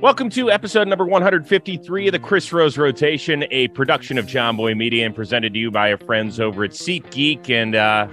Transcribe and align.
Welcome 0.00 0.30
to 0.30 0.48
episode 0.48 0.86
number 0.86 1.04
153 1.04 2.06
of 2.06 2.12
the 2.12 2.20
Chris 2.20 2.52
Rose 2.52 2.78
Rotation, 2.78 3.44
a 3.50 3.66
production 3.66 4.16
of 4.16 4.26
Jomboy 4.26 4.76
Media 4.76 5.04
and 5.04 5.12
presented 5.12 5.54
to 5.54 5.58
you 5.58 5.72
by 5.72 5.90
our 5.90 5.98
friends 5.98 6.38
over 6.38 6.62
at 6.62 6.70
SeatGeek. 6.70 7.50
And 7.50 7.74
uh, 7.74 8.06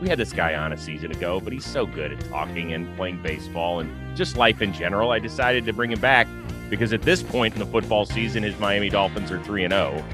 we 0.00 0.08
had 0.08 0.20
this 0.20 0.32
guy 0.32 0.54
on 0.54 0.72
a 0.72 0.78
season 0.78 1.10
ago, 1.10 1.40
but 1.40 1.52
he's 1.52 1.64
so 1.64 1.84
good 1.84 2.12
at 2.12 2.20
talking 2.30 2.72
and 2.74 2.96
playing 2.96 3.20
baseball 3.24 3.80
and 3.80 4.16
just 4.16 4.36
life 4.36 4.62
in 4.62 4.72
general. 4.72 5.10
I 5.10 5.18
decided 5.18 5.64
to 5.64 5.72
bring 5.72 5.90
him 5.90 5.98
back 5.98 6.28
because 6.68 6.92
at 6.92 7.02
this 7.02 7.24
point 7.24 7.54
in 7.54 7.58
the 7.58 7.66
football 7.66 8.06
season, 8.06 8.44
his 8.44 8.56
Miami 8.60 8.88
Dolphins 8.88 9.32
are 9.32 9.42
3 9.42 9.64
and 9.64 9.72
0. 9.72 10.04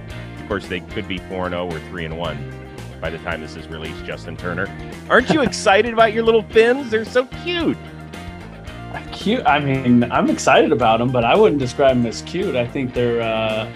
Of 0.41 0.49
course, 0.49 0.67
they 0.67 0.81
could 0.81 1.07
be 1.07 1.19
4 1.19 1.45
and 1.45 1.53
0 1.53 1.67
or 1.67 1.81
3 1.91 2.07
and 2.07 2.17
1 2.17 2.53
by 3.03 3.11
the 3.11 3.19
time 3.19 3.43
this 3.43 3.55
is 3.55 3.69
released, 3.69 4.03
Justin 4.07 4.35
Turner. 4.35 4.67
Aren't 5.11 5.29
you 5.29 5.43
excited 5.43 5.93
about 5.93 6.15
your 6.15 6.25
little 6.25 6.43
fins? 6.45 6.91
They're 6.91 7.05
so 7.05 7.27
cute 7.45 7.77
cute. 9.13 9.45
I 9.47 9.59
mean, 9.59 10.11
I'm 10.11 10.31
excited 10.31 10.73
about 10.73 10.99
them, 10.99 11.11
but 11.11 11.25
I 11.25 11.37
wouldn't 11.37 11.61
describe 11.61 11.97
them 11.97 12.07
as 12.07 12.23
cute. 12.23 12.57
I 12.57 12.67
think 12.67 12.95
they're 12.95 13.23
uh, 13.23 13.71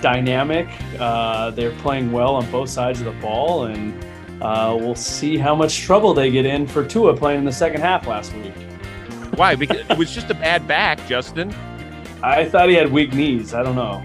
dynamic. 0.00 0.68
Uh, 0.98 1.50
they're 1.50 1.74
playing 1.76 2.12
well 2.12 2.34
on 2.36 2.50
both 2.50 2.68
sides 2.70 3.00
of 3.00 3.06
the 3.06 3.20
ball, 3.20 3.64
and 3.64 4.04
uh, 4.42 4.76
we'll 4.78 4.94
see 4.94 5.36
how 5.36 5.54
much 5.54 5.80
trouble 5.80 6.14
they 6.14 6.30
get 6.30 6.46
in 6.46 6.66
for 6.66 6.84
Tua 6.84 7.16
playing 7.16 7.40
in 7.40 7.44
the 7.44 7.52
second 7.52 7.80
half 7.80 8.06
last 8.06 8.34
week. 8.34 8.54
Why? 9.34 9.54
Because 9.54 9.88
it 9.90 9.98
was 9.98 10.14
just 10.14 10.30
a 10.30 10.34
bad 10.34 10.66
back, 10.66 11.04
Justin. 11.06 11.54
I 12.22 12.44
thought 12.44 12.68
he 12.68 12.74
had 12.74 12.90
weak 12.90 13.12
knees. 13.12 13.54
I 13.54 13.62
don't 13.62 13.76
know. 13.76 14.02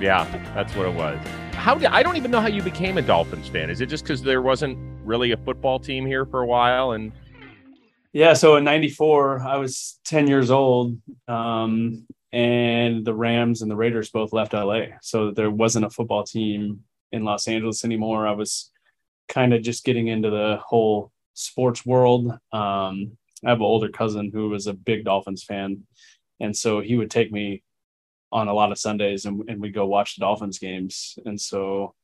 Yeah, 0.00 0.24
that's 0.54 0.74
what 0.76 0.86
it 0.86 0.94
was. 0.94 1.18
How 1.52 1.74
did 1.74 1.86
I 1.86 2.02
don't 2.02 2.16
even 2.16 2.30
know 2.30 2.40
how 2.40 2.48
you 2.48 2.62
became 2.62 2.98
a 2.98 3.02
Dolphins 3.02 3.48
fan. 3.48 3.68
Is 3.70 3.80
it 3.80 3.86
just 3.86 4.04
because 4.04 4.22
there 4.22 4.42
wasn't 4.42 4.78
really 5.04 5.32
a 5.32 5.36
football 5.36 5.80
team 5.80 6.06
here 6.06 6.24
for 6.24 6.42
a 6.42 6.46
while 6.46 6.92
and 6.92 7.12
yeah, 8.12 8.32
so 8.32 8.56
in 8.56 8.64
'94, 8.64 9.40
I 9.40 9.56
was 9.56 9.98
10 10.04 10.26
years 10.28 10.50
old, 10.50 10.96
um, 11.26 12.06
and 12.32 13.04
the 13.04 13.14
Rams 13.14 13.62
and 13.62 13.70
the 13.70 13.76
Raiders 13.76 14.10
both 14.10 14.32
left 14.32 14.54
LA, 14.54 14.82
so 15.02 15.30
there 15.30 15.50
wasn't 15.50 15.84
a 15.84 15.90
football 15.90 16.24
team 16.24 16.84
in 17.12 17.24
Los 17.24 17.48
Angeles 17.48 17.84
anymore. 17.84 18.26
I 18.26 18.32
was 18.32 18.70
kind 19.28 19.52
of 19.52 19.62
just 19.62 19.84
getting 19.84 20.08
into 20.08 20.30
the 20.30 20.58
whole 20.64 21.12
sports 21.34 21.84
world. 21.84 22.30
Um, 22.52 23.16
I 23.44 23.50
have 23.50 23.58
an 23.58 23.62
older 23.62 23.88
cousin 23.88 24.30
who 24.32 24.48
was 24.48 24.66
a 24.66 24.72
big 24.72 25.04
Dolphins 25.04 25.44
fan, 25.44 25.84
and 26.40 26.56
so 26.56 26.80
he 26.80 26.96
would 26.96 27.10
take 27.10 27.30
me 27.30 27.62
on 28.32 28.48
a 28.48 28.54
lot 28.54 28.72
of 28.72 28.78
Sundays, 28.78 29.24
and, 29.24 29.42
and 29.48 29.60
we'd 29.60 29.74
go 29.74 29.86
watch 29.86 30.16
the 30.16 30.20
Dolphins 30.20 30.58
games. 30.58 31.18
And 31.24 31.40
so 31.40 31.94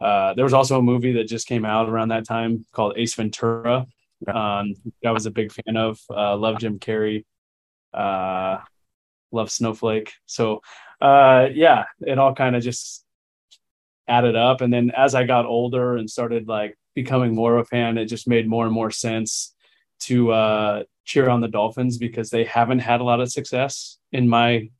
uh, 0.00 0.34
there 0.34 0.44
was 0.44 0.54
also 0.54 0.78
a 0.78 0.82
movie 0.82 1.12
that 1.12 1.28
just 1.28 1.46
came 1.46 1.64
out 1.64 1.88
around 1.88 2.08
that 2.08 2.26
time 2.26 2.64
called 2.72 2.94
Ace 2.96 3.14
Ventura 3.14 3.86
um, 4.26 4.74
I 5.04 5.10
was 5.10 5.26
a 5.26 5.30
big 5.30 5.52
fan 5.52 5.76
of. 5.76 5.98
Uh, 6.10 6.36
love 6.36 6.58
Jim 6.58 6.78
Carrey. 6.78 7.24
Uh, 7.92 8.58
love 9.32 9.50
Snowflake. 9.50 10.12
So 10.26 10.60
uh, 11.00 11.48
yeah, 11.52 11.84
it 12.00 12.18
all 12.18 12.34
kind 12.34 12.56
of 12.56 12.62
just 12.62 13.04
added 14.08 14.36
up. 14.36 14.60
And 14.60 14.72
then 14.72 14.90
as 14.96 15.14
I 15.14 15.24
got 15.24 15.46
older 15.46 15.96
and 15.96 16.08
started 16.08 16.48
like 16.48 16.76
becoming 16.94 17.34
more 17.34 17.56
of 17.56 17.66
a 17.66 17.68
fan, 17.68 17.98
it 17.98 18.06
just 18.06 18.28
made 18.28 18.48
more 18.48 18.64
and 18.64 18.74
more 18.74 18.90
sense 18.90 19.54
to 20.00 20.32
uh, 20.32 20.82
cheer 21.04 21.28
on 21.28 21.40
the 21.40 21.48
Dolphins 21.48 21.98
because 21.98 22.30
they 22.30 22.44
haven't 22.44 22.80
had 22.80 23.00
a 23.00 23.04
lot 23.04 23.20
of 23.20 23.30
success 23.30 23.98
in 24.12 24.28
my 24.28 24.70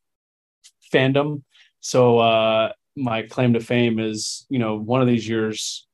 fandom. 0.92 1.42
So 1.80 2.18
uh, 2.18 2.72
my 2.96 3.22
claim 3.22 3.52
to 3.54 3.60
fame 3.60 3.98
is, 3.98 4.46
you 4.48 4.58
know, 4.58 4.76
one 4.76 5.00
of 5.00 5.06
these 5.06 5.28
years 5.28 5.86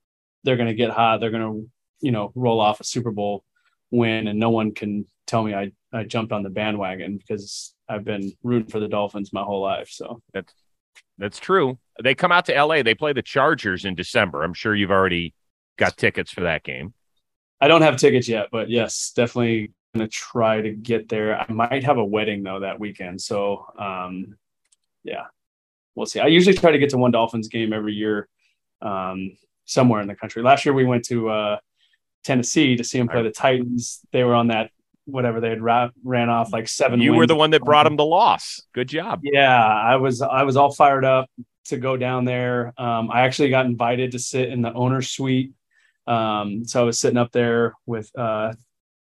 they're 0.44 0.56
going 0.56 0.68
to 0.68 0.74
get 0.74 0.90
hot. 0.90 1.20
They're 1.20 1.30
going 1.30 1.42
to 1.42 1.70
you 2.02 2.10
know 2.10 2.32
roll 2.34 2.60
off 2.60 2.80
a 2.80 2.84
Super 2.84 3.10
Bowl 3.10 3.44
win, 3.90 4.26
and 4.28 4.38
no 4.38 4.50
one 4.50 4.72
can 4.72 5.06
tell 5.26 5.42
me 5.42 5.54
I 5.54 5.72
I 5.92 6.04
jumped 6.04 6.32
on 6.32 6.42
the 6.42 6.50
bandwagon 6.50 7.16
because 7.16 7.74
I've 7.88 8.04
been 8.04 8.32
rooting 8.42 8.70
for 8.70 8.80
the 8.80 8.88
Dolphins 8.88 9.32
my 9.32 9.42
whole 9.42 9.62
life. 9.62 9.88
So 9.90 10.22
that's 10.32 10.52
that's 11.18 11.38
true. 11.38 11.78
They 12.02 12.14
come 12.14 12.32
out 12.32 12.46
to 12.46 12.64
LA. 12.64 12.82
They 12.82 12.94
play 12.94 13.12
the 13.12 13.22
Chargers 13.22 13.84
in 13.84 13.94
December. 13.94 14.42
I'm 14.42 14.54
sure 14.54 14.74
you've 14.74 14.90
already 14.90 15.34
got 15.78 15.96
tickets 15.96 16.30
for 16.30 16.42
that 16.42 16.64
game. 16.64 16.94
I 17.60 17.68
don't 17.68 17.82
have 17.82 17.96
tickets 17.96 18.28
yet, 18.28 18.48
but 18.50 18.68
yes, 18.68 19.12
definitely 19.14 19.72
gonna 19.94 20.08
try 20.08 20.60
to 20.60 20.72
get 20.72 21.08
there. 21.08 21.38
I 21.40 21.52
might 21.52 21.84
have 21.84 21.98
a 21.98 22.04
wedding 22.04 22.42
though 22.42 22.60
that 22.60 22.80
weekend, 22.80 23.20
so 23.20 23.66
um, 23.78 24.36
yeah, 25.04 25.24
we'll 25.94 26.06
see. 26.06 26.20
I 26.20 26.26
usually 26.26 26.56
try 26.56 26.72
to 26.72 26.78
get 26.78 26.90
to 26.90 26.98
one 26.98 27.10
Dolphins 27.10 27.48
game 27.48 27.72
every 27.72 27.94
year, 27.94 28.28
um, 28.80 29.36
somewhere 29.64 30.00
in 30.00 30.08
the 30.08 30.16
country. 30.16 30.42
Last 30.42 30.64
year 30.64 30.74
we 30.74 30.84
went 30.84 31.04
to 31.06 31.28
uh, 31.28 31.58
Tennessee 32.24 32.76
to 32.76 32.84
see 32.84 32.98
him 32.98 33.08
play 33.08 33.22
the 33.22 33.30
Titans. 33.30 34.00
They 34.12 34.24
were 34.24 34.34
on 34.34 34.48
that 34.48 34.70
whatever 35.04 35.40
they 35.40 35.48
had 35.48 35.60
ra- 35.60 35.90
ran 36.04 36.28
off 36.28 36.52
like 36.52 36.68
seven. 36.68 37.00
You 37.00 37.14
were 37.14 37.26
the 37.26 37.36
one 37.36 37.50
that 37.50 37.62
brought 37.62 37.84
them 37.84 37.96
the 37.96 38.04
loss. 38.04 38.62
Good 38.72 38.88
job. 38.88 39.20
Yeah, 39.22 39.64
I 39.64 39.96
was. 39.96 40.22
I 40.22 40.42
was 40.44 40.56
all 40.56 40.72
fired 40.72 41.04
up 41.04 41.28
to 41.66 41.76
go 41.76 41.96
down 41.96 42.24
there. 42.24 42.72
Um, 42.76 43.10
I 43.10 43.22
actually 43.22 43.50
got 43.50 43.66
invited 43.66 44.12
to 44.12 44.18
sit 44.18 44.48
in 44.48 44.62
the 44.62 44.72
owner's 44.72 45.10
suite. 45.10 45.52
Um, 46.06 46.64
so 46.64 46.82
I 46.82 46.84
was 46.84 46.98
sitting 46.98 47.18
up 47.18 47.32
there 47.32 47.74
with 47.86 48.10
uh, 48.18 48.52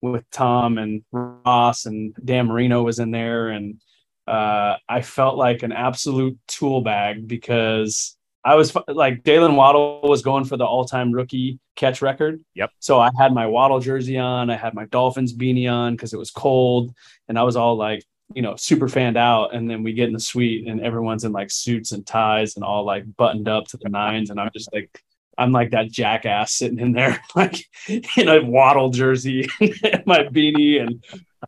with 0.02 0.30
Tom 0.32 0.78
and 0.78 1.04
Ross 1.12 1.86
and 1.86 2.16
Dan 2.24 2.48
Marino 2.48 2.84
was 2.84 3.00
in 3.00 3.12
there, 3.12 3.50
and 3.50 3.82
uh, 4.28 4.76
I 4.88 5.02
felt 5.02 5.38
like 5.38 5.64
an 5.64 5.72
absolute 5.72 6.38
tool 6.48 6.82
bag 6.82 7.28
because 7.28 8.18
I 8.44 8.56
was 8.56 8.76
like 8.88 9.24
Jaylen 9.24 9.56
Waddle 9.56 10.02
was 10.04 10.22
going 10.22 10.46
for 10.46 10.58
the 10.58 10.66
all-time 10.66 11.12
rookie 11.12 11.60
catch 11.76 12.02
record. 12.02 12.44
Yep. 12.56 12.72
So 12.80 13.00
I 13.00 13.10
had 13.18 13.34
my 13.34 13.48
Waddle 13.48 13.80
jersey 13.80 14.18
on, 14.18 14.50
I 14.50 14.56
had 14.56 14.74
my 14.74 14.86
Dolphins 14.86 15.36
beanie 15.36 15.72
on 15.72 15.96
because 15.96 16.14
it 16.14 16.20
was 16.20 16.32
cold, 16.32 16.94
and 17.28 17.38
I 17.38 17.44
was 17.44 17.56
all 17.56 17.76
like, 17.76 18.04
you 18.34 18.42
know, 18.42 18.56
super 18.56 18.88
fanned 18.88 19.18
out. 19.18 19.54
And 19.54 19.70
then 19.70 19.84
we 19.84 19.94
get 19.94 20.08
in 20.08 20.14
the 20.14 20.20
suite, 20.20 20.68
and 20.68 20.82
everyone's 20.82 21.26
in 21.26 21.32
like 21.32 21.52
suits 21.52 21.92
and 21.92 22.06
ties 22.06 22.56
and 22.56 22.64
all 22.64 22.86
like 22.86 23.04
buttoned 23.18 23.48
up 23.48 23.68
to 23.68 23.78
the 23.78 23.90
nines, 23.90 24.30
and 24.30 24.40
I'm 24.40 24.52
just 24.54 24.72
like, 24.74 25.04
I'm 25.38 25.52
like 25.52 25.72
that 25.72 25.92
jackass 25.92 26.54
sitting 26.54 26.80
in 26.80 26.94
there, 26.94 27.20
like 27.36 27.66
in 27.88 28.28
a 28.28 28.44
Waddle 28.44 28.90
jersey, 28.90 29.48
and 29.60 30.06
my 30.06 30.24
beanie, 30.24 30.82
and 30.82 31.04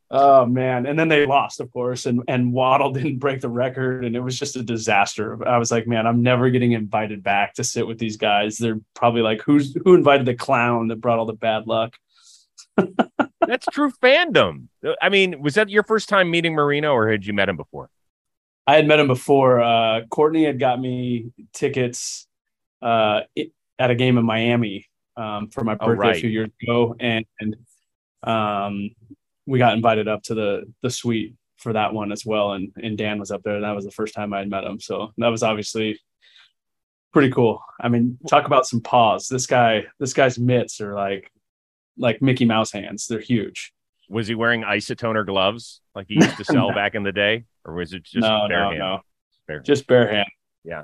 Oh 0.10 0.46
man! 0.46 0.86
And 0.86 0.98
then 0.98 1.08
they 1.08 1.26
lost, 1.26 1.60
of 1.60 1.72
course, 1.72 2.06
and 2.06 2.22
and 2.28 2.54
Waddle 2.54 2.92
didn't 2.94 3.20
break 3.20 3.42
the 3.42 3.50
record, 3.50 4.06
and 4.06 4.16
it 4.16 4.22
was 4.22 4.38
just 4.38 4.56
a 4.56 4.64
disaster. 4.64 5.46
I 5.48 5.58
was 5.58 5.72
like, 5.72 5.88
man, 5.88 6.08
I'm 6.08 6.22
never 6.22 6.50
getting 6.50 6.74
invited 6.74 7.24
back 7.24 7.56
to 7.56 7.64
sit 7.64 7.88
with 7.88 7.98
these 7.98 8.18
guys. 8.18 8.58
They're 8.58 8.80
probably 8.94 9.22
like, 9.22 9.42
who's 9.42 9.76
who 9.84 9.94
invited 9.94 10.26
the 10.26 10.36
clown 10.36 10.88
that 10.90 11.02
brought 11.02 11.20
all 11.20 11.26
the 11.26 11.34
bad 11.34 11.68
luck? 11.68 11.96
That's 13.48 13.66
true 13.72 13.92
fandom. 14.02 14.68
I 15.02 15.10
mean, 15.10 15.42
was 15.42 15.56
that 15.56 15.70
your 15.70 15.84
first 15.84 16.10
time 16.10 16.30
meeting 16.32 16.54
Marino, 16.54 16.94
or 16.94 17.10
had 17.10 17.26
you 17.26 17.34
met 17.34 17.50
him 17.50 17.58
before? 17.58 17.90
I 18.68 18.76
had 18.76 18.88
met 18.88 19.00
him 19.00 19.08
before. 19.08 19.62
Uh, 19.62 20.02
Kourtney 20.10 20.46
had 20.46 20.60
got 20.60 20.80
me 20.80 21.32
tickets 21.54 22.28
uh, 22.82 23.22
at 23.80 23.92
a 23.92 23.96
game 23.96 24.18
in 24.18 24.26
Miami 24.26 24.88
um, 25.18 25.50
for 25.50 25.64
my 25.64 25.76
oh, 25.80 25.88
birthday 25.88 26.06
oh, 26.06 26.10
right. 26.10 26.18
a 26.18 26.20
few 26.20 26.30
years 26.30 26.50
ago, 26.62 26.96
and, 27.00 27.26
and 27.40 27.56
um, 28.24 28.92
we 29.52 29.60
got 29.60 29.74
invited 29.74 30.08
up 30.08 30.24
to 30.24 30.34
the 30.34 30.64
the 30.82 30.90
suite 30.90 31.36
for 31.58 31.74
that 31.74 31.94
one 31.94 32.12
as 32.12 32.26
well, 32.26 32.54
and 32.54 32.72
and 32.82 32.98
Dan 32.98 33.20
was 33.20 33.32
up 33.32 33.44
there, 33.44 33.56
and 33.56 33.64
that 33.66 33.76
was 33.76 33.84
the 33.84 33.92
first 33.92 34.14
time 34.14 34.34
I 34.34 34.40
had 34.40 34.50
met 34.50 34.64
him. 34.64 34.80
So 34.80 35.12
that 35.18 35.28
was 35.28 35.44
obviously 35.44 36.00
pretty 37.12 37.32
cool. 37.32 37.62
I 37.80 37.90
mean, 37.90 38.18
talk 38.30 38.46
about 38.46 38.66
some 38.66 38.80
paws. 38.80 39.28
This 39.28 39.46
guy, 39.46 39.84
this 40.00 40.14
guy's 40.14 40.40
mitts 40.40 40.80
are 40.80 40.96
like 40.96 41.30
like 41.98 42.22
Mickey 42.22 42.46
Mouse 42.46 42.72
hands. 42.72 43.08
They're 43.08 43.20
huge. 43.20 43.74
Was 44.10 44.28
he 44.28 44.36
wearing 44.36 44.64
isotoner 44.64 45.26
gloves 45.26 45.82
like 45.94 46.08
he 46.08 46.16
used 46.16 46.38
to 46.38 46.46
sell 46.46 46.70
no. 46.70 46.74
back 46.74 46.96
in 46.96 47.04
the 47.04 47.12
day, 47.12 47.44
or 47.66 47.74
was 47.74 47.92
it 47.92 48.04
just 48.04 48.22
no, 48.26 48.48
bare 48.48 48.60
no, 48.60 48.70
hand? 48.70 48.80
No, 48.80 49.00
bare 49.48 49.60
just 49.60 49.86
bare 49.86 50.08
hand. 50.08 50.30
Yeah. 50.64 50.84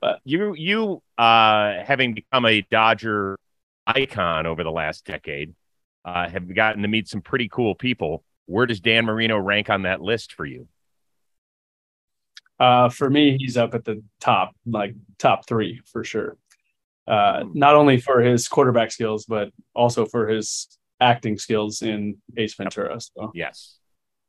But, 0.00 0.20
you 0.24 0.54
you 0.54 1.02
uh 1.16 1.82
having 1.84 2.12
become 2.14 2.44
a 2.44 2.60
Dodger 2.70 3.38
icon 3.86 4.46
over 4.46 4.62
the 4.62 4.70
last 4.70 5.06
decade, 5.06 5.54
uh, 6.04 6.28
have 6.28 6.52
gotten 6.54 6.82
to 6.82 6.88
meet 6.88 7.08
some 7.08 7.20
pretty 7.20 7.48
cool 7.48 7.74
people. 7.74 8.24
Where 8.46 8.66
does 8.66 8.80
Dan 8.80 9.06
Marino 9.06 9.38
rank 9.38 9.70
on 9.70 9.82
that 9.82 10.02
list 10.02 10.32
for 10.34 10.44
you? 10.44 10.68
Uh, 12.58 12.88
for 12.88 13.10
me, 13.10 13.36
he's 13.38 13.56
up 13.56 13.74
at 13.74 13.84
the 13.84 14.02
top, 14.20 14.54
like 14.66 14.94
top 15.18 15.46
three 15.46 15.80
for 15.86 16.04
sure. 16.04 16.36
Uh, 17.06 17.42
hmm. 17.42 17.58
not 17.58 17.74
only 17.74 17.98
for 18.00 18.20
his 18.20 18.48
quarterback 18.48 18.92
skills, 18.92 19.24
but 19.26 19.50
also 19.74 20.06
for 20.06 20.28
his 20.28 20.78
acting 21.00 21.36
skills 21.36 21.82
in 21.82 22.16
Ace 22.36 22.54
Ventura. 22.54 23.00
So. 23.00 23.32
Yes, 23.34 23.78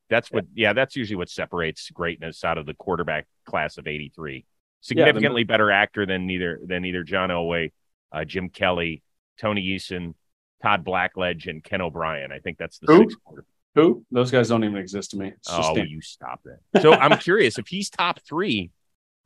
that's 0.10 0.32
what. 0.32 0.46
Yeah, 0.54 0.74
that's 0.74 0.96
usually 0.96 1.18
what 1.18 1.30
separates 1.30 1.90
greatness 1.92 2.44
out 2.44 2.58
of 2.58 2.66
the 2.66 2.74
quarterback 2.74 3.28
class 3.46 3.78
of 3.78 3.88
'83. 3.88 4.46
Significantly 4.82 5.42
yeah, 5.42 5.46
the, 5.46 5.48
better 5.48 5.72
actor 5.72 6.06
than 6.06 6.26
neither 6.28 6.60
than 6.66 6.86
either 6.86 7.04
John 7.04 7.30
Elway, 7.30 7.72
uh, 8.12 8.26
Jim 8.26 8.50
Kelly, 8.50 9.04
Tony 9.40 9.64
Eason, 9.64 10.14
Todd 10.66 10.84
Blackledge 10.84 11.48
and 11.48 11.64
Ken 11.64 11.80
O'Brien. 11.80 12.32
I 12.32 12.40
think 12.40 12.58
that's 12.58 12.80
the 12.80 12.88
Who? 12.88 12.98
sixth 13.02 13.24
quarter. 13.24 13.46
Who? 13.76 14.04
Those 14.10 14.32
guys 14.32 14.50
don't 14.50 14.64
even 14.64 14.78
exist 14.78 15.12
to 15.12 15.18
me. 15.18 15.28
It's 15.28 15.48
oh, 15.52 15.76
you 15.78 16.02
stop 16.02 16.42
it. 16.46 16.82
So 16.82 16.94
I'm 16.94 17.18
curious 17.20 17.60
if 17.60 17.68
he's 17.68 17.92
top 17.92 18.20
three, 18.28 18.72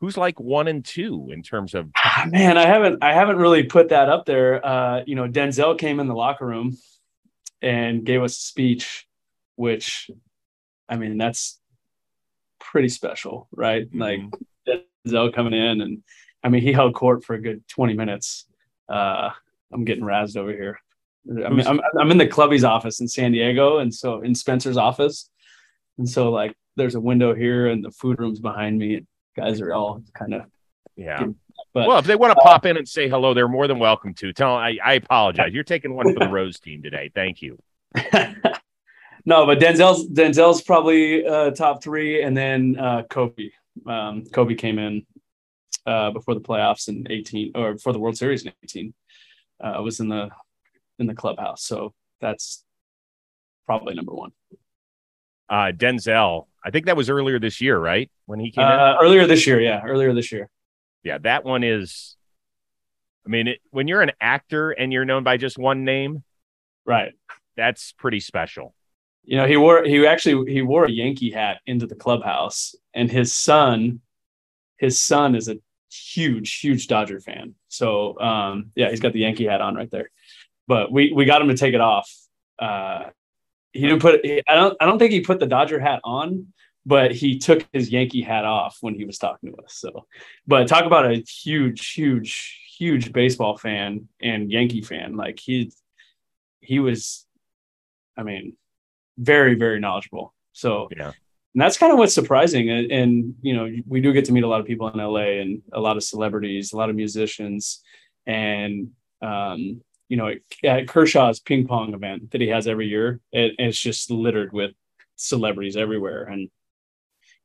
who's 0.02 0.18
like 0.18 0.38
one 0.38 0.68
and 0.68 0.84
two 0.84 1.30
in 1.32 1.42
terms 1.42 1.76
of 1.76 1.90
ah, 1.96 2.26
man, 2.28 2.58
I 2.58 2.66
haven't 2.66 3.02
I 3.02 3.14
haven't 3.14 3.38
really 3.38 3.64
put 3.64 3.90
that 3.90 4.10
up 4.10 4.26
there. 4.26 4.66
Uh, 4.66 5.04
you 5.06 5.16
know, 5.16 5.30
Denzel 5.30 5.78
came 5.80 6.02
in 6.02 6.08
the 6.08 6.14
locker 6.16 6.46
room 6.46 6.78
and 7.62 8.04
gave 8.04 8.22
us 8.22 8.36
a 8.36 8.42
speech, 8.42 9.08
which 9.56 10.12
I 10.90 10.98
mean, 10.98 11.18
that's 11.18 11.58
pretty 12.60 12.90
special, 12.90 13.48
right? 13.52 13.90
Mhm. 13.90 14.00
Like 14.00 14.82
Denzel 15.08 15.34
coming 15.34 15.54
in, 15.54 15.80
and 15.80 16.04
I 16.44 16.50
mean, 16.50 16.64
he 16.64 16.74
held 16.74 16.96
court 16.96 17.24
for 17.24 17.36
a 17.36 17.42
good 17.42 17.66
20 17.70 17.94
minutes. 17.94 18.46
Uh, 18.90 19.30
I'm 19.72 19.86
getting 19.86 20.04
razzed 20.04 20.36
over 20.36 20.52
here. 20.52 20.80
I 21.28 21.50
mean, 21.50 21.68
I'm, 21.68 21.80
I'm 22.00 22.12
in 22.12 22.18
the 22.18 22.28
clubby's 22.28 22.64
office 22.64 23.02
in 23.02 23.08
San 23.08 23.32
Diego, 23.32 23.80
and 23.80 23.94
so 23.94 24.22
in 24.22 24.34
Spencer's 24.34 24.78
office, 24.78 25.30
and 25.98 26.10
so 26.10 26.32
like 26.32 26.56
there's 26.76 26.96
a 26.96 27.00
window 27.00 27.36
here, 27.36 27.68
and 27.68 27.84
the 27.84 27.92
food 27.92 28.20
room's 28.20 28.40
behind 28.40 28.80
me. 28.80 28.96
And 28.96 29.08
guys 29.36 29.62
are 29.62 29.74
all 29.74 30.02
kind 30.14 30.34
of, 30.34 30.44
Yeah. 30.96 31.28
but 31.74 31.88
well, 31.88 32.00
if 32.00 32.06
they 32.06 32.16
want 32.16 32.32
to 32.32 32.42
pop 32.42 32.66
in 32.66 32.78
and 32.78 32.88
say 32.88 33.10
hello, 33.10 33.34
they're 33.34 33.48
more 33.48 33.68
than 33.68 33.80
welcome 33.80 34.14
to. 34.16 34.34
Tell 34.34 34.56
I, 34.56 34.78
I 34.84 34.94
apologize. 34.94 35.52
You're 35.54 35.64
taking 35.64 35.94
one 35.94 36.14
for 36.14 36.20
the 36.20 36.30
Rose 36.32 36.60
team 36.60 36.82
today. 36.82 37.12
Thank 37.14 37.42
you. 37.42 37.60
no, 39.26 39.46
but 39.46 39.60
Denzel's 39.60 40.08
Denzel's 40.10 40.62
probably 40.62 41.26
uh, 41.26 41.52
top 41.52 41.84
three, 41.84 42.24
and 42.24 42.36
then 42.36 42.78
uh, 42.80 43.04
Kobe. 43.10 43.50
Um, 43.86 44.26
Kobe 44.34 44.56
came 44.56 44.80
in 44.80 45.06
uh, 45.86 46.12
before 46.12 46.34
the 46.34 46.42
playoffs 46.42 46.88
in 46.88 47.08
eighteen, 47.10 47.52
or 47.56 47.74
before 47.74 47.94
the 47.94 48.00
World 48.00 48.18
Series 48.18 48.46
in 48.46 48.54
eighteen. 48.64 48.94
Uh, 49.62 49.82
was 49.82 50.00
in 50.00 50.08
the 50.08 50.30
in 51.00 51.08
the 51.08 51.16
clubhouse, 51.16 51.64
so 51.64 51.94
that's 52.22 52.64
probably 53.66 53.94
number 53.94 54.14
one. 54.14 54.32
Uh, 55.50 55.72
Denzel, 55.76 56.46
I 56.64 56.70
think 56.72 56.86
that 56.86 56.96
was 56.98 57.10
earlier 57.10 57.40
this 57.40 57.60
year, 57.62 57.78
right? 57.80 58.10
When 58.26 58.40
he 58.40 58.52
came 58.52 58.64
in. 58.64 58.70
Uh, 58.72 58.98
earlier 59.02 59.26
this 59.26 59.48
year, 59.48 59.60
yeah, 59.60 59.82
earlier 59.84 60.14
this 60.14 60.32
year. 60.32 60.50
Yeah, 61.04 61.18
that 61.20 61.44
one 61.44 61.64
is. 61.64 62.16
I 63.26 63.30
mean, 63.30 63.48
it, 63.48 63.60
when 63.72 63.88
you're 63.88 64.02
an 64.02 64.12
actor 64.22 64.72
and 64.72 64.92
you're 64.94 65.06
known 65.06 65.24
by 65.24 65.38
just 65.38 65.58
one 65.58 65.84
name, 65.86 66.24
Right. 66.86 67.14
that's 67.56 67.92
pretty 67.94 68.20
special. 68.20 68.74
You 69.24 69.38
know, 69.38 69.46
he 69.46 69.58
wore 69.58 69.84
he 69.84 70.06
actually 70.08 70.52
he 70.52 70.62
wore 70.62 70.86
a 70.86 70.92
Yankee 70.92 71.30
hat 71.32 71.60
into 71.68 71.86
the 71.86 71.96
clubhouse, 71.96 72.74
and 72.96 73.12
his 73.12 73.34
son, 73.34 74.02
his 74.78 75.00
son 75.00 75.36
is 75.36 75.48
a 75.50 75.58
huge, 75.92 76.60
huge 76.60 76.88
Dodger 76.88 77.20
fan. 77.20 77.54
So 77.68 78.20
um, 78.20 78.72
yeah, 78.76 78.90
he's 78.90 79.00
got 79.00 79.14
the 79.14 79.20
Yankee 79.20 79.46
hat 79.46 79.62
on 79.62 79.76
right 79.76 79.92
there. 79.92 80.10
But 80.70 80.92
we 80.92 81.12
we 81.12 81.26
got 81.26 81.42
him 81.42 81.48
to 81.50 81.58
take 81.58 81.74
it 81.74 81.82
off. 81.82 82.08
Uh, 82.60 83.10
he 83.74 83.82
didn't 83.82 84.02
put. 84.02 84.22
I 84.24 84.56
don't. 84.56 84.78
I 84.80 84.86
don't 84.86 85.00
think 85.00 85.12
he 85.12 85.22
put 85.22 85.40
the 85.40 85.48
Dodger 85.48 85.80
hat 85.80 86.00
on, 86.04 86.54
but 86.86 87.12
he 87.12 87.40
took 87.40 87.66
his 87.74 87.90
Yankee 87.90 88.22
hat 88.22 88.46
off 88.46 88.78
when 88.82 88.94
he 88.94 89.04
was 89.04 89.18
talking 89.18 89.52
to 89.52 89.58
us. 89.64 89.74
So, 89.74 90.06
but 90.46 90.68
talk 90.68 90.86
about 90.86 91.12
a 91.12 91.16
huge, 91.44 91.94
huge, 91.94 92.76
huge 92.78 93.12
baseball 93.12 93.58
fan 93.58 94.08
and 94.22 94.52
Yankee 94.52 94.84
fan. 94.84 95.18
Like 95.18 95.40
he, 95.40 95.72
he 96.62 96.80
was. 96.80 97.26
I 98.16 98.24
mean, 98.24 98.56
very, 99.18 99.56
very 99.56 99.80
knowledgeable. 99.80 100.34
So 100.54 100.90
Yeah. 100.96 101.14
and 101.54 101.62
that's 101.64 101.78
kind 101.78 101.92
of 101.92 101.98
what's 101.98 102.14
surprising. 102.14 102.70
And, 102.70 102.92
and, 102.92 103.36
you 103.42 103.56
know, 103.56 103.70
we 103.88 104.02
do 104.02 104.12
get 104.14 104.26
to 104.26 104.34
meet 104.34 104.44
a 104.44 104.48
lot 104.48 104.60
of 104.62 104.68
people 104.68 104.90
in 104.90 105.00
LA 105.00 105.42
and 105.42 105.62
a 105.72 105.80
lot 105.80 105.98
of 105.98 106.04
celebrities, 106.04 106.74
a 106.74 106.78
lot 106.78 106.90
of 106.90 106.96
musicians, 106.96 107.82
and 108.26 108.92
um, 109.22 109.82
you 110.10 110.18
know, 110.18 110.34
at 110.64 110.88
Kershaw's 110.88 111.40
ping 111.40 111.68
pong 111.68 111.94
event 111.94 112.32
that 112.32 112.42
he 112.42 112.48
has 112.48 112.68
every 112.68 112.88
year, 112.88 113.22
it, 113.32 113.54
it's 113.58 113.80
just 113.80 114.12
littered 114.12 114.52
with 114.52 114.72
celebrities 115.16 115.78
everywhere. 115.78 116.24
And 116.24 116.50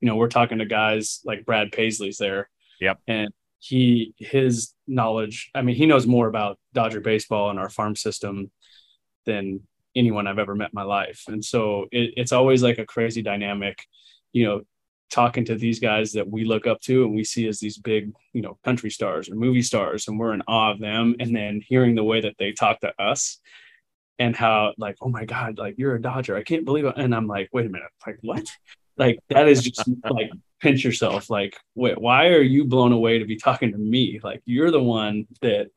you 0.00 0.08
know, 0.08 0.16
we're 0.16 0.28
talking 0.28 0.58
to 0.58 0.66
guys 0.66 1.20
like 1.24 1.46
Brad 1.46 1.72
Paisley's 1.72 2.18
there. 2.18 2.50
Yep. 2.80 3.00
And 3.06 3.30
he 3.58 4.14
his 4.18 4.74
knowledge, 4.86 5.50
I 5.54 5.62
mean, 5.62 5.76
he 5.76 5.86
knows 5.86 6.06
more 6.06 6.28
about 6.28 6.58
Dodger 6.74 7.00
baseball 7.00 7.50
and 7.50 7.58
our 7.58 7.70
farm 7.70 7.96
system 7.96 8.50
than 9.24 9.60
anyone 9.96 10.26
I've 10.26 10.38
ever 10.38 10.54
met 10.54 10.70
in 10.70 10.74
my 10.74 10.82
life. 10.82 11.24
And 11.28 11.42
so 11.44 11.86
it, 11.90 12.14
it's 12.16 12.32
always 12.32 12.62
like 12.62 12.78
a 12.78 12.84
crazy 12.84 13.22
dynamic, 13.22 13.86
you 14.32 14.44
know, 14.44 14.62
talking 15.10 15.44
to 15.44 15.54
these 15.54 15.78
guys 15.78 16.12
that 16.12 16.28
we 16.28 16.44
look 16.44 16.66
up 16.66 16.80
to 16.80 17.04
and 17.04 17.14
we 17.14 17.24
see 17.24 17.46
as 17.46 17.60
these 17.60 17.78
big, 17.78 18.12
you 18.32 18.42
know, 18.42 18.58
country 18.64 18.90
stars 18.90 19.28
or 19.28 19.34
movie 19.34 19.62
stars, 19.62 20.08
and 20.08 20.18
we're 20.18 20.34
in 20.34 20.42
awe 20.48 20.72
of 20.72 20.80
them. 20.80 21.14
And 21.20 21.34
then 21.34 21.60
hearing 21.66 21.94
the 21.94 22.04
way 22.04 22.20
that 22.20 22.36
they 22.38 22.52
talk 22.52 22.80
to 22.80 22.92
us 23.00 23.38
and 24.18 24.34
how 24.34 24.72
like, 24.78 24.96
oh 25.00 25.08
my 25.08 25.24
God, 25.24 25.58
like 25.58 25.74
you're 25.78 25.94
a 25.94 26.02
Dodger. 26.02 26.36
I 26.36 26.42
can't 26.42 26.64
believe 26.64 26.84
it. 26.84 26.94
And 26.96 27.14
I'm 27.14 27.26
like, 27.26 27.48
wait 27.52 27.66
a 27.66 27.68
minute, 27.68 27.90
like 28.06 28.18
what? 28.22 28.48
Like 28.96 29.18
that 29.28 29.48
is 29.48 29.62
just 29.62 29.88
like 30.10 30.30
pinch 30.60 30.84
yourself. 30.84 31.30
Like, 31.30 31.56
wait, 31.74 32.00
why 32.00 32.28
are 32.28 32.42
you 32.42 32.64
blown 32.64 32.92
away 32.92 33.18
to 33.18 33.24
be 33.24 33.36
talking 33.36 33.72
to 33.72 33.78
me? 33.78 34.20
Like 34.22 34.42
you're 34.44 34.70
the 34.70 34.82
one 34.82 35.26
that 35.42 35.70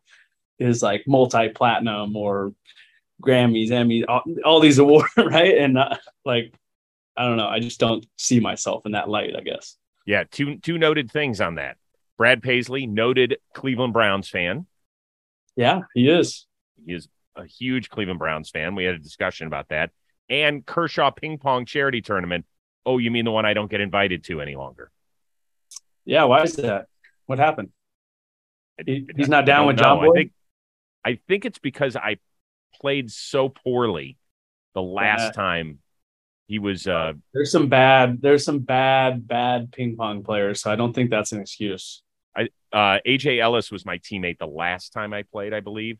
is 0.59 0.81
like 0.81 1.03
multi-platinum 1.07 2.15
or 2.15 2.53
Grammys, 3.21 3.69
Emmys, 3.69 4.06
all, 4.07 4.24
all 4.45 4.59
these 4.59 4.77
awards, 4.79 5.12
right? 5.18 5.57
And 5.57 5.77
uh, 5.77 5.97
like, 6.25 6.53
I 7.18 7.25
don't 7.25 7.38
know. 7.38 7.48
I 7.48 7.60
just 7.60 7.80
don't 7.80 8.06
see 8.18 8.40
myself 8.40 8.86
in 8.86 8.92
that 8.94 9.10
light. 9.10 9.36
I 9.36 9.42
guess. 9.42 9.75
Yeah, 10.06 10.24
two 10.30 10.58
two 10.60 10.78
noted 10.78 11.12
things 11.12 11.42
on 11.42 11.56
that. 11.56 11.78
Brad 12.18 12.42
Paisley, 12.42 12.88
noted 12.88 13.38
Cleveland 13.54 13.94
Browns 13.94 14.30
fan. 14.30 14.66
Yeah, 15.56 15.81
he 15.94 16.10
is. 16.10 16.46
He 16.86 16.94
is 16.94 17.08
a 17.36 17.46
huge 17.46 17.90
Cleveland 17.90 18.19
Browns 18.19 18.50
fan. 18.50 18.75
We 18.75 18.86
had 18.86 18.96
a 18.96 19.00
discussion 19.00 19.48
about 19.48 19.69
that. 19.69 19.92
And 20.30 20.66
Kershaw 20.66 21.12
Ping 21.12 21.38
Pong 21.38 21.66
Charity 21.66 22.02
Tournament. 22.02 22.46
Oh, 22.86 22.98
you 22.98 23.12
mean 23.12 23.25
the 23.25 23.31
one 23.31 23.46
I 23.46 23.54
don't 23.54 23.70
get 23.70 23.81
invited 23.81 24.24
to 24.25 24.42
any 24.42 24.56
longer? 24.56 24.92
Yeah. 26.06 26.24
Why 26.25 26.42
is 26.44 26.56
that? 26.58 26.88
What 27.25 27.38
happened? 27.40 27.70
He- 28.86 29.08
he's 29.16 29.30
not 29.30 29.46
down 29.46 29.68
with 29.68 29.78
John 29.78 29.98
know. 30.02 30.08
Boy? 30.08 30.12
I 30.12 30.13
think 30.16 30.31
I 31.06 31.20
think 31.28 31.46
it's 31.46 31.60
because 31.60 31.96
I 31.96 32.18
played 32.81 33.12
so 33.12 33.50
poorly 33.50 34.18
the 34.74 34.81
last 34.81 35.22
Yeah. 35.25 35.31
time 35.31 35.80
he 36.48 36.60
was 36.60 36.88
uh 36.88 37.14
There's 37.34 37.52
some 37.52 37.68
bad. 37.68 38.22
There's 38.22 38.44
some 38.44 38.60
bad, 38.60 39.28
bad 39.28 39.72
ping 39.72 39.96
pong 39.96 40.24
players. 40.24 40.62
So 40.62 40.72
I 40.72 40.76
don't 40.76 40.94
think 40.94 41.10
that's 41.10 41.34
an 41.34 41.42
excuse. 41.42 42.02
I 42.36 42.50
uh 42.72 43.00
AJ 43.06 43.40
Ellis 43.42 43.72
was 43.72 43.86
my 43.86 43.98
teammate 44.00 44.40
the 44.40 44.48
last 44.48 44.94
time 44.94 45.14
I 45.14 45.24
played, 45.24 45.54
I 45.54 45.60
believe. 45.60 46.00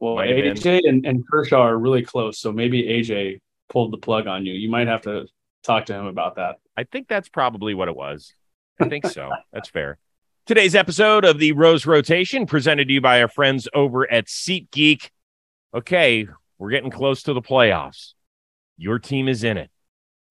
Well, 0.00 0.16
Might. 0.16 0.30
AJ 0.30 0.80
and, 0.88 1.06
and 1.06 1.22
Kershaw 1.30 1.60
are 1.60 1.78
really 1.78 2.02
close. 2.02 2.38
So 2.38 2.52
maybe 2.52 2.82
AJ 2.82 3.40
pulled 3.68 3.92
the 3.92 3.98
plug 3.98 4.26
on 4.26 4.44
you. 4.44 4.54
You 4.54 4.68
might 4.68 4.88
have 4.88 5.02
to 5.02 5.26
talk 5.62 5.86
to 5.86 5.94
him 5.94 6.06
about 6.06 6.36
that. 6.36 6.56
I 6.76 6.84
think 6.84 7.06
that's 7.06 7.28
probably 7.28 7.74
what 7.74 7.88
it 7.88 7.96
was. 7.96 8.34
I 8.80 8.88
think 8.88 9.06
so. 9.06 9.30
that's 9.52 9.68
fair. 9.68 9.98
Today's 10.46 10.74
episode 10.74 11.24
of 11.24 11.38
the 11.38 11.52
Rose 11.52 11.86
Rotation 11.86 12.46
presented 12.46 12.88
to 12.88 12.94
you 12.94 13.00
by 13.00 13.20
our 13.22 13.28
friends 13.28 13.68
over 13.72 14.10
at 14.10 14.26
SeatGeek. 14.26 15.10
Okay, 15.72 16.26
we're 16.58 16.70
getting 16.70 16.90
close 16.90 17.22
to 17.24 17.34
the 17.34 17.42
playoffs. 17.42 18.14
Your 18.80 18.98
team 18.98 19.28
is 19.28 19.44
in 19.44 19.58
it. 19.58 19.70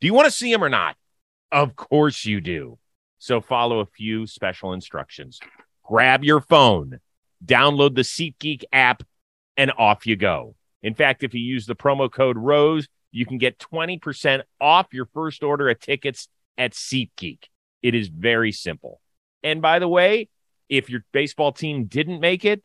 Do 0.02 0.08
you 0.08 0.14
want 0.16 0.26
to 0.26 0.32
see 0.32 0.52
them 0.52 0.64
or 0.64 0.70
not? 0.70 0.96
Of 1.52 1.76
course 1.76 2.26
you 2.26 2.42
do. 2.42 2.80
So 3.20 3.42
follow 3.42 3.80
a 3.80 3.86
few 3.86 4.26
special 4.26 4.74
instructions. 4.74 5.40
Grab 5.84 6.24
your 6.24 6.42
phone, 6.42 7.00
download 7.46 7.94
the 7.94 8.02
SeatGeek 8.02 8.64
app, 8.74 9.04
and 9.56 9.72
off 9.78 10.08
you 10.08 10.16
go. 10.16 10.56
In 10.82 10.96
fact, 10.96 11.24
if 11.24 11.36
you 11.36 11.42
use 11.42 11.68
the 11.68 11.76
promo 11.76 12.12
code 12.12 12.38
ROSE, 12.40 12.88
you 13.12 13.24
can 13.24 13.38
get 13.38 13.60
20% 13.60 14.42
off 14.60 14.88
your 14.94 15.06
first 15.14 15.44
order 15.44 15.70
of 15.70 15.80
tickets 15.80 16.28
at 16.58 16.72
SeatGeek. 16.72 17.44
It 17.84 17.94
is 17.94 18.08
very 18.08 18.52
simple. 18.52 19.00
And 19.44 19.62
by 19.62 19.78
the 19.78 19.88
way, 19.88 20.28
if 20.70 20.90
your 20.90 21.06
baseball 21.12 21.52
team 21.52 21.86
didn't 21.86 22.20
make 22.20 22.46
it, 22.46 22.64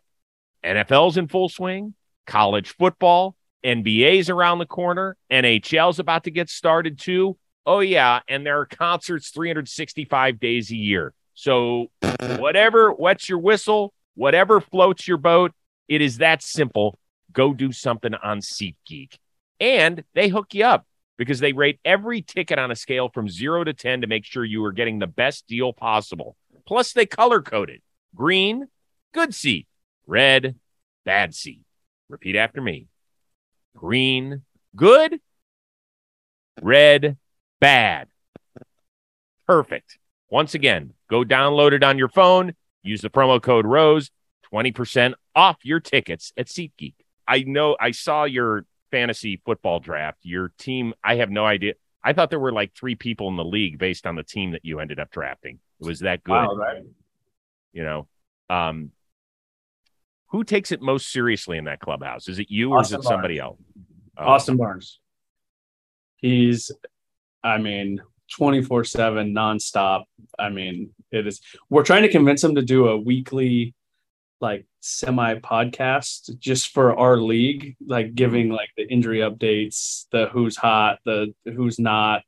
NFL's 0.65 1.19
in 1.19 1.29
full 1.29 1.51
swing, 1.51 1.93
college 2.27 2.71
football, 2.71 3.37
NBA's 3.65 4.29
around 4.29 4.59
the 4.59 4.67
corner, 4.67 5.17
NHL's 5.33 5.99
about 5.99 6.25
to 6.25 6.31
get 6.31 6.51
started 6.51 6.99
too. 6.99 7.37
Oh, 7.67 7.81
yeah. 7.81 8.21
And 8.29 8.45
there 8.45 8.61
are 8.61 8.67
concerts 8.67 9.31
365 9.31 10.39
days 10.39 10.71
a 10.71 10.77
year. 10.77 11.15
So, 11.33 11.91
whatever 12.37 12.93
wets 12.93 13.29
your 13.29 13.39
whistle, 13.39 13.95
whatever 14.15 14.61
floats 14.61 15.09
your 15.09 15.17
boat, 15.17 15.53
it 15.89 16.03
is 16.03 16.19
that 16.19 16.43
simple. 16.43 16.99
Go 17.33 17.55
do 17.55 17.73
something 17.73 18.15
on 18.15 18.41
SeatGeek. 18.41 19.17
And 19.61 20.05
they 20.15 20.29
hook 20.29 20.53
you 20.53 20.65
up 20.65 20.87
because 21.17 21.41
they 21.41 21.53
rate 21.53 21.81
every 21.85 22.21
ticket 22.21 22.59
on 22.59 22.71
a 22.71 22.77
scale 22.77 23.09
from 23.09 23.29
zero 23.29 23.65
to 23.65 23.73
10 23.73 24.03
to 24.03 24.07
make 24.07 24.25
sure 24.25 24.45
you 24.45 24.63
are 24.65 24.73
getting 24.73 24.99
the 24.99 25.07
best 25.07 25.47
deal 25.47 25.73
possible. 25.73 26.37
Plus, 26.67 26.93
they 26.93 27.07
color 27.07 27.41
code 27.41 27.71
it 27.71 27.83
green, 28.15 28.69
good 29.13 29.35
seat, 29.35 29.67
red, 30.07 30.57
bad 31.05 31.35
seat. 31.35 31.63
Repeat 32.09 32.37
after 32.37 32.61
me 32.61 32.89
green, 33.77 34.43
good, 34.77 35.21
red, 36.63 37.17
bad. 37.61 38.09
Perfect. 39.47 39.99
Once 40.31 40.55
again, 40.55 40.95
go 41.11 41.23
download 41.23 41.73
it 41.73 41.83
on 41.83 41.99
your 41.99 42.09
phone, 42.09 42.55
use 42.83 43.03
the 43.03 43.11
promo 43.11 43.41
code 43.41 43.67
ROSE, 43.67 44.11
20% 44.53 45.15
off 45.35 45.59
your 45.63 45.81
tickets 45.81 46.33
at 46.37 46.47
SeatGeek. 46.47 46.95
I 47.27 47.45
know 47.47 47.77
I 47.81 47.91
saw 47.91 48.25
your 48.25 48.65
fantasy 48.91 49.41
football 49.45 49.81
draft. 49.81 50.19
Your 50.23 50.53
team, 50.59 50.95
I 51.03 51.17
have 51.17 51.31
no 51.31 51.45
idea. 51.45 51.75
I 52.03 52.13
thought 52.13 52.31
there 52.31 52.39
were 52.39 52.53
like 52.53 52.75
three 52.75 52.95
people 52.95 53.29
in 53.29 53.37
the 53.37 53.45
league 53.45 53.79
based 53.79 54.07
on 54.07 54.15
the 54.15 54.23
team 54.23 54.53
that 54.53 54.65
you 54.65 54.81
ended 54.81 55.01
up 55.01 55.11
drafting. 55.11 55.59
It 55.81 55.87
was 55.87 56.01
that 56.01 56.23
good, 56.23 56.33
right. 56.33 56.83
you 57.73 57.83
know. 57.83 58.07
Um, 58.51 58.93
who 60.35 60.43
takes 60.43 60.73
it 60.73 60.83
most 60.83 61.13
seriously 61.13 61.59
in 61.59 61.67
that 61.67 61.79
clubhouse? 61.79 62.27
Is 62.27 62.41
it 62.41 62.51
you 62.51 62.73
or 62.73 62.81
Austin 62.81 62.99
is 62.99 63.07
it 63.07 63.09
somebody 63.09 63.39
else? 63.39 63.57
Oh, 64.19 64.25
Austin 64.25 64.57
Barnes. 64.57 64.99
He's, 66.17 66.73
I 67.45 67.59
mean, 67.59 68.03
24 68.37 68.83
7 68.83 69.33
nonstop. 69.33 70.03
I 70.37 70.49
mean, 70.49 70.91
it 71.13 71.29
is, 71.29 71.41
we're 71.71 71.85
trying 71.85 72.03
to 72.03 72.09
convince 72.09 72.43
him 72.43 72.57
to 72.57 72.63
do 72.63 72.89
a 72.89 72.99
weekly, 72.99 73.75
like 74.41 74.67
semi 74.81 75.37
podcast 75.37 76.37
just 76.41 76.71
for 76.71 76.99
our 76.99 77.17
league, 77.17 77.77
like 77.87 78.17
giving 78.17 78.49
like 78.49 78.71
the 78.77 78.89
injury 78.89 79.19
updates, 79.19 80.07
the 80.11 80.27
who's 80.33 80.57
hot, 80.57 80.99
the 81.05 81.33
who's 81.45 81.79
not, 81.79 82.23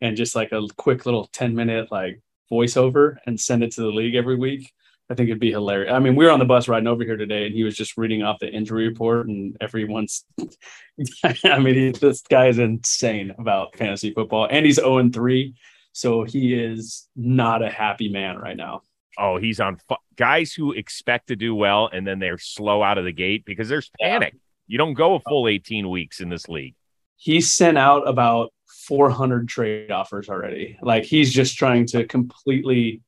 and 0.00 0.16
just 0.16 0.34
like 0.34 0.52
a 0.52 0.66
quick 0.78 1.04
little 1.04 1.28
10 1.34 1.54
minute 1.54 1.92
like 1.92 2.22
voiceover 2.50 3.16
and 3.26 3.38
send 3.38 3.62
it 3.62 3.72
to 3.72 3.82
the 3.82 3.88
league 3.88 4.14
every 4.14 4.36
week. 4.36 4.72
I 5.10 5.14
think 5.14 5.28
it'd 5.28 5.40
be 5.40 5.50
hilarious. 5.50 5.92
I 5.92 5.98
mean, 5.98 6.14
we 6.14 6.24
were 6.24 6.30
on 6.30 6.38
the 6.38 6.44
bus 6.44 6.68
riding 6.68 6.86
over 6.86 7.02
here 7.02 7.16
today, 7.16 7.46
and 7.46 7.54
he 7.54 7.64
was 7.64 7.76
just 7.76 7.98
reading 7.98 8.22
off 8.22 8.38
the 8.38 8.48
injury 8.48 8.86
report, 8.86 9.26
and 9.26 9.56
everyone's. 9.60 10.24
I 11.44 11.58
mean, 11.58 11.74
he, 11.74 11.90
this 11.90 12.22
guy 12.22 12.46
is 12.46 12.60
insane 12.60 13.34
about 13.36 13.76
fantasy 13.76 14.14
football, 14.14 14.46
and 14.48 14.64
he's 14.64 14.76
zero 14.76 14.98
and 14.98 15.12
three, 15.12 15.56
so 15.92 16.22
he 16.22 16.54
is 16.54 17.08
not 17.16 17.60
a 17.60 17.68
happy 17.68 18.08
man 18.08 18.38
right 18.38 18.56
now. 18.56 18.82
Oh, 19.18 19.36
he's 19.36 19.58
on 19.58 19.78
fu- 19.88 19.96
guys 20.14 20.52
who 20.52 20.72
expect 20.72 21.26
to 21.26 21.36
do 21.36 21.56
well, 21.56 21.90
and 21.92 22.06
then 22.06 22.20
they're 22.20 22.38
slow 22.38 22.80
out 22.80 22.96
of 22.96 23.04
the 23.04 23.12
gate 23.12 23.44
because 23.44 23.68
there's 23.68 23.90
panic. 24.00 24.34
Yeah. 24.34 24.40
You 24.68 24.78
don't 24.78 24.94
go 24.94 25.16
a 25.16 25.20
full 25.20 25.48
18 25.48 25.90
weeks 25.90 26.20
in 26.20 26.28
this 26.28 26.48
league. 26.48 26.76
He 27.16 27.40
sent 27.40 27.76
out 27.76 28.06
about 28.06 28.52
400 28.86 29.48
trade 29.48 29.90
offers 29.90 30.28
already. 30.28 30.78
Like 30.80 31.02
he's 31.02 31.32
just 31.32 31.58
trying 31.58 31.86
to 31.86 32.06
completely 32.06 33.02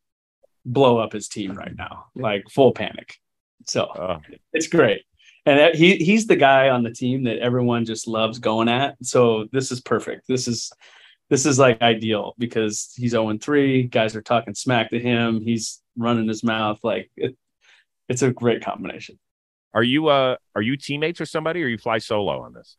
blow 0.65 0.99
up 0.99 1.13
his 1.13 1.29
team 1.29 1.55
right 1.55 1.75
now, 1.77 2.07
like 2.15 2.45
full 2.51 2.73
panic. 2.73 3.17
So 3.67 3.85
uh, 3.85 4.21
it's 4.53 4.69
great. 4.69 5.03
And 5.45 5.75
he 5.75 5.97
he's 5.97 6.27
the 6.27 6.37
guy 6.37 6.69
on 6.69 6.83
the 6.83 6.93
team 6.93 7.25
that 7.25 7.39
everyone 7.39 7.85
just 7.85 8.07
loves 8.07 8.39
going 8.39 8.69
at. 8.69 8.97
So 9.03 9.47
this 9.53 9.73
is 9.73 9.81
perfect. 9.81 10.29
This 10.29 10.47
is 10.47 10.73
this 11.31 11.47
is 11.47 11.59
like 11.59 11.81
ideal 11.83 12.35
because 12.39 12.93
he's 12.97 13.13
0 13.13 13.39
3. 13.39 13.85
Guys 13.85 14.15
are 14.15 14.23
talking 14.23 14.55
smack 14.55 14.91
to 14.91 15.01
him. 15.01 15.41
He's 15.41 15.81
running 15.97 16.29
his 16.29 16.45
mouth. 16.45 16.79
Like 16.83 17.11
it, 17.17 17.37
it's 18.09 18.23
a 18.23 18.31
great 18.31 18.65
combination. 18.65 19.19
Are 19.75 19.83
you 19.83 20.09
uh 20.09 20.37
are 20.55 20.63
you 20.63 20.77
teammates 20.77 21.21
or 21.21 21.27
somebody 21.27 21.63
or 21.63 21.67
you 21.67 21.79
fly 21.79 21.99
solo 21.99 22.43
on 22.43 22.53
this? 22.53 22.77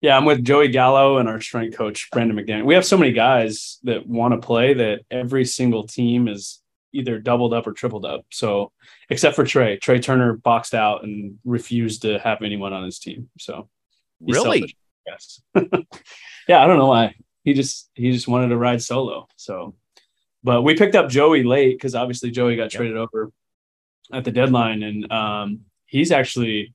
Yeah, 0.00 0.16
I'm 0.16 0.24
with 0.24 0.44
Joey 0.44 0.68
Gallo 0.68 1.18
and 1.18 1.28
our 1.28 1.40
strength 1.40 1.76
coach 1.76 2.08
Brandon 2.12 2.36
McDaniel. 2.36 2.64
We 2.64 2.74
have 2.74 2.84
so 2.84 2.96
many 2.96 3.12
guys 3.12 3.78
that 3.84 4.06
want 4.06 4.34
to 4.34 4.46
play 4.46 4.74
that 4.74 5.00
every 5.10 5.44
single 5.44 5.86
team 5.86 6.28
is 6.28 6.62
either 6.96 7.18
doubled 7.18 7.52
up 7.52 7.66
or 7.66 7.72
tripled 7.72 8.04
up. 8.04 8.24
So 8.30 8.72
except 9.10 9.36
for 9.36 9.44
Trea, 9.44 9.78
Trea 9.78 10.00
Turner 10.00 10.34
boxed 10.34 10.74
out 10.74 11.04
and 11.04 11.38
refused 11.44 12.02
to 12.02 12.18
have 12.18 12.42
anyone 12.42 12.72
on 12.72 12.84
his 12.84 12.98
team. 12.98 13.28
So 13.38 13.68
really, 14.20 14.76
yes, 15.06 15.40
yeah. 16.48 16.62
I 16.62 16.66
don't 16.66 16.78
know 16.78 16.86
why 16.86 17.14
he 17.46 17.54
just 17.54 17.90
he 17.94 18.10
just 18.12 18.28
wanted 18.28 18.48
to 18.48 18.56
ride 18.56 18.82
solo. 18.82 19.28
So, 19.36 19.74
but 20.42 20.62
we 20.62 20.74
picked 20.76 20.96
up 20.96 21.08
Joey 21.08 21.44
late 21.44 21.78
because 21.78 21.94
obviously 21.94 22.30
Joey 22.30 22.56
got 22.56 22.64
yep. 22.64 22.72
traded 22.72 22.96
over 22.96 23.32
at 24.12 24.24
the 24.24 24.32
deadline, 24.32 24.82
and 24.82 25.10
um, 25.12 25.60
he's 25.86 26.10
actually 26.10 26.74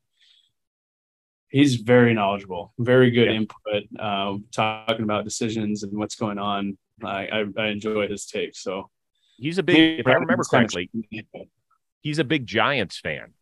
he's 1.50 1.76
very 1.76 2.14
knowledgeable, 2.14 2.74
very 2.80 3.12
good 3.12 3.28
yep. 3.28 3.36
input, 3.36 3.84
uh, 4.00 4.38
talking 4.52 5.04
about 5.04 5.26
decisions 5.26 5.84
and 5.84 5.98
what's 5.98 6.16
going 6.16 6.40
on. 6.40 6.78
I, 7.04 7.28
I, 7.28 7.46
I 7.58 7.68
enjoy 7.68 8.08
his 8.08 8.28
take. 8.28 8.56
So 8.56 8.91
He's 9.42 9.58
a 9.58 9.64
big, 9.64 10.00
if 10.00 10.06
I 10.06 10.14
remember 10.14 10.44
correctly, 10.44 10.92
he's 12.02 12.20
a 12.20 12.24
big 12.24 12.46
Giants 12.46 13.00
fan. 13.00 13.34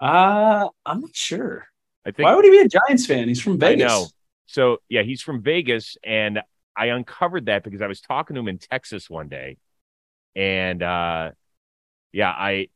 Uh, 0.00 0.68
I'm 0.86 1.02
not 1.02 1.14
sure. 1.14 1.66
I 2.06 2.10
think. 2.10 2.24
Why 2.24 2.34
would 2.34 2.44
he 2.46 2.50
be 2.50 2.60
a 2.60 2.68
Giants 2.68 3.04
fan? 3.04 3.28
He's 3.28 3.40
from 3.40 3.58
Vegas. 3.58 3.84
I 3.84 3.86
know. 3.86 4.06
So 4.46 4.78
yeah, 4.88 5.02
he's 5.02 5.20
from 5.20 5.42
Vegas, 5.42 5.98
and 6.02 6.40
I 6.74 6.86
uncovered 6.86 7.46
that 7.46 7.64
because 7.64 7.82
I 7.82 7.86
was 7.86 8.00
talking 8.00 8.32
to 8.34 8.40
him 8.40 8.48
in 8.48 8.56
Texas 8.56 9.10
one 9.10 9.28
day, 9.28 9.58
and 10.34 10.82
uh, 10.82 11.32
yeah, 12.12 12.30
I 12.30 12.68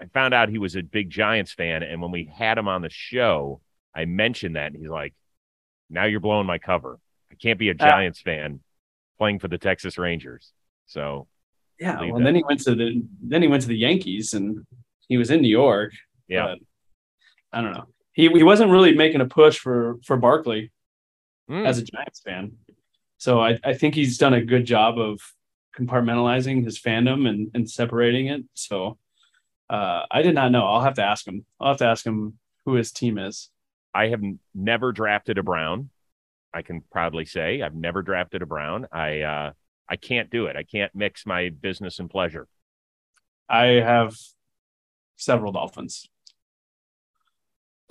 I 0.00 0.06
found 0.06 0.34
out 0.34 0.48
he 0.48 0.58
was 0.58 0.74
a 0.74 0.82
big 0.82 1.08
Giants 1.08 1.52
fan, 1.52 1.84
and 1.84 2.02
when 2.02 2.10
we 2.10 2.28
had 2.36 2.58
him 2.58 2.66
on 2.66 2.82
the 2.82 2.90
show, 2.90 3.60
I 3.94 4.06
mentioned 4.06 4.56
that, 4.56 4.72
and 4.72 4.76
he's 4.76 4.90
like, 4.90 5.14
"Now 5.88 6.06
you're 6.06 6.18
blowing 6.18 6.48
my 6.48 6.58
cover. 6.58 6.98
I 7.30 7.36
can't 7.36 7.60
be 7.60 7.68
a 7.68 7.74
uh, 7.74 7.74
Giants 7.74 8.22
uh, 8.22 8.28
fan 8.28 8.60
playing 9.18 9.38
for 9.38 9.46
the 9.46 9.58
Texas 9.58 9.98
Rangers." 9.98 10.52
So 10.88 11.28
yeah, 11.78 12.00
well, 12.10 12.22
then 12.22 12.34
he 12.34 12.42
went 12.42 12.60
to 12.62 12.74
the 12.74 13.02
then 13.22 13.42
he 13.42 13.48
went 13.48 13.62
to 13.62 13.68
the 13.68 13.76
Yankees 13.76 14.34
and 14.34 14.66
he 15.08 15.16
was 15.16 15.30
in 15.30 15.40
New 15.40 15.48
York. 15.48 15.92
Yeah, 16.26 16.56
I 17.52 17.62
don't 17.62 17.72
know. 17.72 17.86
He 18.12 18.28
he 18.28 18.42
wasn't 18.42 18.72
really 18.72 18.94
making 18.94 19.20
a 19.20 19.26
push 19.26 19.58
for 19.58 19.98
for 20.04 20.16
Barkley 20.16 20.72
mm. 21.48 21.64
as 21.66 21.78
a 21.78 21.84
Giants 21.84 22.20
fan. 22.20 22.52
So 23.18 23.40
I, 23.40 23.58
I 23.64 23.74
think 23.74 23.94
he's 23.94 24.18
done 24.18 24.34
a 24.34 24.44
good 24.44 24.64
job 24.64 24.98
of 24.98 25.20
compartmentalizing 25.76 26.64
his 26.64 26.80
fandom 26.80 27.28
and, 27.28 27.50
and 27.54 27.68
separating 27.68 28.28
it. 28.28 28.44
So 28.54 28.98
uh, 29.70 30.02
I 30.10 30.22
did 30.22 30.34
not 30.34 30.52
know. 30.52 30.66
I'll 30.66 30.82
have 30.82 30.94
to 30.94 31.04
ask 31.04 31.26
him. 31.26 31.44
I'll 31.60 31.68
have 31.68 31.78
to 31.78 31.86
ask 31.86 32.06
him 32.06 32.38
who 32.64 32.74
his 32.74 32.92
team 32.92 33.18
is. 33.18 33.50
I 33.94 34.08
have 34.08 34.22
never 34.54 34.92
drafted 34.92 35.38
a 35.38 35.42
Brown. 35.42 35.90
I 36.54 36.62
can 36.62 36.82
proudly 36.92 37.24
say 37.24 37.60
I've 37.62 37.74
never 37.74 38.02
drafted 38.02 38.42
a 38.42 38.46
Brown. 38.46 38.86
I 38.92 39.20
uh, 39.20 39.52
I 39.88 39.96
can't 39.96 40.30
do 40.30 40.46
it. 40.46 40.56
I 40.56 40.62
can't 40.62 40.94
mix 40.94 41.26
my 41.26 41.48
business 41.48 41.98
and 41.98 42.10
pleasure. 42.10 42.46
I 43.48 43.64
have 43.64 44.16
several 45.16 45.52
dolphins. 45.52 46.08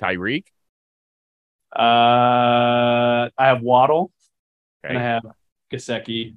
Tyreek. 0.02 0.46
Uh, 1.76 3.30
I 3.38 3.46
have 3.48 3.62
Waddle, 3.62 4.12
okay. 4.86 4.96
and 4.96 4.98
I 4.98 5.02
have 5.02 5.24
Gesicki, 5.72 6.36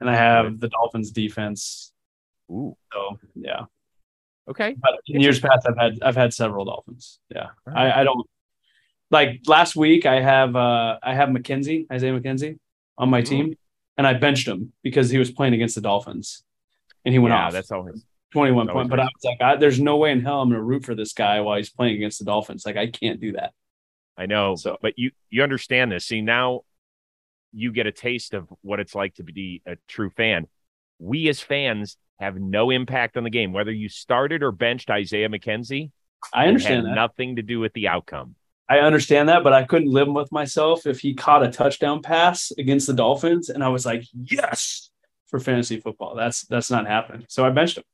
and 0.00 0.08
I 0.08 0.14
have 0.14 0.60
the 0.60 0.68
Dolphins 0.68 1.10
defense. 1.10 1.92
Ooh. 2.50 2.76
So 2.92 3.18
yeah. 3.34 3.64
Okay. 4.48 4.76
But 4.78 5.00
in 5.06 5.20
years 5.20 5.40
past, 5.40 5.66
I've 5.66 5.76
had 5.76 5.98
I've 6.02 6.16
had 6.16 6.32
several 6.32 6.66
Dolphins. 6.66 7.18
Yeah. 7.34 7.48
Right. 7.66 7.76
I, 7.76 8.00
I 8.00 8.04
don't 8.04 8.26
like 9.10 9.40
last 9.46 9.74
week. 9.74 10.06
I 10.06 10.20
have 10.20 10.54
uh 10.54 10.98
I 11.02 11.14
have 11.14 11.30
McKenzie 11.30 11.86
Isaiah 11.90 12.18
McKenzie 12.18 12.58
on 12.96 13.08
my 13.08 13.22
team 13.22 13.56
and 13.96 14.06
I 14.06 14.14
benched 14.14 14.48
him 14.48 14.72
because 14.82 15.10
he 15.10 15.18
was 15.18 15.30
playing 15.30 15.54
against 15.54 15.74
the 15.74 15.80
Dolphins, 15.80 16.42
and 17.04 17.12
he 17.12 17.18
went 17.18 17.34
yeah, 17.34 17.46
off. 17.46 17.52
That's 17.52 17.70
always 17.70 18.04
twenty-one 18.32 18.68
point. 18.68 18.90
But 18.90 19.00
I 19.00 19.04
was 19.04 19.24
like, 19.24 19.40
I, 19.40 19.56
there's 19.56 19.80
no 19.80 19.96
way 19.96 20.12
in 20.12 20.20
hell 20.20 20.40
I'm 20.40 20.48
going 20.48 20.58
to 20.58 20.64
root 20.64 20.84
for 20.84 20.94
this 20.94 21.12
guy 21.12 21.40
while 21.40 21.56
he's 21.56 21.70
playing 21.70 21.96
against 21.96 22.18
the 22.18 22.24
Dolphins. 22.24 22.64
Like 22.66 22.76
I 22.76 22.88
can't 22.88 23.20
do 23.20 23.32
that. 23.32 23.52
I 24.16 24.26
know, 24.26 24.54
so 24.56 24.76
but 24.80 24.94
you 24.96 25.10
you 25.30 25.42
understand 25.42 25.92
this. 25.92 26.06
See 26.06 26.20
now, 26.20 26.62
you 27.52 27.72
get 27.72 27.86
a 27.86 27.92
taste 27.92 28.34
of 28.34 28.48
what 28.62 28.80
it's 28.80 28.94
like 28.94 29.14
to 29.14 29.22
be 29.22 29.62
a 29.66 29.76
true 29.88 30.10
fan. 30.10 30.46
We 30.98 31.28
as 31.28 31.40
fans 31.40 31.96
have 32.20 32.36
no 32.36 32.70
impact 32.70 33.16
on 33.16 33.24
the 33.24 33.30
game, 33.30 33.52
whether 33.52 33.72
you 33.72 33.88
started 33.88 34.42
or 34.42 34.52
benched 34.52 34.88
Isaiah 34.90 35.28
McKenzie. 35.28 35.90
I 36.32 36.46
understand 36.46 36.86
that. 36.86 36.94
Nothing 36.94 37.36
to 37.36 37.42
do 37.42 37.58
with 37.60 37.72
the 37.72 37.88
outcome. 37.88 38.36
I 38.68 38.78
understand 38.78 39.28
that, 39.28 39.44
but 39.44 39.52
I 39.52 39.64
couldn't 39.64 39.90
live 39.90 40.08
with 40.08 40.32
myself 40.32 40.86
if 40.86 41.00
he 41.00 41.14
caught 41.14 41.44
a 41.44 41.50
touchdown 41.50 42.00
pass 42.00 42.50
against 42.56 42.86
the 42.86 42.94
Dolphins, 42.94 43.50
and 43.50 43.62
I 43.62 43.68
was 43.68 43.84
like, 43.84 44.04
yes, 44.14 44.90
for 45.26 45.38
fantasy 45.38 45.80
football. 45.80 46.14
That's 46.14 46.42
that's 46.42 46.70
not 46.70 46.86
happening. 46.86 47.26
So 47.28 47.44
I 47.44 47.50
benched 47.50 47.78
him. 47.78 47.84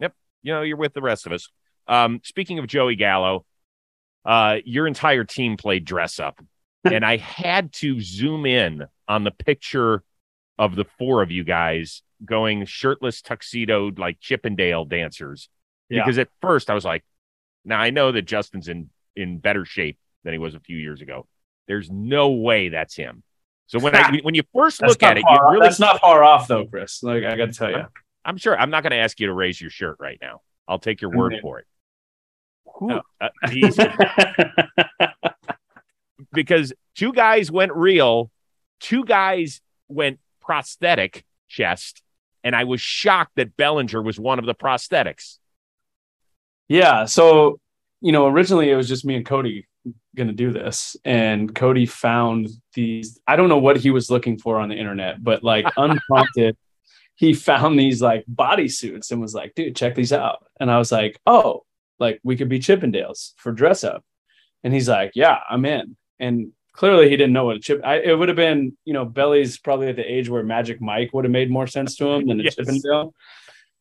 Yep, 0.00 0.14
you 0.42 0.52
know 0.52 0.62
you're 0.62 0.76
with 0.76 0.94
the 0.94 1.02
rest 1.02 1.26
of 1.26 1.32
us. 1.32 1.48
Um, 1.86 2.20
speaking 2.24 2.58
of 2.58 2.66
Joey 2.66 2.96
Gallo, 2.96 3.44
uh, 4.24 4.56
your 4.64 4.86
entire 4.86 5.24
team 5.24 5.56
played 5.56 5.84
dress 5.84 6.18
up, 6.18 6.40
and 6.84 7.04
I 7.04 7.18
had 7.18 7.72
to 7.74 8.00
zoom 8.00 8.46
in 8.46 8.86
on 9.06 9.24
the 9.24 9.30
picture 9.30 10.02
of 10.58 10.74
the 10.74 10.84
four 10.98 11.22
of 11.22 11.30
you 11.30 11.44
guys 11.44 12.02
going 12.24 12.64
shirtless 12.66 13.22
tuxedoed 13.22 13.98
like 13.98 14.20
Chippendale 14.20 14.84
dancers. 14.84 15.48
Yeah. 15.88 16.02
Because 16.02 16.18
at 16.18 16.28
first 16.40 16.70
I 16.70 16.74
was 16.74 16.84
like, 16.84 17.04
now 17.64 17.80
I 17.80 17.90
know 17.90 18.12
that 18.12 18.22
Justin's 18.22 18.68
in 18.68 18.90
in 19.16 19.38
better 19.38 19.64
shape 19.64 19.98
than 20.24 20.32
he 20.32 20.38
was 20.38 20.54
a 20.54 20.60
few 20.60 20.76
years 20.76 21.00
ago. 21.00 21.26
There's 21.66 21.90
no 21.90 22.30
way 22.30 22.68
that's 22.68 22.94
him. 22.94 23.22
So 23.66 23.78
when 23.78 23.94
I 23.94 24.18
when 24.22 24.34
you 24.34 24.42
first 24.54 24.82
look 24.82 25.02
at 25.02 25.16
it, 25.16 25.24
you 25.28 25.38
really 25.50 25.60
that's 25.60 25.80
not 25.80 26.00
far 26.00 26.24
off 26.24 26.48
though, 26.48 26.66
Chris. 26.66 27.02
Like 27.02 27.24
I 27.24 27.36
got 27.36 27.46
to 27.46 27.52
tell 27.52 27.70
you, 27.70 27.76
I'm, 27.76 27.88
I'm, 28.24 28.36
sure 28.36 28.58
I'm 28.58 28.70
not 28.70 28.82
going 28.82 28.90
to 28.90 28.96
ask 28.96 29.20
you 29.20 29.28
to 29.28 29.32
raise 29.32 29.60
your 29.60 29.70
shirt 29.70 29.96
right 30.00 30.18
now. 30.20 30.42
I'll 30.66 30.78
take 30.78 31.00
your 31.00 31.10
word 31.10 31.34
for 31.42 31.60
it. 31.60 31.66
No. 32.80 33.02
Uh, 33.20 33.28
because 36.32 36.72
two 36.94 37.12
guys 37.12 37.50
went 37.50 37.72
real, 37.72 38.30
two 38.80 39.04
guys 39.04 39.60
went 39.88 40.18
prosthetic 40.40 41.24
chest, 41.48 42.02
and 42.42 42.56
I 42.56 42.64
was 42.64 42.80
shocked 42.80 43.32
that 43.36 43.56
Bellinger 43.56 44.02
was 44.02 44.18
one 44.18 44.38
of 44.38 44.46
the 44.46 44.54
prosthetics. 44.54 45.38
Yeah, 46.68 47.04
so 47.04 47.60
you 48.00 48.12
know, 48.12 48.26
originally 48.26 48.70
it 48.70 48.76
was 48.76 48.88
just 48.88 49.04
me 49.04 49.16
and 49.16 49.26
Cody 49.26 49.66
going 50.16 50.28
to 50.28 50.34
do 50.34 50.50
this. 50.50 50.96
And 51.04 51.54
Cody 51.54 51.86
found 51.86 52.48
these, 52.74 53.20
I 53.26 53.36
don't 53.36 53.48
know 53.48 53.58
what 53.58 53.76
he 53.76 53.90
was 53.90 54.10
looking 54.10 54.38
for 54.38 54.58
on 54.58 54.68
the 54.68 54.76
internet, 54.76 55.22
but 55.22 55.42
like 55.42 55.66
unprompted, 55.76 56.56
he 57.14 57.34
found 57.34 57.78
these 57.78 58.00
like 58.00 58.24
bodysuits 58.32 59.10
and 59.10 59.20
was 59.20 59.34
like, 59.34 59.54
dude, 59.54 59.76
check 59.76 59.94
these 59.94 60.12
out. 60.12 60.46
And 60.58 60.70
I 60.70 60.78
was 60.78 60.90
like, 60.90 61.20
oh, 61.26 61.64
like 61.98 62.20
we 62.22 62.36
could 62.36 62.48
be 62.48 62.58
Chippendales 62.58 63.32
for 63.36 63.52
dress 63.52 63.84
up. 63.84 64.04
And 64.64 64.72
he's 64.72 64.88
like, 64.88 65.12
yeah, 65.14 65.38
I'm 65.48 65.64
in. 65.64 65.96
And 66.18 66.52
clearly 66.72 67.10
he 67.10 67.16
didn't 67.16 67.34
know 67.34 67.44
what 67.44 67.56
a 67.56 67.60
chip. 67.60 67.80
I, 67.84 67.96
it 68.00 68.18
would 68.18 68.28
have 68.28 68.36
been, 68.36 68.76
you 68.84 68.94
know, 68.94 69.04
Belly's 69.04 69.58
probably 69.58 69.88
at 69.88 69.96
the 69.96 70.10
age 70.10 70.28
where 70.28 70.42
Magic 70.42 70.80
Mike 70.80 71.12
would 71.12 71.24
have 71.24 71.32
made 71.32 71.50
more 71.50 71.66
sense 71.66 71.96
to 71.96 72.06
him 72.08 72.26
than 72.26 72.40
a 72.40 72.42
Yes. 72.44 72.54
Chippendale. 72.54 73.14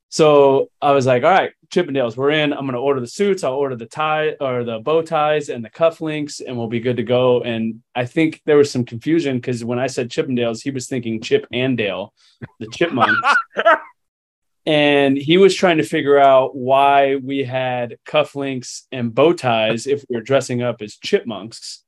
So 0.09 0.71
I 0.81 0.91
was 0.91 1.05
like, 1.05 1.23
all 1.23 1.29
right, 1.29 1.51
Chippendales, 1.69 2.17
we're 2.17 2.31
in. 2.31 2.51
I'm 2.51 2.65
gonna 2.65 2.81
order 2.81 2.99
the 2.99 3.07
suits. 3.07 3.43
I'll 3.43 3.53
order 3.53 3.75
the 3.75 3.85
tie 3.85 4.35
or 4.41 4.63
the 4.63 4.79
bow 4.79 5.03
ties 5.03 5.49
and 5.49 5.63
the 5.63 5.69
cufflinks, 5.69 6.41
and 6.45 6.57
we'll 6.57 6.67
be 6.67 6.79
good 6.79 6.97
to 6.97 7.03
go. 7.03 7.41
And 7.41 7.81
I 7.95 8.05
think 8.05 8.41
there 8.45 8.57
was 8.57 8.71
some 8.71 8.85
confusion 8.85 9.37
because 9.37 9.63
when 9.63 9.77
I 9.77 9.87
said 9.87 10.09
Chippendales, 10.09 10.63
he 10.63 10.71
was 10.71 10.87
thinking 10.87 11.21
Chip 11.21 11.45
and 11.53 11.77
Dale, 11.77 12.13
the 12.59 12.67
chipmunks. 12.73 13.35
and 14.65 15.15
he 15.15 15.37
was 15.37 15.55
trying 15.55 15.77
to 15.77 15.83
figure 15.83 16.17
out 16.17 16.55
why 16.55 17.17
we 17.17 17.43
had 17.43 17.97
cufflinks 18.07 18.83
and 18.91 19.13
bow 19.13 19.33
ties 19.33 19.85
if 19.85 20.03
we 20.09 20.15
were 20.15 20.23
dressing 20.23 20.63
up 20.63 20.81
as 20.81 20.97
chipmunks. 20.97 21.83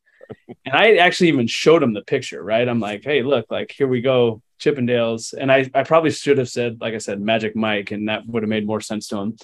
And 0.66 0.76
I 0.76 0.96
actually 0.98 1.30
even 1.30 1.48
showed 1.48 1.84
him 1.84 1.94
the 1.94 2.02
picture, 2.04 2.44
right? 2.44 2.68
I'm 2.68 2.80
like, 2.80 3.04
hey, 3.04 3.24
look, 3.24 3.46
like 3.50 3.72
here 3.72 3.88
we 3.88 4.02
go, 4.02 4.42
Chippendales. 4.60 5.34
And 5.34 5.52
I, 5.52 5.70
I 5.74 5.84
probably 5.84 6.12
should 6.12 6.38
have 6.38 6.50
said, 6.50 6.80
like 6.82 6.94
I 6.94 7.00
said, 7.00 7.20
Magic 7.22 7.56
Mike, 7.56 7.92
and 7.92 8.08
that 8.10 8.26
would 8.28 8.44
have 8.44 8.50
made 8.50 8.66
more 8.66 8.82
sense 8.82 9.08
to 9.08 9.18
him. 9.18 9.38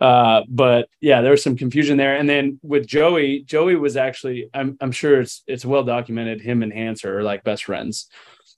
Uh, 0.00 0.42
but 0.48 0.88
yeah, 1.00 1.22
there 1.22 1.30
was 1.30 1.42
some 1.42 1.56
confusion 1.56 1.96
there. 1.96 2.16
And 2.16 2.28
then 2.28 2.60
with 2.62 2.86
Joey, 2.86 3.44
Joey 3.44 3.76
was 3.76 3.96
actually, 3.96 4.50
I'm, 4.52 4.76
I'm 4.80 4.92
sure 4.92 5.20
it's 5.20 5.42
it's 5.46 5.64
well 5.64 5.84
documented, 5.84 6.40
him 6.42 6.62
and 6.62 6.72
Hanser 6.72 7.06
are 7.06 7.22
like 7.22 7.44
best 7.44 7.64
friends. 7.64 8.08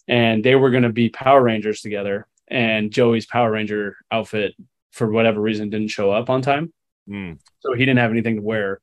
And 0.09 0.43
they 0.43 0.57
were 0.57 0.71
gonna 0.71 0.91
be 0.93 1.11
Power 1.11 1.43
Rangers 1.43 1.81
together. 1.81 2.27
And 2.49 2.91
Joey's 2.91 3.27
Power 3.27 3.51
Ranger 3.53 3.97
outfit, 4.11 4.55
for 4.93 5.11
whatever 5.11 5.41
reason, 5.41 5.71
didn't 5.71 5.89
show 5.89 6.11
up 6.11 6.31
on 6.31 6.43
time 6.43 6.73
Mm. 7.09 7.39
so 7.61 7.73
he 7.73 7.87
didn't 7.87 8.01
have 8.01 8.11
anything 8.11 8.37
to 8.37 8.43
wear. 8.43 8.81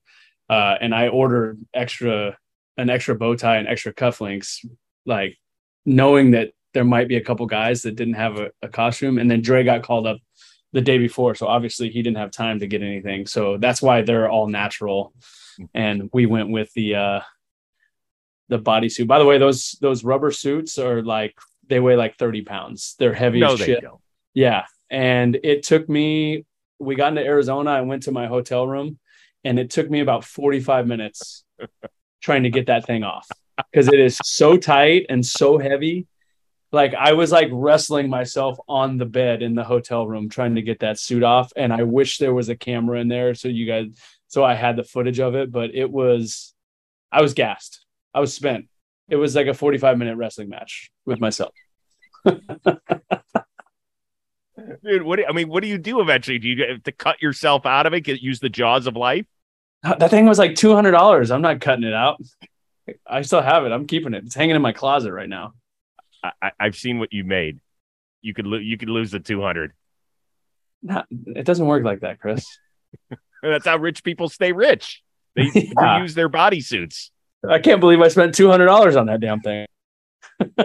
Uh, 0.49 0.75
and 0.81 0.95
I 0.95 1.09
ordered 1.09 1.59
extra, 1.73 2.37
an 2.77 2.89
extra 2.89 3.15
bow 3.15 3.36
tie 3.36 3.58
and 3.58 3.67
extra 3.67 3.94
cufflinks, 3.94 4.65
like 5.05 5.38
knowing 5.86 6.32
that 6.32 6.51
there 6.74 6.84
might 6.84 7.08
be 7.08 7.15
a 7.15 7.24
couple 7.24 7.46
guys 7.46 7.84
that 7.84 7.96
didn't 7.96 8.15
have 8.15 8.38
a, 8.38 8.51
a 8.62 8.67
costume. 8.67 9.17
And 9.17 9.29
then 9.32 9.41
Dre 9.41 9.63
got 9.63 9.84
called 9.84 10.05
up 10.08 10.17
the 10.74 10.82
day 10.82 10.98
before, 10.98 11.36
so 11.36 11.48
obviously 11.48 11.89
he 11.89 12.01
didn't 12.01 12.17
have 12.17 12.32
time 12.32 12.60
to 12.60 12.67
get 12.67 12.82
anything. 12.82 13.25
So 13.27 13.58
that's 13.58 13.82
why 13.82 14.01
they're 14.01 14.29
all 14.29 14.48
natural. 14.48 15.13
And 15.74 16.10
we 16.12 16.25
went 16.25 16.50
with 16.50 16.72
the 16.74 16.96
uh, 16.96 17.20
the 18.50 18.60
bodysuit. 18.60 19.08
By 19.08 19.20
the 19.20 19.25
way, 19.25 19.38
those 19.38 19.77
those 19.79 20.03
rubber 20.03 20.32
suits 20.32 20.77
are 20.77 21.01
like 21.01 21.34
they 21.67 21.79
weigh 21.79 21.96
like 21.96 22.17
thirty 22.17 22.41
pounds. 22.41 22.96
They're 23.00 23.13
heavy 23.13 23.39
No, 23.39 23.53
as 23.53 23.60
they 23.60 23.65
shit. 23.67 23.82
don't. 23.82 24.01
Yeah. 24.34 24.65
And 24.91 25.39
it 25.44 25.63
took 25.63 25.89
me, 25.89 26.46
we 26.77 26.96
got 26.96 27.08
into 27.08 27.24
Arizona. 27.24 27.72
I 27.72 27.82
went 27.82 28.03
to 28.03 28.12
my 28.12 28.27
hotel 28.27 28.67
room 28.67 29.00
and 29.44 29.58
it 29.58 29.72
took 29.72 29.89
me 29.89 30.00
about 30.01 30.24
45 30.24 30.86
minutes 30.86 31.44
trying 32.22 32.43
to 32.43 32.50
get 32.50 32.67
that 32.67 32.86
thing 32.86 33.03
off 33.03 33.27
because 33.72 33.88
it 33.88 34.00
is 34.00 34.19
so 34.24 34.57
tight 34.57 35.05
and 35.10 35.25
so 35.25 35.57
heavy. 35.57 36.07
Like 36.72 36.93
I 36.93 37.13
was 37.13 37.31
like 37.31 37.50
wrestling 37.51 38.10
myself 38.10 38.57
on 38.67 38.98
the 38.98 39.05
bed 39.05 39.41
in 39.41 39.55
the 39.55 39.63
hotel 39.63 40.05
room 40.07 40.29
trying 40.29 40.55
to 40.55 40.62
get 40.62 40.79
that 40.79 41.00
suit 41.00 41.24
off. 41.24 41.51
And 41.55 41.72
I 41.72 41.84
wish 41.84 42.17
there 42.17 42.34
was 42.34 42.50
a 42.50 42.55
camera 42.55 43.00
in 43.00 43.07
there 43.07 43.34
so 43.34 43.48
you 43.48 43.65
guys, 43.65 43.95
so 44.27 44.43
I 44.43 44.55
had 44.55 44.75
the 44.75 44.84
footage 44.84 45.19
of 45.19 45.36
it, 45.36 45.51
but 45.51 45.74
it 45.74 45.89
was, 45.89 46.53
I 47.12 47.22
was 47.22 47.34
gassed. 47.34 47.86
I 48.13 48.19
was 48.19 48.34
spent. 48.34 48.67
It 49.07 49.15
was 49.15 49.36
like 49.36 49.48
a 49.48 49.53
45 49.53 49.98
minute 49.98 50.17
wrestling 50.17 50.50
match 50.50 50.91
with 51.05 51.19
myself. 51.19 51.53
Dude, 54.84 55.03
what 55.03 55.17
do, 55.17 55.25
I 55.27 55.31
mean, 55.31 55.48
what 55.48 55.62
do 55.62 55.69
you 55.69 55.77
do 55.77 56.01
eventually? 56.01 56.39
Do 56.39 56.48
you 56.48 56.65
have 56.65 56.84
to 56.84 56.91
cut 56.91 57.22
yourself 57.22 57.65
out 57.65 57.86
of 57.86 57.93
it? 57.93 58.01
Get 58.01 58.22
use 58.22 58.39
the 58.39 58.50
jaws 58.50 58.88
of 58.88 58.95
life? 58.95 59.25
That 60.00 60.10
thing 60.10 60.25
was 60.25 60.39
like 60.39 60.56
two 60.56 60.74
hundred 60.74 60.92
dollars. 60.92 61.32
I'm 61.32 61.42
not 61.42 61.62
cutting 61.62 61.84
it 61.84 61.94
out. 61.94 62.20
I 63.06 63.22
still 63.22 63.42
have 63.42 63.65
it. 63.65 63.72
I'm 63.72 63.88
keeping 63.88 64.13
it. 64.13 64.24
It's 64.25 64.36
hanging 64.36 64.56
in 64.56 64.62
my 64.62 64.72
closet 64.72 65.12
right 65.13 65.30
now. 65.30 65.54
I, 66.42 66.51
I've 66.60 66.75
seen 66.75 66.98
what 67.00 67.13
you 67.13 67.24
made. 67.24 67.60
You 68.22 68.34
could 68.34 68.48
lo- 68.48 68.58
you 68.58 68.77
could 68.77 68.89
lose 68.89 69.12
the 69.12 69.20
two 69.20 69.42
hundred. 69.42 69.74
Not, 70.82 71.08
it 71.12 71.46
doesn't 71.46 71.65
work 71.65 71.84
like 71.84 72.01
that, 72.01 72.20
Chris. 72.20 72.46
That's 73.43 73.65
how 73.65 73.78
rich 73.78 74.04
people 74.04 74.30
stay 74.30 74.52
rich. 74.52 75.04
They 75.36 75.50
Yeah. 75.80 76.02
use 76.02 76.15
their 76.15 76.30
bodysuits. 76.30 77.10
I 77.48 77.60
can't 77.60 77.80
believe 77.80 78.02
I 78.02 78.08
spent 78.08 78.34
two 78.36 78.50
hundred 78.50 78.65
dollars 78.65 78.95
on 78.95 79.06
that 79.08 79.19
damn 79.19 79.41
thing. 79.41 79.65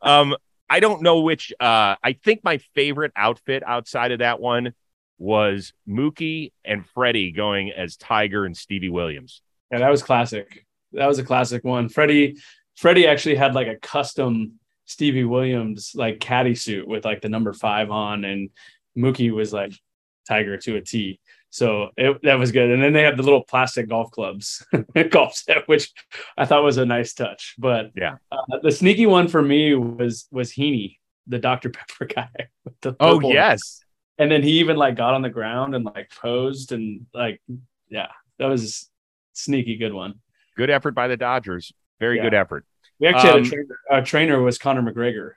Um, 0.00 0.36
I 0.70 0.80
don't 0.80 1.02
know 1.02 1.20
which. 1.20 1.52
Uh, 1.60 1.96
I 2.02 2.14
think 2.24 2.42
my 2.42 2.58
favorite 2.74 3.12
outfit 3.14 3.62
outside 3.66 4.12
of 4.12 4.20
that 4.20 4.40
one 4.40 4.72
was 5.18 5.72
Mookie 5.88 6.52
and 6.64 6.86
Freddie 6.86 7.32
going 7.32 7.70
as 7.72 7.96
Tiger 7.96 8.44
and 8.44 8.56
Stevie 8.56 8.88
Williams. 8.90 9.42
Yeah, 9.70 9.78
that 9.80 9.90
was 9.90 10.02
classic. 10.02 10.64
That 10.92 11.06
was 11.06 11.18
a 11.18 11.24
classic 11.24 11.64
one. 11.64 11.88
Freddie, 11.88 12.36
Freddie 12.76 13.06
actually 13.06 13.34
had 13.34 13.54
like 13.54 13.66
a 13.68 13.76
custom 13.76 14.52
Stevie 14.86 15.24
Williams 15.24 15.92
like 15.94 16.20
caddy 16.20 16.54
suit 16.54 16.86
with 16.88 17.04
like 17.04 17.20
the 17.20 17.28
number 17.28 17.52
five 17.52 17.90
on, 17.90 18.24
and 18.24 18.48
Mookie 18.96 19.30
was 19.32 19.52
like 19.52 19.72
Tiger 20.26 20.56
to 20.56 20.76
a 20.76 20.80
T. 20.80 21.20
So 21.50 21.88
it, 21.96 22.20
that 22.22 22.38
was 22.38 22.52
good. 22.52 22.70
And 22.70 22.82
then 22.82 22.92
they 22.92 23.02
had 23.02 23.16
the 23.16 23.22
little 23.22 23.42
plastic 23.42 23.88
golf 23.88 24.10
clubs, 24.10 24.64
golf 25.10 25.34
set, 25.34 25.66
which 25.66 25.90
I 26.36 26.44
thought 26.44 26.62
was 26.62 26.76
a 26.76 26.86
nice 26.86 27.14
touch. 27.14 27.54
But 27.58 27.90
Yeah. 27.96 28.16
uh, 28.30 28.58
the 28.62 28.70
sneaky 28.70 29.06
one 29.06 29.28
for 29.28 29.42
me 29.42 29.74
was 29.74 30.26
was 30.30 30.52
Heaney, 30.52 30.96
the 31.26 31.38
Dr 31.38 31.70
Pepper 31.70 32.04
guy. 32.14 32.28
With 32.64 32.80
the 32.80 32.96
Oh 33.00 33.20
yes, 33.20 33.80
and 34.18 34.30
then 34.30 34.42
he 34.42 34.58
even 34.60 34.76
like 34.76 34.96
got 34.96 35.14
on 35.14 35.22
the 35.22 35.30
ground 35.30 35.74
and 35.74 35.84
like 35.84 36.10
posed 36.20 36.72
and 36.72 37.06
like 37.14 37.40
yeah, 37.88 38.08
that 38.38 38.46
was 38.46 38.64
a 38.64 39.36
sneaky 39.38 39.76
good 39.76 39.92
one. 39.92 40.14
good 40.56 40.70
effort 40.70 40.92
by 40.92 41.08
the 41.08 41.16
Dodgers. 41.16 41.72
Very 42.00 42.16
Yeah. 42.16 42.24
good 42.24 42.34
effort. 42.34 42.64
We 43.00 43.06
actually 43.08 43.30
Um, 43.30 43.36
had 43.38 43.46
a 43.46 43.48
trainer. 43.50 43.78
Our 43.90 44.04
trainer 44.04 44.42
was 44.42 44.58
Conor 44.58 44.82
McGregor, 44.82 45.32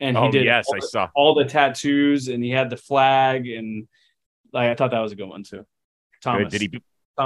and 0.00 0.16
he 0.16 0.22
oh 0.22 0.30
did 0.32 0.44
yes, 0.44 0.66
all, 0.68 0.74
I 0.76 0.80
the, 0.80 0.86
saw. 0.86 1.08
all 1.14 1.34
the 1.34 1.44
tattoos, 1.44 2.28
and 2.28 2.42
he 2.42 2.50
had 2.50 2.70
the 2.70 2.76
flag, 2.76 3.46
and 3.48 3.86
like 4.52 4.68
I 4.70 4.74
thought 4.74 4.90
that 4.90 5.00
was 5.00 5.12
a 5.12 5.16
good 5.16 5.28
one 5.28 5.42
too. 5.44 5.64
Thomas, 6.22 6.50
Did 6.52 6.60
he 6.62 6.68
did 6.68 6.82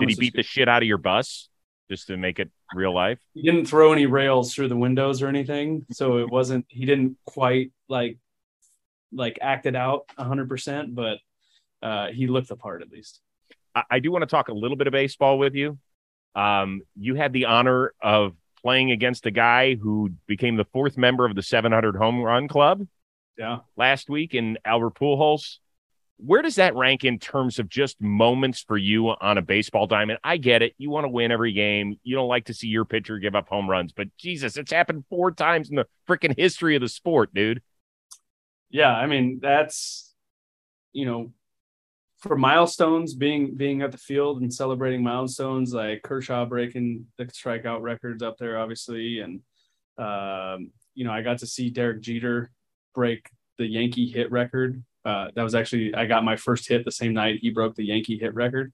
he 0.09 0.15
beat 0.15 0.33
good. 0.35 0.39
the 0.41 0.43
shit 0.43 0.69
out 0.69 0.83
of 0.83 0.87
your 0.89 0.99
bus 0.99 1.49
just 1.91 2.07
to 2.09 2.17
make 2.19 2.39
it 2.39 2.51
real 2.75 2.95
life? 2.95 3.19
He 3.35 3.43
didn't 3.43 3.65
throw 3.67 3.93
any 3.93 4.07
rails 4.07 4.55
through 4.55 4.69
the 4.69 4.77
windows 4.77 5.23
or 5.23 5.29
anything, 5.29 5.87
so 5.91 6.19
it 6.19 6.29
wasn't. 6.31 6.67
He 6.69 6.85
didn't 6.85 7.17
quite 7.27 7.73
like 7.89 8.19
like 9.13 9.39
acted 9.43 9.77
out 9.77 10.05
hundred 10.19 10.49
percent, 10.49 10.95
but 10.95 11.19
uh, 11.83 12.09
he 12.09 12.27
looked 12.27 12.49
the 12.49 12.57
part 12.57 12.83
at 12.83 12.91
least. 12.91 13.21
I, 13.75 13.83
I 13.93 13.99
do 13.99 14.11
want 14.13 14.23
to 14.23 14.27
talk 14.27 14.49
a 14.49 14.53
little 14.55 14.77
bit 14.77 14.87
of 14.87 14.93
baseball 14.93 15.39
with 15.39 15.55
you. 15.55 15.79
Um, 16.35 16.83
you 16.97 17.15
had 17.15 17.33
the 17.33 17.47
honor 17.47 17.93
of 18.03 18.35
playing 18.63 18.91
against 18.91 19.27
a 19.27 19.31
guy 19.31 19.75
who 19.75 20.11
became 20.27 20.57
the 20.57 20.65
fourth 20.73 20.97
member 20.97 21.27
of 21.27 21.35
the 21.35 21.43
700 21.43 21.97
home 21.97 22.23
run 22.23 22.47
club 22.49 22.87
Yeah. 23.37 23.59
last 23.77 24.09
week 24.09 24.35
in 24.35 24.57
Albert 24.65 24.95
Pujols. 24.95 25.59
Where 26.19 26.41
does 26.41 26.55
that 26.55 26.77
rank 26.77 27.03
in 27.05 27.19
terms 27.19 27.59
of 27.59 27.69
just 27.69 28.01
moments 28.01 28.63
for 28.63 28.79
you 28.79 29.09
on 29.09 29.37
a 29.39 29.43
baseball 29.43 29.89
diamond? 29.89 30.21
I 30.23 30.37
get 30.37 30.63
it. 30.63 30.73
You 30.79 30.89
want 30.89 31.05
to 31.05 31.09
win 31.09 31.33
every 31.33 31.53
game. 31.53 31.97
You 32.05 32.15
don't 32.15 32.29
like 32.29 32.45
to 32.45 32.55
see 32.55 32.69
your 32.69 32.85
pitcher 32.85 33.19
give 33.19 33.35
up 33.35 33.49
home 33.49 33.69
runs, 33.69 33.93
but 33.93 34.07
Jesus, 34.17 34.57
it's 34.57 34.71
happened 34.71 35.05
four 35.11 35.33
times 35.33 35.69
in 35.69 35.75
the 35.75 35.87
freaking 36.09 36.37
history 36.39 36.77
of 36.77 36.83
the 36.83 36.89
sport, 36.89 37.35
dude. 37.35 37.61
Yeah 38.73 38.93
i 38.97 39.07
mean 39.07 39.39
that's 39.41 40.13
you 40.93 41.07
know 41.07 41.33
for 42.19 42.37
milestones 42.37 43.15
being 43.15 43.55
being 43.55 43.83
at 43.83 43.93
the 43.93 43.99
field 43.99 44.43
and 44.43 44.53
celebrating 44.53 45.03
milestones 45.03 45.73
like 45.73 46.03
kershaw 46.03 46.45
breaking 46.45 47.07
the 47.19 47.25
strikeout 47.27 47.83
records 47.83 48.23
up 48.23 48.37
there 48.39 48.59
obviously 48.59 49.21
and 49.21 49.41
um, 49.99 50.73
you 50.95 51.05
know 51.05 51.13
i 51.13 51.23
got 51.23 51.39
to 51.39 51.47
see 51.47 51.71
derek 51.71 52.01
jeter 52.01 52.51
break 52.95 53.29
the 53.59 53.67
yankee 53.67 54.09
hit 54.09 54.31
record. 54.31 54.83
Uh, 55.05 55.29
that 55.35 55.43
was 55.43 55.55
actually 55.55 55.95
i 55.95 56.07
got 56.07 56.25
my 56.25 56.37
first 56.37 56.69
hit 56.69 56.85
the 56.85 56.93
same 56.93 57.13
night 57.13 57.39
he 57.41 57.51
broke 57.51 57.75
the 57.75 57.85
yankee 57.85 58.19
hit 58.19 58.35
record. 58.35 58.73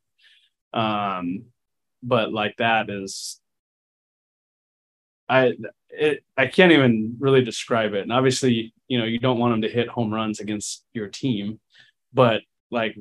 Um, 0.73 1.45
but 2.03 2.33
like 2.33 2.57
that 2.59 2.91
is 2.91 3.41
i 5.29 5.53
it, 5.91 6.23
I 6.37 6.47
can't 6.47 6.73
even 6.73 7.17
really 7.19 7.43
describe 7.43 7.95
it. 7.95 8.03
And 8.03 8.13
obviously, 8.13 8.73
you 8.89 8.99
know, 8.99 9.05
you 9.05 9.19
don't 9.19 9.39
want 9.39 9.53
them 9.53 9.63
to 9.63 9.69
hit 9.69 9.89
home 9.89 10.13
runs 10.13 10.39
against 10.39 10.85
your 10.93 11.09
team, 11.09 11.61
but 12.13 12.43
like, 12.71 12.97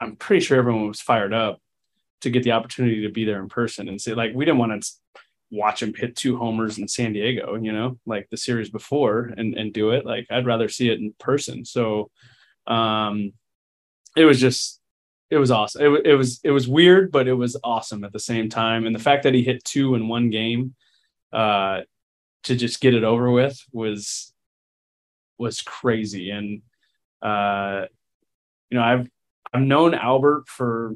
I'm 0.00 0.16
pretty 0.16 0.44
sure 0.44 0.58
everyone 0.58 0.88
was 0.88 1.00
fired 1.00 1.32
up 1.32 1.60
to 2.22 2.30
get 2.30 2.42
the 2.42 2.52
opportunity 2.52 3.02
to 3.02 3.10
be 3.10 3.24
there 3.24 3.40
in 3.40 3.48
person 3.48 3.88
and 3.88 4.00
say, 4.00 4.14
like, 4.14 4.32
we 4.34 4.44
didn't 4.44 4.58
want 4.58 4.82
to 4.82 4.90
watch 5.50 5.82
him 5.82 5.94
hit 5.94 6.16
two 6.16 6.36
homers 6.36 6.78
in 6.78 6.88
San 6.88 7.12
Diego, 7.12 7.54
you 7.54 7.72
know, 7.72 7.98
like 8.06 8.28
the 8.30 8.36
series 8.36 8.70
before 8.70 9.32
and, 9.36 9.54
and 9.54 9.72
do 9.72 9.90
it. 9.90 10.04
Like, 10.04 10.26
I'd 10.30 10.46
rather 10.46 10.68
see 10.68 10.88
it 10.88 10.98
in 10.98 11.14
person. 11.20 11.64
So, 11.64 12.10
um, 12.66 13.32
it 14.16 14.24
was 14.24 14.40
just, 14.40 14.80
it 15.30 15.36
was 15.36 15.50
awesome. 15.50 15.82
It, 15.82 16.06
it 16.06 16.14
was, 16.14 16.40
it 16.42 16.50
was 16.50 16.66
weird, 16.66 17.12
but 17.12 17.28
it 17.28 17.34
was 17.34 17.56
awesome 17.62 18.04
at 18.04 18.12
the 18.12 18.18
same 18.18 18.48
time. 18.48 18.86
And 18.86 18.94
the 18.94 19.00
fact 19.00 19.22
that 19.24 19.34
he 19.34 19.42
hit 19.42 19.64
two 19.64 19.94
in 19.94 20.08
one 20.08 20.30
game, 20.30 20.74
uh, 21.34 21.80
to 22.44 22.56
just 22.56 22.80
get 22.80 22.94
it 22.94 23.04
over 23.04 23.30
with 23.30 23.58
was 23.72 24.32
was 25.38 25.62
crazy 25.62 26.30
and 26.30 26.62
uh 27.22 27.86
you 28.70 28.78
know 28.78 28.84
i've 28.84 29.08
i've 29.52 29.62
known 29.62 29.92
albert 29.92 30.44
for 30.46 30.94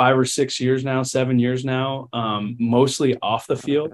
five 0.00 0.16
or 0.16 0.24
six 0.24 0.60
years 0.60 0.82
now, 0.82 1.02
seven 1.02 1.38
years 1.38 1.62
now, 1.62 2.08
um, 2.14 2.56
mostly 2.58 3.18
off 3.20 3.46
the 3.46 3.54
field 3.54 3.92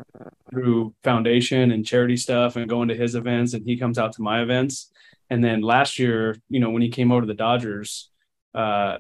through 0.51 0.95
foundation 1.03 1.73
and 1.73 1.85
charity 1.85 2.17
stuff 2.17 2.55
and 2.55 2.69
going 2.69 2.87
to 2.87 2.95
his 2.95 3.17
events. 3.17 3.55
And 3.55 3.67
he 3.67 3.77
comes 3.77 3.99
out 3.99 4.13
to 4.13 4.23
my 4.23 4.41
events. 4.41 4.93
And 5.31 5.43
then 5.43 5.63
last 5.63 5.99
year, 5.99 6.37
you 6.49 6.61
know, 6.61 6.71
when 6.71 6.83
he 6.83 6.91
came 6.91 7.11
over 7.11 7.23
to 7.23 7.27
the 7.27 7.35
Dodgers, 7.35 8.11
uh, 8.55 8.99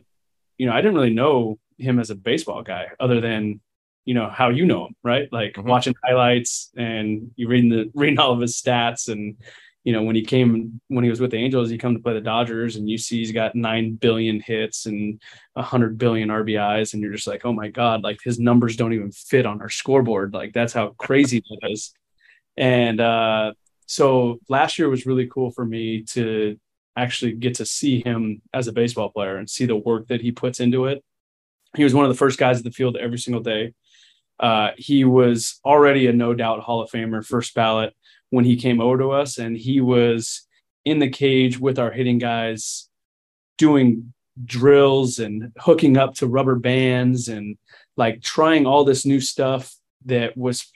you 0.59 0.66
know, 0.66 0.72
I 0.72 0.81
didn't 0.81 0.96
really 0.96 1.14
know 1.14 1.61
him 1.79 2.01
as 2.01 2.11
a 2.11 2.16
baseball 2.16 2.62
guy 2.62 2.87
other 2.99 3.20
than, 3.20 3.61
you 4.07 4.14
know, 4.14 4.31
how 4.31 4.49
you 4.49 4.64
know 4.64 4.87
him, 4.87 4.97
right? 5.03 5.29
Like 5.31 5.55
mm-hmm. 5.55 5.69
watching 5.69 5.95
highlights 6.03 6.71
and 6.77 7.31
you 7.37 7.49
reading 7.49 7.69
the 7.69 7.90
reading 7.95 8.19
all 8.19 8.33
of 8.33 8.40
his 8.40 8.61
stats 8.61 9.09
and 9.09 9.37
you 9.87 9.92
know, 9.92 10.03
when 10.03 10.16
he 10.16 10.23
came 10.23 10.81
when 10.88 11.05
he 11.05 11.11
was 11.11 11.21
with 11.21 11.31
the 11.31 11.37
Angels, 11.37 11.71
he 11.71 11.79
come 11.79 11.95
to 11.95 12.03
play 12.03 12.12
the 12.12 12.21
Dodgers, 12.21 12.75
and 12.75 12.90
you 12.90 12.99
see 12.99 13.19
he's 13.19 13.31
got 13.31 13.55
nine 13.55 13.95
billion 13.95 14.40
hits 14.40 14.87
and 14.87 15.23
a 15.55 15.62
hundred 15.62 15.97
billion 15.97 16.29
RBIs, 16.29 16.92
and 16.92 17.01
you're 17.01 17.12
just 17.12 17.29
like, 17.29 17.45
oh 17.45 17.53
my 17.53 17.69
god, 17.69 18.03
like 18.03 18.19
his 18.21 18.40
numbers 18.40 18.75
don't 18.75 18.95
even 18.95 19.12
fit 19.12 19.47
on 19.47 19.62
our 19.62 19.69
scoreboard. 19.69 20.35
Like 20.35 20.53
that's 20.53 20.73
how 20.73 20.88
crazy 20.99 21.38
that 21.38 21.71
is. 21.71 21.95
And 22.57 23.01
uh, 23.01 23.53
so 23.87 24.40
last 24.49 24.77
year 24.77 24.88
was 24.88 25.07
really 25.07 25.29
cool 25.29 25.53
for 25.53 25.64
me 25.64 26.03
to 26.14 26.59
actually 26.97 27.33
get 27.35 27.55
to 27.57 27.64
see 27.64 28.03
him 28.03 28.42
as 28.53 28.66
a 28.66 28.73
baseball 28.73 29.11
player 29.11 29.37
and 29.37 29.49
see 29.49 29.66
the 29.66 29.77
work 29.77 30.09
that 30.09 30.21
he 30.21 30.33
puts 30.33 30.59
into 30.59 30.87
it. 30.87 31.05
He 31.77 31.85
was 31.85 31.95
one 31.95 32.05
of 32.05 32.11
the 32.11 32.19
first 32.19 32.40
guys 32.40 32.59
at 32.59 32.64
the 32.64 32.73
field 32.73 32.97
every 32.97 33.19
single 33.19 33.42
day. 33.42 33.73
Uh, 34.38 34.70
he 34.77 35.05
was 35.05 35.61
already 35.64 36.07
a 36.07 36.12
no 36.12 36.35
doubt 36.35 36.61
Hall 36.61 36.83
of 36.83 36.90
Famer, 36.90 37.25
first 37.25 37.55
ballot 37.55 37.94
when 38.31 38.44
he 38.44 38.57
came 38.57 38.81
over 38.81 38.99
to 38.99 39.11
us. 39.11 39.38
And 39.38 39.57
he 39.57 39.81
was 39.81 40.46
in 40.85 40.99
the 40.99 41.11
cage 41.11 41.59
with 41.59 41.79
our 41.79 41.90
hitting 41.90 42.18
guys 42.18 42.88
doing 43.59 44.12
drills 44.44 45.18
and 45.18 45.53
hooking 45.59 45.96
up 45.96 46.14
to 46.14 46.27
rubber 46.27 46.57
bands 46.57 47.29
and 47.29 47.57
like 47.96 48.22
trying 48.22 48.66
all 48.66 48.85
this 48.85 49.07
new 49.07 49.20
stuff 49.20 49.75
that 50.05 50.37
was 50.37 50.70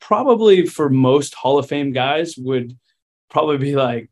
probably 0.00 0.66
for 0.66 0.88
most 0.88 1.34
Hall 1.34 1.58
of 1.58 1.68
Fame 1.68 1.92
guys 1.92 2.36
would 2.36 2.76
probably 3.28 3.58
be 3.58 3.76
like, 3.76 4.10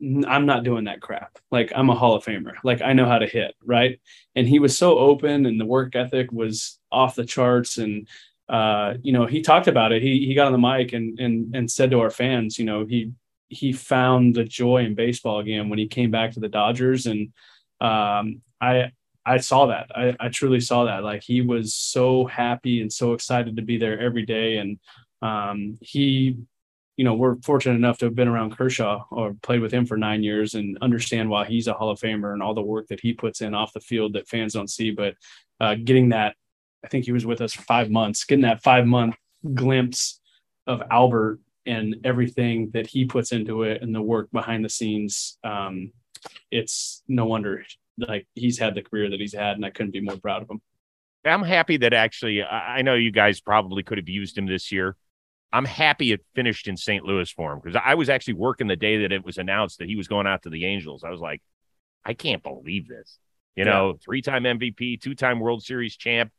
I'm 0.00 0.46
not 0.46 0.64
doing 0.64 0.84
that 0.84 1.00
crap. 1.00 1.38
Like 1.50 1.72
I'm 1.74 1.88
a 1.90 1.94
Hall 1.94 2.14
of 2.14 2.24
Famer. 2.24 2.54
Like 2.62 2.82
I 2.82 2.92
know 2.92 3.06
how 3.06 3.18
to 3.18 3.26
hit, 3.26 3.54
right? 3.64 3.98
And 4.34 4.46
he 4.46 4.58
was 4.58 4.76
so 4.76 4.98
open 4.98 5.46
and 5.46 5.58
the 5.58 5.64
work 5.64 5.96
ethic 5.96 6.30
was 6.32 6.78
off 6.92 7.14
the 7.14 7.24
charts 7.24 7.78
and 7.78 8.06
uh, 8.48 8.94
you 9.02 9.12
know, 9.12 9.26
he 9.26 9.42
talked 9.42 9.66
about 9.66 9.92
it. 9.92 10.02
He 10.02 10.26
he 10.26 10.34
got 10.34 10.46
on 10.46 10.52
the 10.52 10.58
mic 10.58 10.92
and 10.92 11.18
and 11.18 11.54
and 11.54 11.70
said 11.70 11.90
to 11.90 12.00
our 12.00 12.10
fans, 12.10 12.58
you 12.58 12.64
know, 12.64 12.84
he 12.86 13.12
he 13.48 13.72
found 13.72 14.34
the 14.34 14.44
joy 14.44 14.84
in 14.84 14.94
baseball 14.94 15.40
again 15.40 15.68
when 15.68 15.78
he 15.78 15.88
came 15.88 16.10
back 16.10 16.32
to 16.32 16.40
the 16.40 16.48
Dodgers, 16.48 17.06
and 17.06 17.32
um, 17.80 18.42
I 18.60 18.92
I 19.24 19.38
saw 19.38 19.66
that. 19.66 19.90
I, 19.94 20.16
I 20.20 20.28
truly 20.28 20.60
saw 20.60 20.84
that. 20.84 21.02
Like 21.02 21.22
he 21.22 21.40
was 21.40 21.74
so 21.74 22.26
happy 22.26 22.80
and 22.80 22.92
so 22.92 23.12
excited 23.12 23.56
to 23.56 23.62
be 23.62 23.78
there 23.78 23.98
every 23.98 24.26
day, 24.26 24.58
and 24.58 24.78
um, 25.22 25.78
he. 25.80 26.36
You 26.96 27.04
know, 27.04 27.14
we're 27.14 27.36
fortunate 27.42 27.74
enough 27.74 27.98
to 27.98 28.06
have 28.06 28.14
been 28.14 28.28
around 28.28 28.56
Kershaw 28.56 29.04
or 29.10 29.34
played 29.42 29.60
with 29.60 29.72
him 29.72 29.84
for 29.84 29.96
nine 29.96 30.22
years 30.22 30.54
and 30.54 30.78
understand 30.80 31.28
why 31.28 31.44
he's 31.44 31.66
a 31.66 31.74
Hall 31.74 31.90
of 31.90 32.00
Famer 32.00 32.32
and 32.32 32.42
all 32.42 32.54
the 32.54 32.62
work 32.62 32.86
that 32.88 33.00
he 33.00 33.12
puts 33.12 33.42
in 33.42 33.54
off 33.54 33.72
the 33.74 33.80
field 33.80 34.14
that 34.14 34.28
fans 34.28 34.54
don't 34.54 34.70
see. 34.70 34.90
But 34.90 35.14
uh, 35.60 35.74
getting 35.74 36.10
that 36.10 36.36
I 36.86 36.88
think 36.88 37.04
he 37.04 37.12
was 37.12 37.26
with 37.26 37.40
us 37.40 37.52
for 37.52 37.62
five 37.62 37.90
months, 37.90 38.24
getting 38.24 38.44
that 38.44 38.62
five 38.62 38.86
month 38.86 39.16
glimpse 39.54 40.20
of 40.66 40.82
Albert 40.90 41.40
and 41.66 41.96
everything 42.04 42.70
that 42.74 42.86
he 42.86 43.04
puts 43.04 43.32
into 43.32 43.64
it 43.64 43.82
and 43.82 43.92
the 43.92 44.00
work 44.00 44.30
behind 44.30 44.64
the 44.64 44.68
scenes. 44.68 45.36
Um, 45.42 45.90
it's 46.50 47.02
no 47.08 47.26
wonder 47.26 47.64
like 47.98 48.28
he's 48.34 48.58
had 48.58 48.74
the 48.74 48.82
career 48.82 49.10
that 49.10 49.20
he's 49.20 49.34
had, 49.34 49.56
and 49.56 49.64
I 49.64 49.70
couldn't 49.70 49.92
be 49.92 50.00
more 50.00 50.16
proud 50.16 50.42
of 50.42 50.50
him. 50.50 50.60
I'm 51.24 51.42
happy 51.42 51.76
that 51.78 51.92
actually, 51.92 52.44
I 52.44 52.82
know 52.82 52.94
you 52.94 53.10
guys 53.10 53.40
probably 53.40 53.82
could 53.82 53.98
have 53.98 54.08
used 54.08 54.38
him 54.38 54.46
this 54.46 54.70
year. 54.70 54.96
I'm 55.52 55.64
happy 55.64 56.12
it 56.12 56.24
finished 56.34 56.68
in 56.68 56.76
St. 56.76 57.04
Louis 57.04 57.30
for 57.30 57.52
him 57.52 57.60
because 57.62 57.80
I 57.82 57.94
was 57.94 58.08
actually 58.08 58.34
working 58.34 58.66
the 58.66 58.76
day 58.76 59.02
that 59.02 59.12
it 59.12 59.24
was 59.24 59.38
announced 59.38 59.78
that 59.78 59.88
he 59.88 59.96
was 59.96 60.08
going 60.08 60.26
out 60.26 60.42
to 60.42 60.50
the 60.50 60.66
Angels. 60.66 61.04
I 61.04 61.10
was 61.10 61.20
like, 61.20 61.40
I 62.04 62.14
can't 62.14 62.42
believe 62.42 62.88
this. 62.88 63.18
You 63.54 63.64
know, 63.64 63.96
three 64.04 64.20
time 64.20 64.44
MVP, 64.44 65.00
two 65.00 65.14
time 65.14 65.40
World 65.40 65.62
Series 65.62 65.96
champ, 65.96 66.30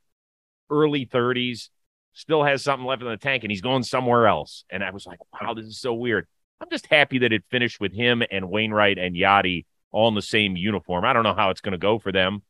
early 0.69 1.05
30s, 1.05 1.69
still 2.13 2.43
has 2.43 2.63
something 2.63 2.85
left 2.85 3.01
in 3.01 3.07
the 3.07 3.17
tank, 3.17 3.43
and 3.43 3.51
he's 3.51 3.61
going 3.61 3.83
somewhere 3.83 4.27
else. 4.27 4.65
And 4.69 4.83
I 4.83 4.91
was 4.91 5.05
like, 5.05 5.19
wow, 5.33 5.53
this 5.53 5.65
is 5.65 5.79
so 5.79 5.93
weird. 5.93 6.27
I'm 6.61 6.69
just 6.69 6.87
happy 6.87 7.19
that 7.19 7.33
it 7.33 7.43
finished 7.49 7.79
with 7.79 7.93
him 7.93 8.23
and 8.31 8.49
Wainwright 8.49 8.97
and 8.97 9.15
Yadi 9.15 9.65
all 9.91 10.07
in 10.07 10.15
the 10.15 10.21
same 10.21 10.55
uniform. 10.55 11.05
I 11.05 11.13
don't 11.13 11.23
know 11.23 11.35
how 11.35 11.49
it's 11.49 11.61
going 11.61 11.73
to 11.73 11.77
go 11.77 11.99
for 11.99 12.11
them, 12.11 12.43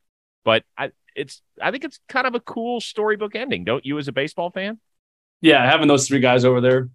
but 0.43 0.63
I 0.78 0.91
it's 1.15 1.41
I 1.62 1.72
think 1.72 1.84
it's 1.84 2.00
kind 2.08 2.28
of 2.28 2.36
a 2.36 2.39
cool 2.39 2.80
storybook 2.80 3.36
ending, 3.36 3.63
don't 3.63 3.86
you, 3.86 3.98
as 3.98 4.08
a 4.08 4.13
baseball 4.13 4.52
fan? 4.52 4.80
Yeah, 5.41 5.69
having 5.69 5.88
those 5.88 6.08
three 6.08 6.19
guys 6.19 6.45
over 6.45 6.62
there 6.62 6.89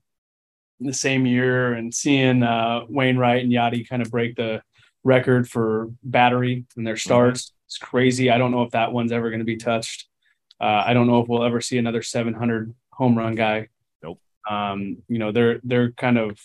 in 0.80 0.86
the 0.86 0.92
same 0.92 1.26
year 1.26 1.74
and 1.74 1.94
seeing 1.94 2.42
uh, 2.42 2.80
Wainwright 2.88 3.44
and 3.44 3.52
Yadi 3.52 3.88
kind 3.88 4.02
of 4.02 4.10
break 4.10 4.36
the 4.36 4.62
record 5.04 5.48
for 5.48 5.90
battery 6.02 6.64
in 6.76 6.84
their 6.84 6.96
starts. 6.96 7.46
Mm-hmm. 7.46 7.56
It's 7.66 7.78
crazy. 7.78 8.30
I 8.30 8.38
don't 8.38 8.50
know 8.50 8.62
if 8.62 8.72
that 8.72 8.92
one's 8.92 9.12
ever 9.12 9.30
going 9.30 9.40
to 9.40 9.44
be 9.44 9.56
touched. 9.56 10.06
Uh, 10.60 10.82
I 10.86 10.92
don't 10.92 11.06
know 11.06 11.20
if 11.20 11.28
we'll 11.28 11.44
ever 11.44 11.60
see 11.60 11.78
another 11.78 12.02
700 12.02 12.74
home 12.92 13.16
run 13.16 13.34
guy. 13.34 13.68
Nope. 14.02 14.20
Um, 14.48 14.98
you 15.08 15.18
know, 15.18 15.32
they're 15.32 15.60
they're 15.64 15.92
kind 15.92 16.18
of 16.18 16.38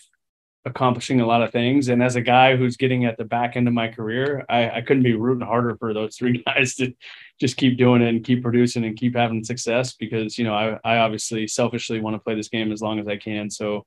accomplishing 0.68 1.20
a 1.20 1.26
lot 1.26 1.42
of 1.42 1.50
things. 1.50 1.88
And 1.88 2.02
as 2.02 2.16
a 2.16 2.20
guy 2.20 2.56
who's 2.56 2.76
getting 2.76 3.04
at 3.04 3.16
the 3.16 3.24
back 3.24 3.56
end 3.56 3.66
of 3.66 3.74
my 3.74 3.88
career, 3.88 4.44
I, 4.48 4.70
I 4.70 4.80
couldn't 4.82 5.02
be 5.02 5.14
rooting 5.14 5.46
harder 5.46 5.76
for 5.76 5.92
those 5.92 6.16
three 6.16 6.42
guys 6.46 6.74
to 6.76 6.92
just 7.40 7.56
keep 7.56 7.78
doing 7.78 8.02
it 8.02 8.08
and 8.08 8.24
keep 8.24 8.42
producing 8.42 8.84
and 8.84 8.96
keep 8.96 9.16
having 9.16 9.42
success 9.42 9.94
because, 9.94 10.38
you 10.38 10.44
know, 10.44 10.54
I, 10.54 10.78
I 10.84 10.98
obviously 10.98 11.48
selfishly 11.48 12.00
want 12.00 12.14
to 12.14 12.20
play 12.20 12.34
this 12.34 12.48
game 12.48 12.70
as 12.70 12.82
long 12.82 12.98
as 12.98 13.08
I 13.08 13.16
can. 13.16 13.50
So, 13.50 13.86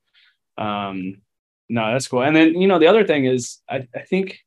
um, 0.57 1.21
no, 1.69 1.91
that's 1.91 2.07
cool. 2.07 2.23
And 2.23 2.35
then, 2.35 2.59
you 2.59 2.67
know, 2.67 2.79
the 2.79 2.87
other 2.87 3.05
thing 3.05 3.25
is 3.25 3.59
I, 3.69 3.87
I 3.95 4.01
think 4.01 4.39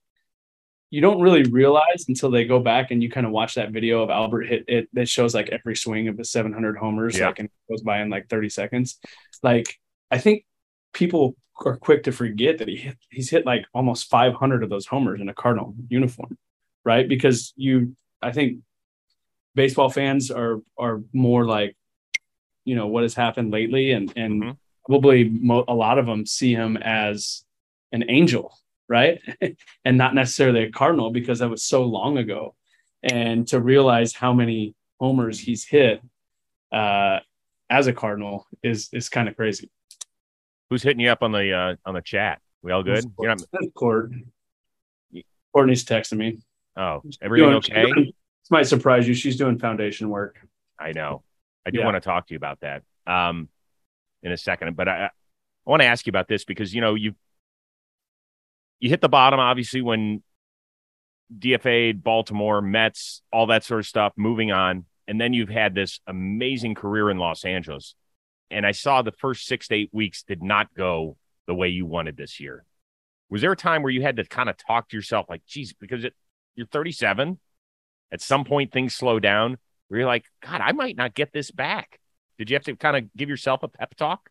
you 0.90 1.00
don't 1.00 1.20
really 1.20 1.42
realize 1.44 2.04
until 2.08 2.30
they 2.30 2.44
go 2.44 2.60
back 2.60 2.90
and 2.90 3.02
you 3.02 3.10
kind 3.10 3.26
of 3.26 3.32
watch 3.32 3.54
that 3.54 3.72
video 3.72 4.02
of 4.02 4.10
Albert 4.10 4.42
hit 4.42 4.64
it 4.68 4.88
that 4.92 5.08
shows 5.08 5.34
like 5.34 5.48
every 5.48 5.74
swing 5.74 6.08
of 6.08 6.16
the 6.16 6.24
700 6.24 6.76
homers 6.76 7.18
yeah. 7.18 7.26
like 7.26 7.38
and 7.40 7.48
goes 7.68 7.82
by 7.82 8.00
in 8.00 8.10
like 8.10 8.28
30 8.28 8.48
seconds. 8.48 8.98
Like 9.42 9.78
I 10.10 10.18
think 10.18 10.44
people 10.94 11.36
are 11.64 11.76
quick 11.76 12.04
to 12.04 12.12
forget 12.12 12.58
that 12.58 12.68
he 12.68 12.76
hit, 12.76 12.96
he's 13.10 13.30
hit 13.30 13.44
like 13.44 13.66
almost 13.74 14.08
500 14.08 14.62
of 14.64 14.70
those 14.70 14.86
homers 14.86 15.20
in 15.20 15.28
a 15.28 15.34
Cardinal 15.34 15.74
uniform, 15.88 16.38
right? 16.84 17.08
Because 17.08 17.52
you 17.56 17.94
I 18.22 18.32
think 18.32 18.60
baseball 19.54 19.90
fans 19.90 20.30
are 20.30 20.62
are 20.78 21.02
more 21.12 21.44
like 21.44 21.76
you 22.64 22.74
know 22.74 22.86
what 22.86 23.02
has 23.02 23.14
happened 23.14 23.52
lately 23.52 23.92
and 23.92 24.12
and 24.16 24.42
mm-hmm. 24.42 24.50
probably 24.86 25.24
mo- 25.28 25.66
a 25.68 25.74
lot 25.74 25.98
of 25.98 26.06
them 26.06 26.24
see 26.24 26.54
him 26.54 26.78
as 26.78 27.44
an 27.92 28.04
angel 28.08 28.56
right? 28.88 29.20
and 29.84 29.98
not 29.98 30.14
necessarily 30.14 30.64
a 30.64 30.70
Cardinal 30.70 31.10
because 31.10 31.38
that 31.38 31.50
was 31.50 31.62
so 31.62 31.84
long 31.84 32.18
ago. 32.18 32.54
And 33.02 33.46
to 33.48 33.60
realize 33.60 34.14
how 34.14 34.32
many 34.32 34.74
homers 34.98 35.38
he's 35.38 35.64
hit 35.64 36.02
uh, 36.72 37.20
as 37.68 37.86
a 37.86 37.92
Cardinal 37.92 38.46
is 38.62 38.88
is 38.92 39.08
kind 39.08 39.28
of 39.28 39.36
crazy. 39.36 39.70
Who's 40.70 40.82
hitting 40.82 41.00
you 41.00 41.10
up 41.10 41.22
on 41.22 41.32
the 41.32 41.52
uh, 41.52 41.76
on 41.84 41.94
the 41.94 42.02
chat? 42.02 42.40
We 42.62 42.72
all 42.72 42.82
good? 42.82 43.04
You're 43.20 43.28
not... 43.28 43.42
Court. 43.74 44.12
Kourtney's 45.54 45.84
texting 45.84 46.16
me. 46.16 46.40
Oh, 46.76 47.02
everything 47.22 47.50
doing, 47.50 47.56
okay? 47.58 47.86
Doing, 47.92 48.04
this 48.06 48.50
might 48.50 48.66
surprise 48.66 49.06
you. 49.06 49.14
She's 49.14 49.36
doing 49.36 49.58
foundation 49.58 50.08
work. 50.08 50.38
I 50.78 50.92
know. 50.92 51.22
I 51.66 51.70
do 51.70 51.78
yeah. 51.78 51.84
want 51.84 51.96
to 51.96 52.00
talk 52.00 52.26
to 52.26 52.34
you 52.34 52.36
about 52.36 52.60
that 52.60 52.82
um, 53.06 53.48
in 54.22 54.32
a 54.32 54.36
second, 54.36 54.76
but 54.76 54.88
I, 54.88 55.04
I 55.06 55.10
want 55.70 55.82
to 55.82 55.86
ask 55.86 56.06
you 56.06 56.10
about 56.10 56.28
this 56.28 56.44
because 56.44 56.74
you 56.74 56.80
know 56.80 56.94
you 56.94 57.14
you 58.80 58.90
hit 58.90 59.00
the 59.00 59.08
bottom, 59.08 59.40
obviously, 59.40 59.80
when 59.82 60.22
DFA, 61.36 62.02
Baltimore, 62.02 62.60
Mets, 62.60 63.22
all 63.32 63.46
that 63.46 63.64
sort 63.64 63.80
of 63.80 63.86
stuff, 63.86 64.12
moving 64.16 64.52
on. 64.52 64.84
And 65.06 65.20
then 65.20 65.32
you've 65.32 65.48
had 65.48 65.74
this 65.74 66.00
amazing 66.06 66.74
career 66.74 67.10
in 67.10 67.18
Los 67.18 67.44
Angeles. 67.44 67.94
And 68.50 68.66
I 68.66 68.72
saw 68.72 69.02
the 69.02 69.12
first 69.12 69.46
six 69.46 69.68
to 69.68 69.74
eight 69.74 69.90
weeks 69.92 70.22
did 70.22 70.42
not 70.42 70.74
go 70.74 71.16
the 71.46 71.54
way 71.54 71.68
you 71.68 71.86
wanted 71.86 72.16
this 72.16 72.40
year. 72.40 72.64
Was 73.30 73.40
there 73.40 73.52
a 73.52 73.56
time 73.56 73.82
where 73.82 73.92
you 73.92 74.02
had 74.02 74.16
to 74.16 74.24
kind 74.24 74.48
of 74.48 74.56
talk 74.56 74.88
to 74.88 74.96
yourself 74.96 75.26
like, 75.28 75.44
geez, 75.46 75.72
because 75.72 76.04
it, 76.04 76.14
you're 76.54 76.66
37, 76.66 77.38
at 78.12 78.20
some 78.20 78.44
point 78.44 78.72
things 78.72 78.94
slow 78.94 79.18
down 79.18 79.58
where 79.88 80.00
you're 80.00 80.08
like, 80.08 80.24
God, 80.40 80.60
I 80.60 80.72
might 80.72 80.96
not 80.96 81.14
get 81.14 81.32
this 81.32 81.50
back. 81.50 81.98
Did 82.38 82.50
you 82.50 82.56
have 82.56 82.64
to 82.64 82.76
kind 82.76 82.96
of 82.96 83.12
give 83.16 83.28
yourself 83.28 83.62
a 83.62 83.68
pep 83.68 83.94
talk? 83.94 84.30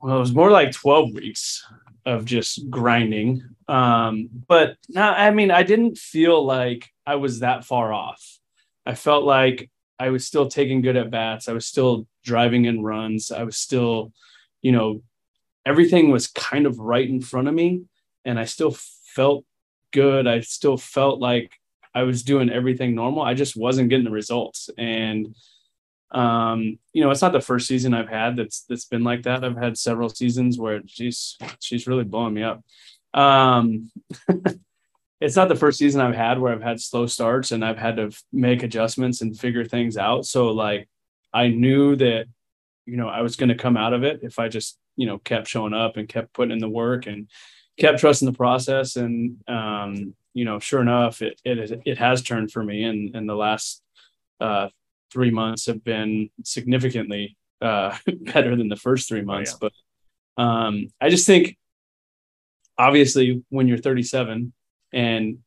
Well, 0.00 0.16
it 0.16 0.20
was 0.20 0.34
more 0.34 0.50
like 0.50 0.72
12 0.72 1.14
weeks 1.14 1.64
of 2.04 2.24
just 2.24 2.70
grinding. 2.70 3.42
Um, 3.66 4.28
but 4.46 4.76
now, 4.88 5.12
I 5.12 5.30
mean, 5.30 5.50
I 5.50 5.62
didn't 5.62 5.98
feel 5.98 6.44
like 6.44 6.88
I 7.06 7.16
was 7.16 7.40
that 7.40 7.64
far 7.64 7.92
off. 7.92 8.38
I 8.84 8.94
felt 8.94 9.24
like 9.24 9.70
I 9.98 10.10
was 10.10 10.26
still 10.26 10.48
taking 10.48 10.82
good 10.82 10.96
at 10.96 11.10
bats. 11.10 11.48
I 11.48 11.52
was 11.52 11.66
still 11.66 12.06
driving 12.24 12.66
in 12.66 12.82
runs. 12.82 13.30
I 13.30 13.44
was 13.44 13.56
still, 13.56 14.12
you 14.62 14.72
know, 14.72 15.02
everything 15.64 16.10
was 16.10 16.26
kind 16.26 16.66
of 16.66 16.78
right 16.78 17.08
in 17.08 17.20
front 17.20 17.48
of 17.48 17.54
me. 17.54 17.82
And 18.24 18.38
I 18.38 18.44
still 18.44 18.76
felt 19.14 19.44
good. 19.92 20.26
I 20.26 20.40
still 20.40 20.76
felt 20.76 21.20
like 21.20 21.52
I 21.94 22.02
was 22.02 22.22
doing 22.22 22.50
everything 22.50 22.94
normal. 22.94 23.22
I 23.22 23.34
just 23.34 23.56
wasn't 23.56 23.88
getting 23.88 24.04
the 24.04 24.10
results. 24.10 24.68
And 24.76 25.34
um, 26.12 26.78
you 26.92 27.02
know, 27.02 27.10
it's 27.10 27.22
not 27.22 27.32
the 27.32 27.40
first 27.40 27.66
season 27.66 27.94
I've 27.94 28.08
had 28.08 28.36
that's 28.36 28.62
that's 28.62 28.84
been 28.84 29.02
like 29.02 29.24
that. 29.24 29.44
I've 29.44 29.56
had 29.56 29.76
several 29.76 30.08
seasons 30.08 30.58
where 30.58 30.80
she's 30.86 31.36
she's 31.60 31.86
really 31.86 32.04
blowing 32.04 32.34
me 32.34 32.42
up. 32.42 32.62
Um, 33.12 33.90
it's 35.20 35.36
not 35.36 35.48
the 35.48 35.56
first 35.56 35.78
season 35.78 36.00
I've 36.00 36.14
had 36.14 36.38
where 36.38 36.52
I've 36.52 36.62
had 36.62 36.80
slow 36.80 37.06
starts 37.06 37.52
and 37.52 37.64
I've 37.64 37.78
had 37.78 37.96
to 37.96 38.10
make 38.32 38.62
adjustments 38.62 39.22
and 39.22 39.38
figure 39.38 39.64
things 39.64 39.96
out. 39.96 40.26
So 40.26 40.48
like 40.48 40.88
I 41.32 41.48
knew 41.48 41.96
that 41.96 42.26
you 42.84 42.96
know 42.96 43.08
I 43.08 43.22
was 43.22 43.36
going 43.36 43.48
to 43.48 43.54
come 43.54 43.76
out 43.76 43.92
of 43.92 44.04
it 44.04 44.20
if 44.22 44.38
I 44.38 44.48
just 44.48 44.78
you 44.96 45.06
know 45.06 45.18
kept 45.18 45.48
showing 45.48 45.74
up 45.74 45.96
and 45.96 46.08
kept 46.08 46.32
putting 46.32 46.52
in 46.52 46.58
the 46.58 46.68
work 46.68 47.06
and 47.06 47.28
kept 47.78 47.98
trusting 47.98 48.26
the 48.26 48.36
process 48.36 48.96
and 48.96 49.38
um, 49.48 50.14
you 50.34 50.44
know 50.44 50.58
sure 50.58 50.80
enough 50.80 51.22
it 51.22 51.40
it 51.44 51.82
it 51.84 51.98
has 51.98 52.22
turned 52.22 52.52
for 52.52 52.62
me 52.62 52.84
and 52.84 53.14
in 53.14 53.26
the 53.26 53.34
last 53.34 53.82
uh, 54.40 54.68
three 55.12 55.30
months 55.30 55.66
have 55.66 55.82
been 55.82 56.30
significantly 56.44 57.36
uh, 57.62 57.96
better 58.20 58.54
than 58.54 58.68
the 58.68 58.76
first 58.76 59.08
three 59.08 59.22
months 59.22 59.54
oh, 59.54 59.58
yeah. 59.62 59.68
but 60.36 60.42
um, 60.42 60.88
I 61.00 61.08
just 61.08 61.26
think 61.26 61.56
obviously 62.78 63.42
when 63.48 63.66
you're 63.66 63.78
37 63.78 64.52
and 64.92 65.38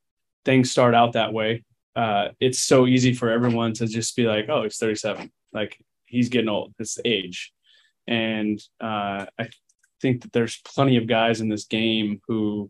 things 0.46 0.72
start 0.72 0.96
out 0.96 1.14
that 1.14 1.34
way 1.34 1.64
uh, 1.96 2.30
it's 2.40 2.60
so 2.60 2.88
easy 2.88 3.14
for 3.14 3.30
everyone 3.30 3.74
to 3.74 3.88
just 3.88 4.16
be 4.16 4.24
like 4.24 4.48
oh 4.50 4.64
he's 4.64 4.78
37 4.78 5.32
like 5.54 5.78
he's 6.10 6.30
getting 6.30 6.50
old. 6.50 6.74
It's 6.80 6.98
age. 7.06 7.54
And 8.08 8.60
uh, 8.82 9.26
I 9.40 9.50
think 10.02 10.24
that 10.24 10.34
there's 10.34 10.60
plenty 10.66 10.98
of 10.98 11.08
guys 11.08 11.42
in 11.42 11.50
this 11.50 11.66
game 11.66 12.20
who 12.28 12.70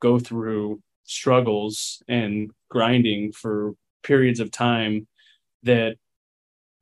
go 0.00 0.18
through 0.18 0.82
struggles 1.04 2.02
and 2.08 2.50
grinding 2.68 3.32
for 3.32 3.74
periods 4.02 4.40
of 4.40 4.50
time 4.50 5.06
that 5.62 5.96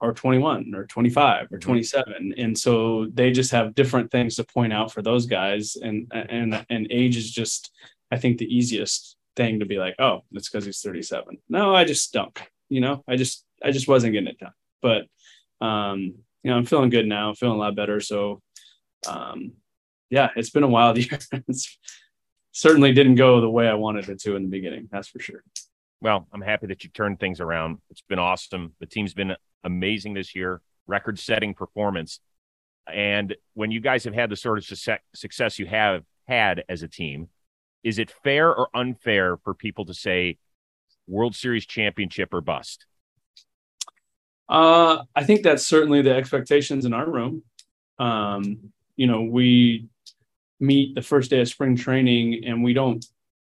are 0.00 0.12
21 0.12 0.72
or 0.74 0.86
25 0.86 1.46
or 1.50 1.58
mm-hmm. 1.58 1.58
27 1.58 2.34
and 2.38 2.56
so 2.56 3.08
they 3.12 3.32
just 3.32 3.50
have 3.50 3.74
different 3.74 4.12
things 4.12 4.36
to 4.36 4.44
point 4.44 4.72
out 4.72 4.92
for 4.92 5.02
those 5.02 5.26
guys. 5.26 5.76
And 5.76 6.10
and 6.12 6.64
and 6.70 6.86
age 6.90 7.16
is 7.16 7.30
just 7.30 7.72
i 8.12 8.16
think 8.16 8.38
the 8.38 8.56
easiest 8.56 9.16
thing 9.38 9.60
to 9.60 9.66
be 9.66 9.78
like 9.78 9.94
oh 9.98 10.20
it's 10.32 10.50
because 10.50 10.66
he's 10.66 10.82
37 10.82 11.38
no 11.48 11.74
i 11.74 11.84
just 11.84 12.04
stunk 12.04 12.50
you 12.68 12.80
know 12.80 13.02
i 13.08 13.16
just 13.16 13.44
i 13.64 13.70
just 13.70 13.88
wasn't 13.88 14.12
getting 14.12 14.28
it 14.28 14.38
done 14.38 14.52
but 14.82 15.06
um 15.64 16.14
you 16.42 16.50
know 16.50 16.56
i'm 16.56 16.66
feeling 16.66 16.90
good 16.90 17.06
now 17.06 17.32
feeling 17.32 17.56
a 17.56 17.60
lot 17.60 17.74
better 17.74 18.00
so 18.00 18.42
um 19.08 19.52
yeah, 20.10 20.30
it's 20.36 20.50
been 20.50 20.62
a 20.62 20.68
wild 20.68 20.98
year. 21.10 21.18
it's 21.48 21.78
certainly 22.52 22.92
didn't 22.92 23.16
go 23.16 23.40
the 23.40 23.50
way 23.50 23.68
I 23.68 23.74
wanted 23.74 24.08
it 24.08 24.20
to 24.20 24.36
in 24.36 24.44
the 24.44 24.48
beginning. 24.48 24.88
That's 24.90 25.08
for 25.08 25.20
sure. 25.20 25.42
Well, 26.00 26.26
I'm 26.32 26.40
happy 26.40 26.66
that 26.68 26.84
you 26.84 26.90
turned 26.90 27.18
things 27.18 27.40
around. 27.40 27.78
It's 27.90 28.02
been 28.02 28.18
awesome. 28.18 28.74
The 28.80 28.86
team's 28.86 29.14
been 29.14 29.34
amazing 29.64 30.14
this 30.14 30.34
year, 30.34 30.60
record 30.86 31.18
setting 31.18 31.54
performance. 31.54 32.20
And 32.92 33.34
when 33.54 33.70
you 33.70 33.80
guys 33.80 34.04
have 34.04 34.14
had 34.14 34.30
the 34.30 34.36
sort 34.36 34.58
of 34.58 34.98
success 35.14 35.58
you 35.58 35.66
have 35.66 36.04
had 36.26 36.64
as 36.68 36.82
a 36.82 36.88
team, 36.88 37.28
is 37.88 37.98
it 37.98 38.10
fair 38.22 38.54
or 38.54 38.68
unfair 38.74 39.38
for 39.38 39.54
people 39.54 39.86
to 39.86 39.94
say 39.94 40.36
World 41.06 41.34
Series 41.34 41.64
championship 41.64 42.34
or 42.34 42.42
bust? 42.42 42.84
Uh, 44.46 45.04
I 45.16 45.24
think 45.24 45.42
that's 45.42 45.66
certainly 45.66 46.02
the 46.02 46.14
expectations 46.14 46.84
in 46.84 46.92
our 46.92 47.10
room. 47.10 47.42
Um, 47.98 48.72
you 48.96 49.06
know, 49.06 49.22
we 49.22 49.88
meet 50.60 50.94
the 50.94 51.00
first 51.00 51.30
day 51.30 51.40
of 51.40 51.48
spring 51.48 51.76
training 51.76 52.44
and 52.44 52.62
we 52.62 52.74
don't 52.74 53.02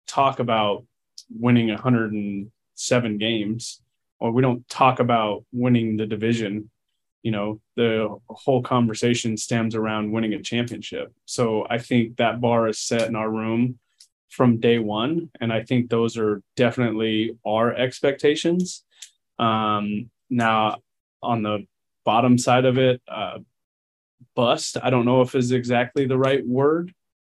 talk 0.06 0.38
about 0.38 0.84
winning 1.30 1.68
107 1.68 3.18
games 3.18 3.80
or 4.18 4.32
we 4.32 4.42
don't 4.42 4.68
talk 4.68 5.00
about 5.00 5.46
winning 5.50 5.96
the 5.96 6.06
division 6.06 6.70
you 7.22 7.32
know 7.32 7.60
the 7.74 8.14
whole 8.28 8.62
conversation 8.62 9.36
stems 9.36 9.74
around 9.74 10.12
winning 10.12 10.34
a 10.34 10.42
championship 10.42 11.12
so 11.24 11.66
i 11.68 11.76
think 11.76 12.16
that 12.16 12.40
bar 12.40 12.68
is 12.68 12.78
set 12.78 13.08
in 13.08 13.16
our 13.16 13.28
room 13.28 13.78
from 14.28 14.58
day 14.58 14.78
one 14.78 15.30
and 15.40 15.52
i 15.52 15.62
think 15.62 15.88
those 15.88 16.16
are 16.16 16.42
definitely 16.56 17.36
our 17.46 17.74
expectations 17.74 18.84
um, 19.38 20.10
now 20.30 20.76
on 21.22 21.42
the 21.42 21.66
bottom 22.04 22.38
side 22.38 22.64
of 22.64 22.78
it 22.78 23.00
uh, 23.08 23.38
bust 24.34 24.76
i 24.82 24.90
don't 24.90 25.04
know 25.04 25.20
if 25.20 25.34
is 25.34 25.52
exactly 25.52 26.06
the 26.06 26.18
right 26.18 26.46
word 26.46 26.92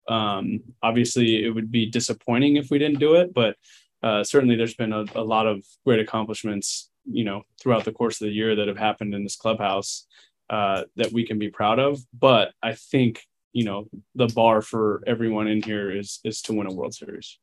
um, 0.08 0.60
obviously, 0.82 1.44
it 1.44 1.50
would 1.50 1.70
be 1.70 1.86
disappointing 1.86 2.56
if 2.56 2.70
we 2.70 2.78
didn't 2.78 2.98
do 2.98 3.16
it, 3.16 3.34
but 3.34 3.56
uh, 4.02 4.24
certainly 4.24 4.56
there's 4.56 4.74
been 4.74 4.92
a, 4.92 5.04
a, 5.14 5.22
lot 5.22 5.46
of 5.46 5.62
great 5.84 6.00
accomplishments, 6.00 6.90
you 7.04 7.24
know, 7.24 7.42
throughout 7.60 7.84
the 7.84 7.92
course 7.92 8.20
of 8.20 8.26
the 8.26 8.32
year 8.32 8.56
that 8.56 8.68
have 8.68 8.78
happened 8.78 9.14
in 9.14 9.22
this 9.22 9.36
clubhouse 9.36 10.06
uh, 10.50 10.84
that 10.96 11.12
we 11.12 11.26
can 11.26 11.38
be 11.38 11.50
proud 11.50 11.78
of. 11.78 12.00
But 12.18 12.52
I 12.62 12.74
think 12.74 13.22
you 13.58 13.64
know 13.64 13.88
the 14.14 14.28
bar 14.28 14.62
for 14.62 15.02
everyone 15.06 15.48
in 15.48 15.62
here 15.62 15.90
is 15.90 16.20
is 16.24 16.42
to 16.42 16.52
win 16.52 16.66
a 16.66 16.72
World 16.72 16.94
Series. 16.94 17.38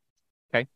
Okay, 0.53 0.67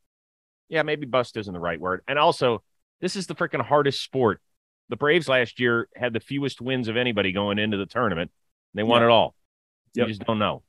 yeah, 0.67 0.83
maybe 0.83 1.05
bust 1.05 1.37
isn't 1.37 1.53
the 1.53 1.59
right 1.59 1.79
word, 1.79 2.01
and 2.07 2.19
also 2.19 2.61
this 3.01 3.15
is 3.15 3.27
the 3.27 3.35
freaking 3.35 3.61
hardest 3.61 4.03
sport. 4.03 4.41
The 4.89 4.97
Braves 4.97 5.29
last 5.29 5.59
year 5.59 5.87
had 5.95 6.13
the 6.13 6.19
fewest 6.19 6.61
wins 6.61 6.87
of 6.87 6.97
anybody 6.97 7.31
going 7.31 7.59
into 7.59 7.77
the 7.77 7.85
tournament. 7.85 8.31
They 8.73 8.83
won 8.83 9.03
it 9.03 9.09
all. 9.09 9.35
Yep. 9.95 10.07
You 10.07 10.13
just 10.13 10.25
don't 10.25 10.39
know 10.39 10.63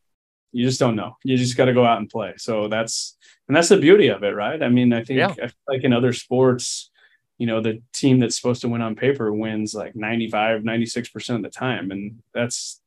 you 0.52 0.64
just 0.64 0.80
don't 0.80 0.96
know. 0.96 1.16
You 1.22 1.37
just 1.37 1.56
got 1.56 1.66
to 1.66 1.74
go 1.74 1.85
out 1.85 1.98
and 1.98 2.09
play. 2.09 2.35
So 2.37 2.68
that's 2.68 3.16
and 3.48 3.56
that's 3.56 3.68
the 3.68 3.76
beauty 3.76 4.09
of 4.09 4.22
it, 4.22 4.35
right? 4.35 4.62
I 4.62 4.68
mean, 4.68 4.92
I 4.92 5.04
think 5.04 5.18
yeah. 5.18 5.35
I 5.42 5.50
like 5.68 5.85
in 5.85 5.92
other 5.92 6.12
sports, 6.12 6.90
you 7.38 7.46
know, 7.46 7.61
the 7.61 7.83
team 7.92 8.18
that's 8.18 8.37
supposed 8.37 8.62
to 8.62 8.68
win 8.68 8.83
on 8.83 8.96
paper 8.96 9.33
wins 9.33 9.74
like 9.74 9.94
95, 9.94 10.62
96% 10.62 11.37
of 11.37 11.42
the 11.42 11.50
time. 11.50 11.90
And 11.90 12.22
that's 12.35 12.80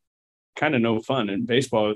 kind 0.55 0.75
of 0.75 0.81
no 0.81 0.99
fun. 0.99 1.29
In 1.29 1.45
baseball, 1.45 1.95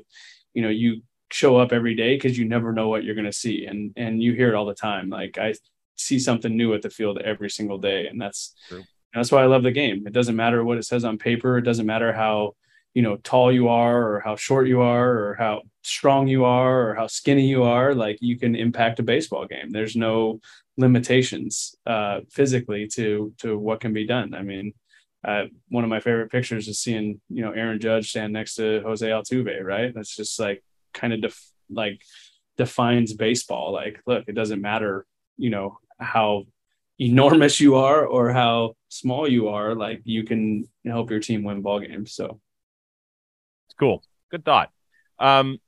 you 0.53 0.61
know, 0.61 0.69
you 0.69 1.01
show 1.31 1.57
up 1.57 1.71
every 1.71 1.95
day 1.95 2.15
because 2.15 2.37
you 2.37 2.45
never 2.45 2.71
know 2.71 2.87
what 2.87 3.03
you're 3.03 3.15
gonna 3.15 3.33
see. 3.33 3.65
And 3.65 3.93
and 3.95 4.21
you 4.21 4.33
hear 4.33 4.49
it 4.49 4.55
all 4.55 4.65
the 4.65 4.73
time. 4.73 5.09
Like 5.09 5.37
I 5.37 5.53
see 5.95 6.19
something 6.19 6.55
new 6.55 6.73
at 6.73 6.81
the 6.81 6.89
field 6.89 7.19
every 7.19 7.49
single 7.49 7.77
day. 7.77 8.07
And 8.07 8.21
that's 8.21 8.55
True. 8.67 8.83
that's 9.13 9.31
why 9.31 9.43
I 9.43 9.47
love 9.47 9.63
the 9.63 9.71
game. 9.71 10.05
It 10.07 10.13
doesn't 10.13 10.35
matter 10.35 10.63
what 10.63 10.77
it 10.77 10.85
says 10.85 11.03
on 11.03 11.17
paper, 11.17 11.57
it 11.57 11.63
doesn't 11.63 11.85
matter 11.85 12.13
how 12.13 12.53
you 12.97 13.03
know 13.03 13.17
tall 13.17 13.51
you 13.51 13.67
are 13.67 14.11
or 14.11 14.19
how 14.21 14.35
short 14.35 14.67
you 14.67 14.81
are 14.81 15.11
or 15.11 15.35
how 15.35 15.61
strong 15.83 16.27
you 16.27 16.45
are 16.45 16.89
or 16.89 16.95
how 16.95 17.05
skinny 17.05 17.45
you 17.45 17.61
are 17.61 17.93
like 17.93 18.17
you 18.21 18.39
can 18.39 18.55
impact 18.55 18.97
a 18.97 19.03
baseball 19.03 19.45
game 19.45 19.69
there's 19.69 19.95
no 19.95 20.39
limitations 20.77 21.75
uh, 21.85 22.21
physically 22.31 22.87
to 22.87 23.31
to 23.37 23.55
what 23.55 23.79
can 23.79 23.93
be 23.93 24.07
done 24.07 24.33
i 24.33 24.41
mean 24.41 24.73
uh, 25.27 25.43
one 25.69 25.83
of 25.83 25.89
my 25.89 25.99
favorite 25.99 26.31
pictures 26.31 26.67
is 26.67 26.79
seeing 26.79 27.19
you 27.29 27.43
know 27.43 27.51
aaron 27.51 27.79
judge 27.79 28.09
stand 28.09 28.33
next 28.33 28.55
to 28.55 28.81
jose 28.81 29.07
altuve 29.07 29.63
right 29.63 29.93
that's 29.93 30.15
just 30.15 30.39
like 30.39 30.63
kind 30.93 31.13
of 31.13 31.21
def- 31.21 31.51
like 31.69 32.01
defines 32.57 33.13
baseball 33.13 33.71
like 33.71 34.01
look 34.07 34.23
it 34.27 34.33
doesn't 34.33 34.61
matter 34.61 35.05
you 35.37 35.49
know 35.49 35.77
how 35.99 36.43
enormous 36.99 37.59
you 37.59 37.75
are 37.75 38.05
or 38.05 38.31
how 38.31 38.73
small 38.89 39.27
you 39.27 39.49
are 39.49 39.75
like 39.75 40.01
you 40.05 40.23
can 40.23 40.67
help 40.85 41.11
your 41.11 41.19
team 41.19 41.43
win 41.43 41.61
ball 41.61 41.79
games 41.79 42.13
so 42.13 42.39
it's 43.67 43.75
cool. 43.77 44.03
Good 44.31 44.45
thought. 44.45 44.69
Um, 45.19 45.59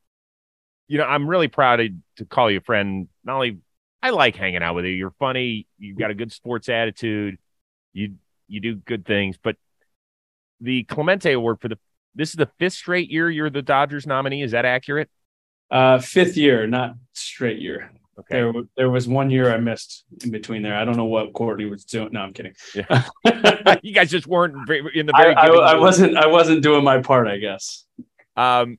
you 0.87 0.97
know, 0.97 1.03
I'm 1.03 1.27
really 1.27 1.47
proud 1.47 1.77
to, 1.77 1.89
to 2.17 2.25
call 2.25 2.49
you 2.49 2.57
a 2.57 2.61
friend. 2.61 3.07
Not 3.23 3.35
only 3.35 3.59
I 4.01 4.09
like 4.11 4.35
hanging 4.35 4.63
out 4.63 4.75
with 4.75 4.85
you. 4.85 4.91
You're 4.91 5.13
funny. 5.19 5.67
You've 5.77 5.97
got 5.97 6.11
a 6.11 6.15
good 6.15 6.31
sports 6.31 6.69
attitude. 6.69 7.37
You 7.93 8.15
you 8.49 8.59
do 8.59 8.75
good 8.75 9.05
things. 9.05 9.37
But 9.41 9.55
the 10.61 10.83
Clemente 10.83 11.31
Award 11.31 11.61
for 11.61 11.67
the 11.67 11.77
this 12.15 12.29
is 12.29 12.35
the 12.35 12.49
fifth 12.57 12.73
straight 12.73 13.09
year 13.09 13.29
you're 13.29 13.49
the 13.49 13.61
Dodgers 13.61 14.05
nominee. 14.05 14.41
Is 14.41 14.51
that 14.51 14.65
accurate? 14.65 15.09
Uh, 15.71 15.99
fifth 15.99 16.35
year, 16.35 16.67
not 16.67 16.95
straight 17.13 17.59
year. 17.59 17.91
Okay. 18.19 18.41
There, 18.41 18.53
there 18.75 18.89
was 18.89 19.07
one 19.07 19.29
year 19.29 19.53
I 19.53 19.57
missed 19.57 20.03
in 20.23 20.31
between 20.31 20.61
there. 20.61 20.75
I 20.75 20.83
don't 20.83 20.97
know 20.97 21.05
what 21.05 21.31
Kourtney 21.31 21.69
was 21.69 21.85
doing. 21.85 22.09
No, 22.11 22.19
I'm 22.21 22.33
kidding. 22.33 22.53
Yeah. 22.75 23.03
you 23.83 23.93
guys 23.93 24.09
just 24.09 24.27
weren't 24.27 24.69
in 24.93 25.05
the 25.05 25.13
very. 25.15 25.33
I, 25.35 25.47
I, 25.47 25.71
I 25.71 25.75
wasn't. 25.75 26.17
I 26.17 26.27
wasn't 26.27 26.61
doing 26.61 26.83
my 26.83 27.01
part. 27.01 27.27
I 27.27 27.37
guess. 27.37 27.85
Um, 28.35 28.77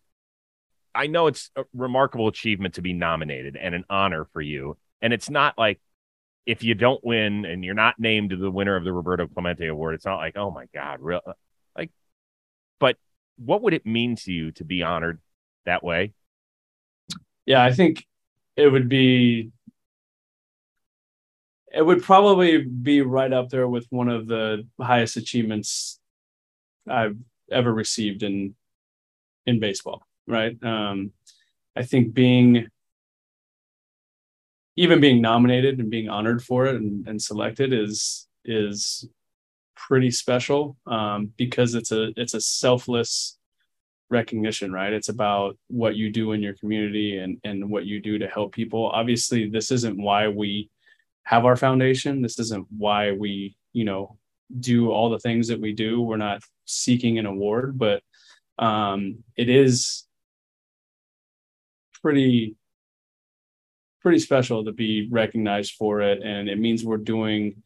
I 0.95 1.07
know 1.07 1.27
it's 1.29 1.51
a 1.57 1.65
remarkable 1.73 2.29
achievement 2.29 2.75
to 2.75 2.83
be 2.83 2.93
nominated 2.93 3.57
and 3.57 3.75
an 3.75 3.85
honor 3.89 4.27
for 4.33 4.41
you. 4.41 4.77
And 5.01 5.13
it's 5.13 5.31
not 5.31 5.57
like 5.57 5.81
if 6.47 6.63
you 6.63 6.75
don't 6.75 7.03
win 7.05 7.45
and 7.45 7.65
you're 7.65 7.75
not 7.75 7.99
named 7.99 8.33
the 8.39 8.51
winner 8.51 8.77
of 8.77 8.85
the 8.85 8.93
Roberto 8.93 9.27
Clemente 9.27 9.67
Award, 9.67 9.95
it's 9.95 10.05
not 10.05 10.17
like, 10.17 10.37
oh 10.37 10.51
my 10.51 10.67
God, 10.75 11.01
real 11.01 11.21
like, 11.77 11.91
but 12.79 12.97
what 13.37 13.63
would 13.63 13.75
it 13.75 13.87
mean 13.87 14.17
to 14.17 14.33
you 14.33 14.53
to 14.53 14.65
be 14.65 14.83
honored 14.83 15.21
that 15.67 15.83
way? 15.83 16.13
Yeah, 17.47 17.63
I 17.63 17.73
think 17.73 18.07
it 18.57 18.69
would 18.69 18.89
be 18.89 19.51
it 21.73 21.83
would 21.83 22.03
probably 22.03 22.65
be 22.65 23.01
right 23.01 23.33
up 23.33 23.49
there 23.49 23.69
with 23.69 23.87
one 23.91 24.09
of 24.09 24.27
the 24.27 24.67
highest 24.81 25.17
achievements 25.17 26.01
I've 26.89 27.17
ever 27.51 27.73
received 27.73 28.23
in 28.23 28.55
in 29.47 29.61
baseball, 29.61 30.07
right? 30.27 30.57
Um, 30.63 31.13
I 31.77 31.83
think 31.83 32.13
being 32.13 32.69
even 34.81 34.99
being 34.99 35.21
nominated 35.21 35.79
and 35.79 35.91
being 35.91 36.09
honored 36.09 36.43
for 36.43 36.65
it 36.65 36.75
and, 36.77 37.07
and 37.07 37.21
selected 37.21 37.71
is 37.71 38.27
is 38.47 39.07
pretty 39.77 40.11
special 40.11 40.75
um, 40.87 41.31
because 41.37 41.75
it's 41.75 41.93
a 41.93 42.13
it's 42.17 42.33
a 42.33 42.41
selfless 42.41 43.37
recognition 44.09 44.73
right? 44.73 44.95
It's 44.95 45.11
about 45.11 45.59
what 45.69 45.97
you 45.97 46.11
do 46.11 46.33
in 46.33 46.41
your 46.41 46.55
community 46.55 47.19
and 47.19 47.37
and 47.45 47.69
what 47.69 47.85
you 47.85 48.01
do 48.01 48.19
to 48.19 48.27
help 48.27 48.55
people. 48.55 48.89
Obviously 48.89 49.51
this 49.51 49.71
isn't 49.71 50.03
why 50.03 50.29
we 50.29 50.71
have 51.25 51.45
our 51.45 51.57
foundation. 51.57 52.23
This 52.23 52.39
isn't 52.39 52.67
why 52.77 53.13
we 53.13 53.57
you 53.75 53.85
know 53.85 54.17
do 54.59 54.91
all 54.91 55.11
the 55.11 55.19
things 55.19 55.49
that 55.49 55.61
we 55.61 55.75
do. 55.75 56.01
We're 56.01 56.17
not 56.17 56.43
seeking 56.65 57.19
an 57.19 57.27
award 57.27 57.77
but 57.77 58.03
um 58.59 59.25
it 59.37 59.51
is 59.51 60.07
pretty 62.01 62.57
pretty 64.01 64.19
special 64.19 64.65
to 64.65 64.73
be 64.73 65.09
recognized 65.11 65.73
for 65.73 66.01
it. 66.01 66.23
And 66.23 66.49
it 66.49 66.59
means 66.59 66.85
we're 66.85 66.97
doing 66.97 67.63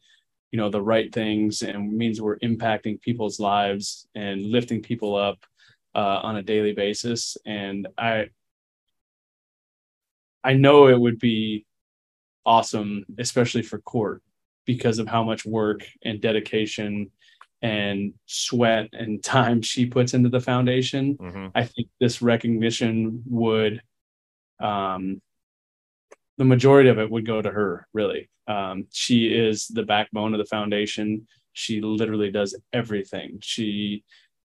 you 0.55 0.61
know 0.61 0.69
the 0.69 0.81
right 0.81 1.13
things 1.13 1.63
and 1.63 1.91
means 1.91 2.21
we're 2.21 2.39
impacting 2.39 3.01
people's 3.01 3.41
lives 3.41 4.07
and 4.15 4.41
lifting 4.41 4.81
people 4.81 5.13
up 5.13 5.39
uh, 5.93 6.21
on 6.23 6.37
a 6.37 6.43
daily 6.43 6.71
basis. 6.71 7.35
And 7.45 7.89
i 7.97 8.29
i 10.45 10.53
know 10.53 10.87
it 10.87 10.97
would 10.97 11.19
be 11.19 11.65
awesome 12.45 13.03
especially 13.17 13.63
for 13.63 13.79
court 13.79 14.21
because 14.65 14.99
of 14.99 15.07
how 15.07 15.23
much 15.23 15.45
work 15.45 15.81
and 16.03 16.21
dedication 16.21 17.11
and 17.61 18.13
sweat 18.25 18.87
and 18.93 19.23
time 19.37 19.61
she 19.61 19.85
puts 19.85 20.13
into 20.13 20.29
the 20.29 20.39
foundation. 20.39 21.17
Mm-hmm. 21.17 21.47
i 21.53 21.65
think 21.65 21.89
this 21.99 22.21
recognition 22.21 23.23
would 23.25 23.81
um 24.61 25.21
the 26.37 26.45
majority 26.45 26.89
of 26.89 26.99
it 26.99 27.09
would 27.09 27.25
go 27.25 27.41
to 27.41 27.51
her 27.51 27.87
really. 27.93 28.29
Um, 28.47 28.87
she 28.91 29.27
is 29.27 29.67
the 29.67 29.83
backbone 29.83 30.33
of 30.33 30.37
the 30.37 30.45
foundation. 30.45 31.27
She 31.53 31.81
literally 31.81 32.31
does 32.31 32.57
everything. 32.73 33.39
She 33.41 34.03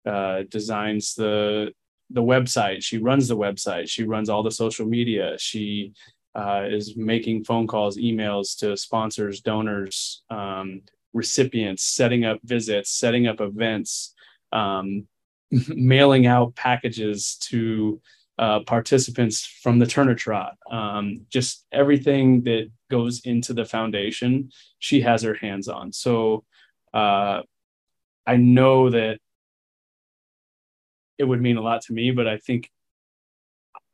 uh, 0.05 0.43
designs 0.49 1.15
the 1.15 1.71
the 2.11 2.21
website. 2.21 2.83
She 2.83 2.99
runs 2.99 3.27
the 3.27 3.37
website. 3.37 3.89
She 3.89 4.03
runs 4.03 4.29
all 4.29 4.43
the 4.43 4.51
social 4.51 4.85
media. 4.85 5.35
She 5.39 5.93
uh, 6.35 6.65
is 6.67 6.95
making 6.97 7.45
phone 7.45 7.65
calls 7.65 7.97
emails 7.97 8.57
to 8.59 8.75
sponsors 8.75 9.41
donors 9.41 10.23
um, 10.29 10.81
recipients 11.13 11.81
setting 11.83 12.25
up 12.25 12.39
visits 12.43 12.91
setting 12.91 13.25
up 13.25 13.39
events 13.39 14.13
um, 14.51 15.07
mailing 15.69 16.27
out 16.27 16.53
packages 16.55 17.37
to 17.39 18.01
uh, 18.37 18.59
participants 18.61 19.45
from 19.45 19.79
the 19.79 19.85
Turner 19.85 20.15
Trot, 20.15 20.57
um, 20.69 21.25
just 21.29 21.65
everything 21.71 22.43
that 22.43 22.69
goes 22.91 23.21
into 23.23 23.53
the 23.53 23.65
foundation, 23.65 24.51
she 24.79 25.01
has 25.01 25.21
her 25.23 25.35
hands 25.35 25.67
on. 25.67 25.93
So 25.93 26.43
uh, 26.93 27.41
I 28.27 28.37
know 28.37 28.89
that 28.89 29.19
it 31.17 31.23
would 31.23 31.41
mean 31.41 31.57
a 31.57 31.61
lot 31.61 31.81
to 31.83 31.93
me, 31.93 32.11
but 32.11 32.27
I 32.27 32.37
think 32.37 32.69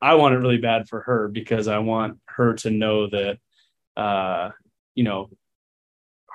I 0.01 0.15
want 0.15 0.33
it 0.33 0.39
really 0.39 0.57
bad 0.57 0.89
for 0.89 1.01
her 1.01 1.27
because 1.27 1.67
I 1.67 1.77
want 1.77 2.19
her 2.25 2.55
to 2.55 2.71
know 2.71 3.07
that, 3.07 3.37
uh, 3.95 4.49
you 4.95 5.03
know, 5.03 5.29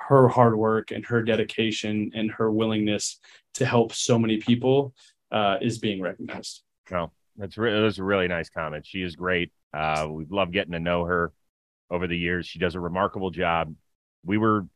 her 0.09 0.29
hard 0.29 0.57
work 0.57 0.93
and 0.93 1.05
her 1.07 1.23
dedication 1.23 2.13
and 2.15 2.31
her 2.31 2.51
willingness 2.51 3.19
to 3.55 3.67
help 3.67 3.93
so 3.93 4.19
many 4.19 4.37
people 4.37 4.95
uh, 5.33 5.57
is 5.61 5.79
being 5.79 6.01
recognized. 6.01 6.63
Well, 6.89 7.13
that's 7.37 7.59
re- 7.59 7.73
those 7.73 7.99
are 7.99 8.05
really 8.05 8.29
nice 8.29 8.49
comments. 8.49 8.89
She 8.89 9.03
is 9.03 9.17
great. 9.17 9.53
Uh, 9.73 10.09
we've 10.11 10.31
loved 10.31 10.53
getting 10.53 10.73
to 10.73 10.81
know 10.81 11.05
her 11.05 11.33
over 11.91 12.07
the 12.07 12.17
years. 12.17 12.47
She 12.47 12.59
does 12.59 12.75
a 12.75 12.81
remarkable 12.81 13.31
job. 13.31 13.75
We 14.25 14.39
were 14.39 14.67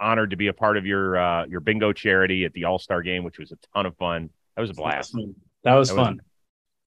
honored 0.00 0.30
to 0.30 0.36
be 0.36 0.48
a 0.48 0.52
part 0.52 0.76
of 0.76 0.86
your 0.86 1.16
uh, 1.16 1.46
your 1.46 1.60
bingo 1.60 1.92
charity 1.92 2.44
at 2.44 2.52
the 2.52 2.64
All 2.64 2.78
Star 2.78 3.02
game, 3.02 3.24
which 3.24 3.38
was 3.38 3.52
a 3.52 3.58
ton 3.74 3.86
of 3.86 3.96
fun. 3.96 4.30
That 4.56 4.62
was 4.62 4.70
a 4.70 4.74
blast. 4.74 5.14
That 5.64 5.74
was 5.74 5.88
that 5.88 5.96
fun. 5.96 6.14
Was 6.16 6.24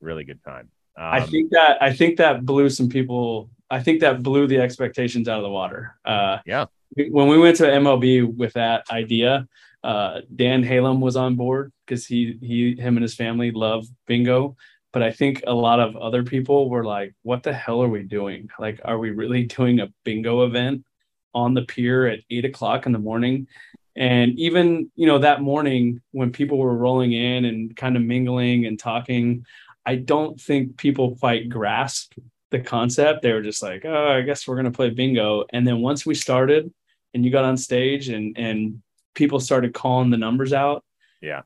really 0.02 0.24
good 0.24 0.44
time. 0.44 0.70
Um, 0.98 1.06
I 1.06 1.22
think 1.22 1.52
that 1.52 1.82
I 1.82 1.94
think 1.94 2.18
that 2.18 2.46
blew 2.46 2.70
some 2.70 2.90
people. 2.90 3.50
I 3.70 3.82
think 3.82 4.02
that 4.02 4.22
blew 4.22 4.48
the 4.48 4.60
expectations 4.60 5.30
out 5.30 5.38
of 5.38 5.44
the 5.44 5.50
water. 5.50 5.96
Uh, 6.04 6.40
yeah. 6.46 6.66
When 6.96 7.30
we 7.30 7.38
went 7.38 7.56
to 7.58 7.64
MLB 7.64 8.36
with 8.36 8.54
that 8.54 8.92
idea, 8.92 9.48
uh, 9.82 10.22
Dan 10.36 10.62
Halem 10.62 11.00
was 11.00 11.16
on 11.16 11.36
board 11.36 11.72
because 11.86 12.06
he 12.06 12.38
he 12.42 12.76
him 12.76 12.98
and 12.98 13.04
his 13.04 13.16
family 13.16 13.52
love 13.52 13.86
bingo 14.08 14.58
but 14.94 15.04
I 15.04 15.12
think 15.12 15.44
a 15.48 15.54
lot 15.54 15.80
of 15.80 15.96
other 15.96 16.24
people 16.24 16.70
were 16.70 16.84
like, 16.84 17.14
what 17.24 17.44
the 17.44 17.54
hell 17.54 17.82
are 17.82 17.90
we 17.90 18.04
doing? 18.04 18.50
Like, 18.60 18.80
are 18.84 18.98
we 18.98 19.12
really 19.12 19.44
doing 19.58 19.80
a 19.80 19.92
bingo 20.04 20.44
event 20.44 20.86
on 21.34 21.54
the 21.54 21.62
pier 21.62 22.08
at 22.08 22.20
eight 22.30 22.46
o'clock 22.46 22.86
in 22.86 22.92
the 22.92 23.00
morning? 23.00 23.48
And 23.96 24.38
even, 24.40 24.90
you 24.96 25.08
know, 25.08 25.20
that 25.20 25.42
morning 25.42 26.02
when 26.12 26.32
people 26.32 26.58
were 26.58 26.76
rolling 26.76 27.14
in 27.14 27.46
and 27.46 27.76
kind 27.76 27.96
of 27.96 28.02
mingling 28.02 28.66
and 28.66 28.80
talking, 28.80 29.46
I 29.86 29.96
don't 29.96 30.40
think 30.40 30.78
people 30.78 31.18
quite 31.18 31.50
grasped 31.50 32.18
the 32.52 32.60
concept. 32.60 33.22
They 33.22 33.34
were 33.34 33.42
just 33.42 33.64
like, 33.64 33.84
oh, 33.86 34.08
I 34.08 34.22
guess 34.22 34.48
we're 34.48 34.56
going 34.56 34.66
to 34.66 34.72
play 34.72 34.90
bingo. 34.92 35.46
And 35.52 35.66
then 35.66 35.82
once 35.82 36.06
we 36.06 36.16
started 36.16 36.72
and 37.14 37.26
you 37.26 37.32
got 37.32 37.46
on 37.46 37.58
stage 37.58 38.10
and, 38.10 38.38
and 38.38 38.82
people 39.16 39.40
started 39.40 39.74
calling 39.74 40.10
the 40.10 40.18
numbers 40.18 40.54
out. 40.54 40.84
Yeah. 41.22 41.42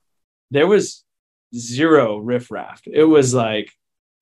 There 0.51 0.67
was 0.67 1.04
zero 1.55 2.17
riffraff. 2.17 2.81
It 2.85 3.03
was 3.03 3.33
like 3.33 3.71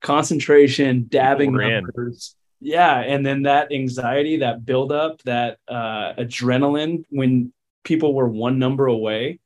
concentration, 0.00 1.06
dabbing 1.08 1.52
numbers. 1.52 2.36
Yeah, 2.60 2.98
and 2.98 3.26
then 3.26 3.42
that 3.42 3.72
anxiety, 3.72 4.38
that 4.38 4.64
buildup, 4.64 5.22
that 5.22 5.58
uh, 5.68 6.14
adrenaline 6.14 7.04
when 7.10 7.52
people 7.82 8.14
were 8.14 8.28
one 8.28 8.58
number 8.58 8.86
away. 8.86 9.40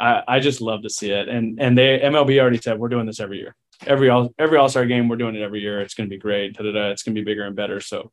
I, 0.00 0.22
I 0.26 0.40
just 0.40 0.60
love 0.60 0.82
to 0.82 0.90
see 0.90 1.10
it. 1.10 1.28
And 1.28 1.60
and 1.60 1.76
they 1.76 2.00
MLB 2.00 2.40
already 2.40 2.58
said 2.58 2.78
we're 2.78 2.88
doing 2.88 3.06
this 3.06 3.20
every 3.20 3.38
year. 3.38 3.54
Every 3.86 4.08
all 4.08 4.32
every 4.38 4.58
All 4.58 4.68
Star 4.68 4.86
game, 4.86 5.08
we're 5.08 5.16
doing 5.16 5.36
it 5.36 5.42
every 5.42 5.60
year. 5.60 5.80
It's 5.80 5.94
going 5.94 6.08
to 6.08 6.14
be 6.14 6.18
great. 6.18 6.54
Da-da-da. 6.54 6.90
It's 6.90 7.02
going 7.02 7.14
to 7.14 7.20
be 7.20 7.24
bigger 7.24 7.44
and 7.44 7.54
better. 7.54 7.80
So, 7.80 8.10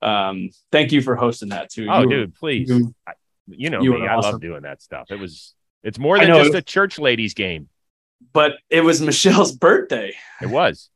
um, 0.00 0.50
thank 0.70 0.92
you 0.92 1.02
for 1.02 1.16
hosting 1.16 1.50
that 1.50 1.70
too. 1.70 1.86
Oh, 1.90 2.02
you, 2.02 2.08
dude, 2.08 2.34
please. 2.34 2.68
You, 2.68 2.94
you 3.46 3.70
know 3.70 3.82
you 3.82 3.92
me. 3.92 4.06
I 4.06 4.16
love 4.16 4.40
doing 4.40 4.62
that 4.62 4.80
stuff. 4.80 5.10
It 5.10 5.18
was. 5.18 5.54
It's 5.82 5.98
more 5.98 6.18
than 6.18 6.28
just 6.28 6.54
a 6.54 6.62
church 6.62 6.98
ladies 6.98 7.34
game 7.34 7.68
but 8.32 8.52
it 8.70 8.82
was 8.82 9.00
Michelle's 9.00 9.52
birthday. 9.56 10.14
It 10.40 10.50
was. 10.50 10.88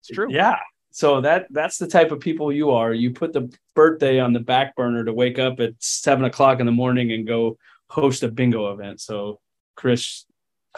It's 0.00 0.08
true. 0.08 0.28
Yeah. 0.30 0.58
So 0.90 1.20
that 1.22 1.46
that's 1.50 1.78
the 1.78 1.88
type 1.88 2.12
of 2.12 2.20
people 2.20 2.52
you 2.52 2.70
are. 2.70 2.92
You 2.94 3.12
put 3.12 3.32
the 3.32 3.52
birthday 3.74 4.20
on 4.20 4.32
the 4.32 4.40
back 4.40 4.76
burner 4.76 5.04
to 5.04 5.12
wake 5.12 5.38
up 5.38 5.58
at 5.58 5.72
seven 5.80 6.24
o'clock 6.24 6.60
in 6.60 6.66
the 6.66 6.72
morning 6.72 7.12
and 7.12 7.26
go 7.26 7.58
host 7.90 8.22
a 8.22 8.28
bingo 8.28 8.72
event. 8.72 9.00
So, 9.00 9.40
Chris, 9.76 10.24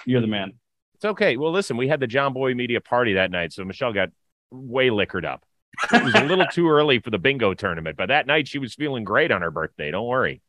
you're 0.06 0.22
the 0.22 0.26
man. 0.26 0.54
It's 0.94 1.04
okay. 1.04 1.36
Well, 1.36 1.52
listen, 1.52 1.76
we 1.76 1.88
had 1.88 2.00
the 2.00 2.06
Jomboy 2.06 2.56
Media 2.56 2.80
party 2.80 3.14
that 3.14 3.30
night, 3.30 3.52
so 3.52 3.64
Michelle 3.64 3.92
got 3.92 4.08
way 4.50 4.88
liquored 4.88 5.26
up. 5.26 5.44
It 5.92 6.02
was 6.02 6.14
a 6.14 6.24
little 6.24 6.46
too 6.52 6.68
early 6.70 6.98
for 6.98 7.10
the 7.10 7.18
bingo 7.18 7.52
tournament, 7.52 7.98
but 7.98 8.08
that 8.08 8.26
night 8.26 8.48
she 8.48 8.58
was 8.58 8.74
feeling 8.74 9.04
great 9.04 9.30
on 9.30 9.42
her 9.42 9.50
birthday. 9.50 9.90
Don't 9.90 10.06
worry. 10.06 10.40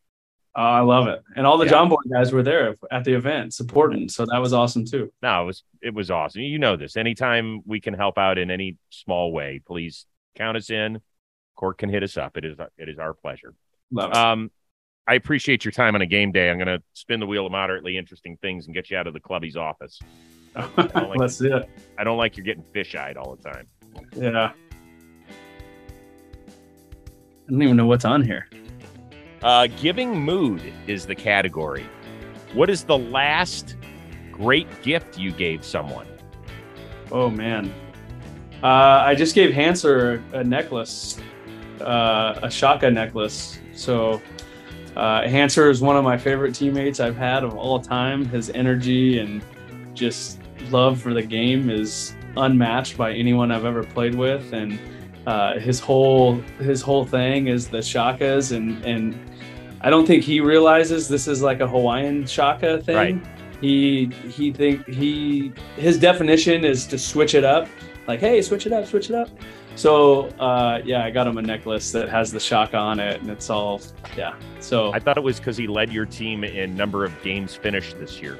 Oh, 0.57 0.63
I 0.63 0.79
love 0.79 1.07
it. 1.07 1.23
And 1.35 1.45
all 1.45 1.59
the 1.59 1.67
yeah. 1.67 1.85
Boy 1.85 1.97
guys 2.11 2.33
were 2.33 2.41
there 2.41 2.75
at 2.89 3.03
the 3.03 3.13
event 3.13 3.53
supporting. 3.53 4.09
So 4.09 4.25
that 4.25 4.39
was 4.39 4.53
awesome 4.53 4.85
too. 4.85 5.13
No, 5.21 5.43
it 5.43 5.45
was 5.45 5.63
it 5.83 5.93
was 5.93 6.09
awesome. 6.09 6.41
You 6.41 6.57
know 6.57 6.75
this. 6.75 6.97
Anytime 6.97 7.61
we 7.67 7.79
can 7.79 7.93
help 7.93 8.17
out 8.17 8.39
in 8.39 8.49
any 8.49 8.75
small 8.89 9.31
way, 9.31 9.61
please 9.63 10.07
count 10.35 10.57
us 10.57 10.71
in. 10.71 10.99
Court 11.55 11.77
can 11.77 11.89
hit 11.89 12.01
us 12.01 12.17
up. 12.17 12.37
It 12.37 12.45
is 12.45 12.57
it 12.75 12.89
is 12.89 12.97
our 12.97 13.13
pleasure. 13.13 13.53
Love 13.91 14.09
it. 14.09 14.17
Um 14.17 14.51
I 15.07 15.13
appreciate 15.13 15.63
your 15.63 15.71
time 15.71 15.93
on 15.93 16.01
a 16.01 16.07
game 16.07 16.31
day. 16.31 16.49
I'm 16.49 16.57
gonna 16.57 16.81
spin 16.93 17.19
the 17.19 17.27
wheel 17.27 17.45
of 17.45 17.51
moderately 17.51 17.95
interesting 17.95 18.35
things 18.41 18.65
and 18.65 18.73
get 18.73 18.89
you 18.89 18.97
out 18.97 19.05
of 19.05 19.13
the 19.13 19.19
clubby's 19.19 19.55
office. 19.55 19.99
Like 20.75 21.17
Let's 21.17 21.37
do 21.37 21.55
it. 21.55 21.69
I 21.99 22.03
don't 22.03 22.17
like 22.17 22.35
you're 22.35 22.43
getting 22.43 22.63
fish 22.63 22.95
eyed 22.95 23.15
all 23.15 23.35
the 23.35 23.47
time. 23.47 23.67
Yeah. 24.15 24.53
I 27.47 27.51
don't 27.51 27.61
even 27.61 27.77
know 27.77 27.85
what's 27.85 28.05
on 28.05 28.23
here. 28.23 28.47
Uh, 29.43 29.67
giving 29.79 30.19
mood 30.19 30.61
is 30.87 31.05
the 31.05 31.15
category. 31.15 31.85
What 32.53 32.69
is 32.69 32.83
the 32.83 32.97
last 32.97 33.75
great 34.31 34.67
gift 34.81 35.17
you 35.17 35.31
gave 35.31 35.63
someone? 35.63 36.07
Oh 37.11 37.29
man, 37.29 37.71
uh, 38.63 39.03
I 39.05 39.15
just 39.15 39.35
gave 39.35 39.51
Hanser 39.51 40.21
a 40.33 40.43
necklace, 40.43 41.19
uh, 41.81 42.39
a 42.41 42.49
Shaka 42.49 42.89
necklace. 42.89 43.59
So 43.75 44.21
uh, 44.95 45.21
Hanser 45.21 45.69
is 45.69 45.81
one 45.81 45.95
of 45.95 46.03
my 46.03 46.17
favorite 46.17 46.55
teammates 46.55 46.99
I've 46.99 47.15
had 47.15 47.43
of 47.43 47.55
all 47.55 47.79
time. 47.79 48.25
His 48.25 48.49
energy 48.49 49.19
and 49.19 49.43
just 49.93 50.39
love 50.71 50.99
for 50.99 51.13
the 51.13 51.21
game 51.21 51.69
is 51.69 52.15
unmatched 52.35 52.97
by 52.97 53.13
anyone 53.13 53.51
I've 53.51 53.65
ever 53.65 53.83
played 53.83 54.15
with, 54.15 54.53
and 54.53 54.79
uh, 55.27 55.59
his 55.59 55.79
whole 55.79 56.35
his 56.57 56.81
whole 56.81 57.05
thing 57.05 57.47
is 57.47 57.67
the 57.67 57.79
shakas 57.79 58.55
and 58.55 58.83
and 58.85 59.13
I 59.81 59.89
don't 59.89 60.07
think 60.07 60.23
he 60.23 60.39
realizes 60.39 61.07
this 61.07 61.27
is 61.27 61.41
like 61.41 61.59
a 61.59 61.67
Hawaiian 61.67 62.25
shaka 62.25 62.81
thing. 62.81 62.95
Right. 62.95 63.25
He 63.61 64.09
he 64.29 64.51
think 64.51 64.87
he 64.87 65.51
his 65.75 65.99
definition 65.99 66.63
is 66.63 66.87
to 66.87 66.97
switch 66.97 67.35
it 67.35 67.43
up, 67.43 67.67
like 68.07 68.21
hey, 68.21 68.41
switch 68.41 68.65
it 68.65 68.71
up, 68.71 68.85
switch 68.85 69.09
it 69.09 69.15
up. 69.15 69.29
So 69.75 70.27
uh, 70.39 70.79
yeah, 70.85 71.03
I 71.03 71.11
got 71.11 71.27
him 71.27 71.37
a 71.37 71.41
necklace 71.41 71.91
that 71.91 72.07
has 72.07 72.31
the 72.31 72.39
shaka 72.39 72.77
on 72.77 72.99
it, 72.99 73.19
and 73.19 73.29
it's 73.29 73.49
all 73.49 73.81
yeah. 74.15 74.33
So 74.61 74.93
I 74.93 74.99
thought 74.99 75.17
it 75.17 75.23
was 75.23 75.39
because 75.39 75.57
he 75.57 75.67
led 75.67 75.91
your 75.91 76.05
team 76.05 76.45
in 76.45 76.73
number 76.75 77.03
of 77.03 77.21
games 77.21 77.53
finished 77.53 77.99
this 77.99 78.21
year. 78.21 78.37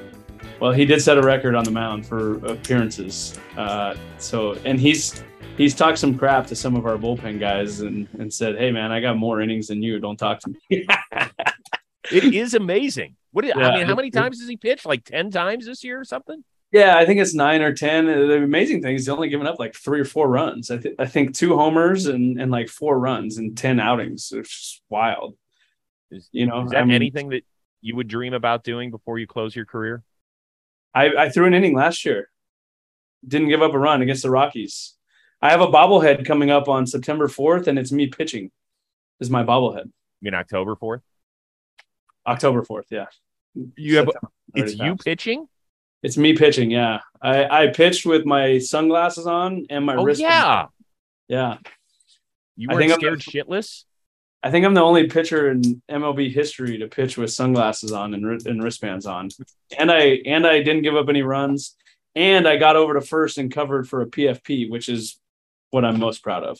Well, 0.60 0.72
he 0.72 0.86
did 0.86 1.02
set 1.02 1.18
a 1.18 1.22
record 1.22 1.54
on 1.54 1.64
the 1.64 1.72
mound 1.72 2.06
for 2.06 2.44
appearances. 2.46 3.40
Uh, 3.56 3.96
so 4.18 4.54
and 4.66 4.80
he's 4.80 5.24
he's 5.56 5.76
talked 5.76 6.00
some 6.00 6.18
crap 6.18 6.48
to 6.48 6.56
some 6.56 6.76
of 6.76 6.86
our 6.86 6.98
bullpen 6.98 7.40
guys 7.40 7.82
and 7.82 8.08
and 8.20 8.34
said, 8.34 8.58
"Hey 8.58 8.72
man, 8.72 8.92
I 8.92 9.00
got 9.00 9.18
more 9.18 9.42
innings 9.42 9.68
than 9.68 9.84
you. 9.84 10.00
Don't 10.00 10.18
talk 10.18 10.40
to 10.42 10.50
me." 10.50 10.88
it 12.12 12.34
is 12.34 12.56
amazing. 12.56 13.16
What 13.32 13.46
yeah, 13.46 13.58
I 13.58 13.78
mean, 13.78 13.86
how 13.86 13.96
many 13.96 14.10
times 14.10 14.40
has 14.40 14.50
he 14.50 14.58
pitched? 14.58 14.86
Like 14.86 15.04
ten 15.04 15.30
times 15.30 15.68
this 15.68 15.84
year 15.84 16.00
or 16.00 16.06
something? 16.06 16.44
Yeah, 16.72 16.98
I 16.98 17.06
think 17.06 17.20
it's 17.20 17.36
nine 17.36 17.62
or 17.62 17.72
ten. 17.72 18.08
The 18.08 18.44
amazing 18.44 18.82
thing 18.82 18.96
is 18.96 19.04
he's 19.04 19.10
only 19.10 19.30
given 19.30 19.46
up 19.46 19.60
like 19.60 19.76
three 19.76 20.00
or 20.00 20.06
four 20.06 20.28
runs. 20.28 20.72
I, 20.72 20.78
th- 20.78 20.96
I 21.00 21.06
think 21.06 21.36
two 21.36 21.56
homers 21.56 22.08
and, 22.08 22.42
and 22.42 22.52
like 22.52 22.68
four 22.68 23.00
runs 23.00 23.38
in 23.38 23.56
ten 23.56 23.80
outings. 23.80 24.34
It's 24.36 24.82
wild. 24.90 25.38
Is, 26.12 26.28
you 26.32 26.46
know, 26.46 26.64
is 26.64 26.72
that 26.72 26.80
I 26.80 26.86
mean, 26.86 26.96
anything 26.96 27.30
that 27.30 27.44
you 27.82 27.96
would 27.96 28.08
dream 28.08 28.34
about 28.34 28.64
doing 28.64 28.92
before 28.92 29.20
you 29.20 29.28
close 29.28 29.56
your 29.56 29.66
career? 29.66 30.04
I, 30.94 31.10
I 31.18 31.30
threw 31.30 31.46
an 31.46 31.54
inning 31.54 31.76
last 31.76 32.06
year. 32.06 32.30
Didn't 33.28 33.50
give 33.50 33.62
up 33.62 33.74
a 33.74 33.80
run 33.80 34.02
against 34.02 34.24
the 34.24 34.30
Rockies. 34.30 34.94
I 35.42 35.52
have 35.52 35.62
a 35.62 35.68
bobblehead 35.68 36.26
coming 36.26 36.50
up 36.50 36.68
on 36.68 36.88
September 36.88 37.28
4th, 37.28 37.68
and 37.68 37.78
it's 37.78 37.92
me 37.92 38.08
pitching. 38.08 38.52
Is 39.20 39.30
my 39.30 39.44
bobblehead. 39.44 39.86
You 39.86 39.92
mean 40.22 40.34
October 40.34 40.76
4th? 40.76 41.02
October 42.26 42.64
4th, 42.64 42.86
yeah. 42.90 43.06
You 43.76 43.98
have 43.98 44.10
it's 44.54 44.76
you 44.76 44.96
pitching? 44.96 45.48
It's 46.04 46.18
me 46.18 46.36
pitching. 46.36 46.70
Yeah, 46.70 47.00
I 47.22 47.64
I 47.64 47.68
pitched 47.68 48.06
with 48.06 48.26
my 48.26 48.60
sunglasses 48.60 49.26
on 49.26 49.66
and 49.70 49.86
my 49.86 49.96
oh, 49.96 50.04
wrist. 50.04 50.22
Yeah, 50.22 50.68
yeah. 51.28 51.58
You 52.56 52.70
weren't 52.70 52.92
scared 52.94 53.14
I'm, 53.14 53.20
shitless. 53.20 53.84
I 54.44 54.52
think 54.52 54.66
I'm 54.66 54.74
the 54.74 54.82
only 54.82 55.08
pitcher 55.08 55.50
in 55.50 55.82
MLB 55.90 56.32
history 56.32 56.78
to 56.78 56.88
pitch 56.88 57.18
with 57.18 57.32
sunglasses 57.32 57.92
on 57.92 58.14
and, 58.14 58.46
and 58.46 58.64
wristbands 58.64 59.06
on, 59.06 59.30
and 59.78 59.92
I 59.92 60.22
and 60.26 60.46
I 60.46 60.62
didn't 60.62 60.84
give 60.84 60.96
up 60.96 61.10
any 61.10 61.24
runs, 61.24 61.76
and 62.16 62.48
I 62.48 62.58
got 62.58 62.76
over 62.76 62.94
to 62.94 63.02
first 63.02 63.38
and 63.38 63.52
covered 63.52 63.90
for 63.90 64.02
a 64.02 64.08
PFP, 64.08 64.70
which 64.70 64.90
is 64.90 65.20
what 65.72 65.84
I'm 65.84 66.00
most 66.00 66.24
proud 66.24 66.44
of. 66.44 66.60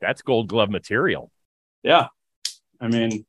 That's 0.00 0.22
Gold 0.22 0.48
Glove 0.48 0.70
material. 0.70 1.30
Yeah, 1.82 2.08
I 2.80 2.88
mean, 2.88 3.24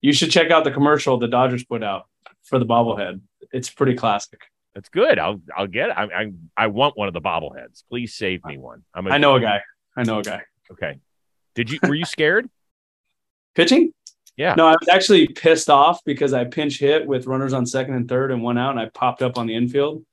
you 0.00 0.12
should 0.12 0.30
check 0.30 0.50
out 0.50 0.64
the 0.64 0.72
commercial 0.72 1.18
the 1.18 1.28
Dodgers 1.28 1.64
put 1.64 1.84
out 1.84 2.06
for 2.42 2.58
the 2.58 2.66
bobblehead. 2.66 3.20
It's 3.52 3.70
pretty 3.70 3.94
classic. 3.94 4.40
That's 4.74 4.88
good. 4.88 5.18
I'll 5.18 5.40
I'll 5.54 5.66
get 5.66 5.90
it. 5.90 5.96
I, 5.96 6.04
I 6.04 6.32
I 6.56 6.66
want 6.68 6.96
one 6.96 7.08
of 7.08 7.14
the 7.14 7.20
bobbleheads. 7.20 7.84
Please 7.90 8.14
save 8.14 8.44
me 8.46 8.56
one. 8.56 8.84
I'm 8.94 9.06
a, 9.06 9.10
I 9.10 9.18
know 9.18 9.36
a 9.36 9.40
guy. 9.40 9.60
I 9.96 10.02
know 10.04 10.20
a 10.20 10.22
guy. 10.22 10.42
Okay. 10.70 10.98
Did 11.54 11.70
you 11.70 11.78
were 11.82 11.94
you 11.94 12.04
scared? 12.04 12.48
Pitching? 13.54 13.92
Yeah. 14.36 14.54
No, 14.56 14.66
I 14.66 14.72
was 14.72 14.88
actually 14.90 15.28
pissed 15.28 15.68
off 15.68 16.00
because 16.04 16.32
I 16.32 16.44
pinch 16.44 16.78
hit 16.78 17.06
with 17.06 17.26
runners 17.26 17.52
on 17.52 17.66
second 17.66 17.94
and 17.94 18.08
third 18.08 18.32
and 18.32 18.42
one 18.42 18.56
out, 18.56 18.70
and 18.70 18.80
I 18.80 18.88
popped 18.88 19.20
up 19.20 19.36
on 19.36 19.46
the 19.46 19.54
infield. 19.54 20.04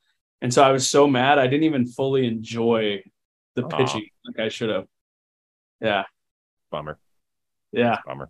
And 0.41 0.53
so 0.53 0.63
I 0.63 0.71
was 0.71 0.89
so 0.89 1.07
mad 1.07 1.39
I 1.39 1.47
didn't 1.47 1.63
even 1.63 1.85
fully 1.85 2.27
enjoy 2.27 3.03
the 3.55 3.67
pitching 3.67 4.07
like 4.25 4.39
I 4.39 4.49
should 4.49 4.69
have. 4.69 4.87
Yeah. 5.81 6.03
Bummer. 6.71 6.99
Yeah. 7.71 7.97
Bummer. 8.05 8.29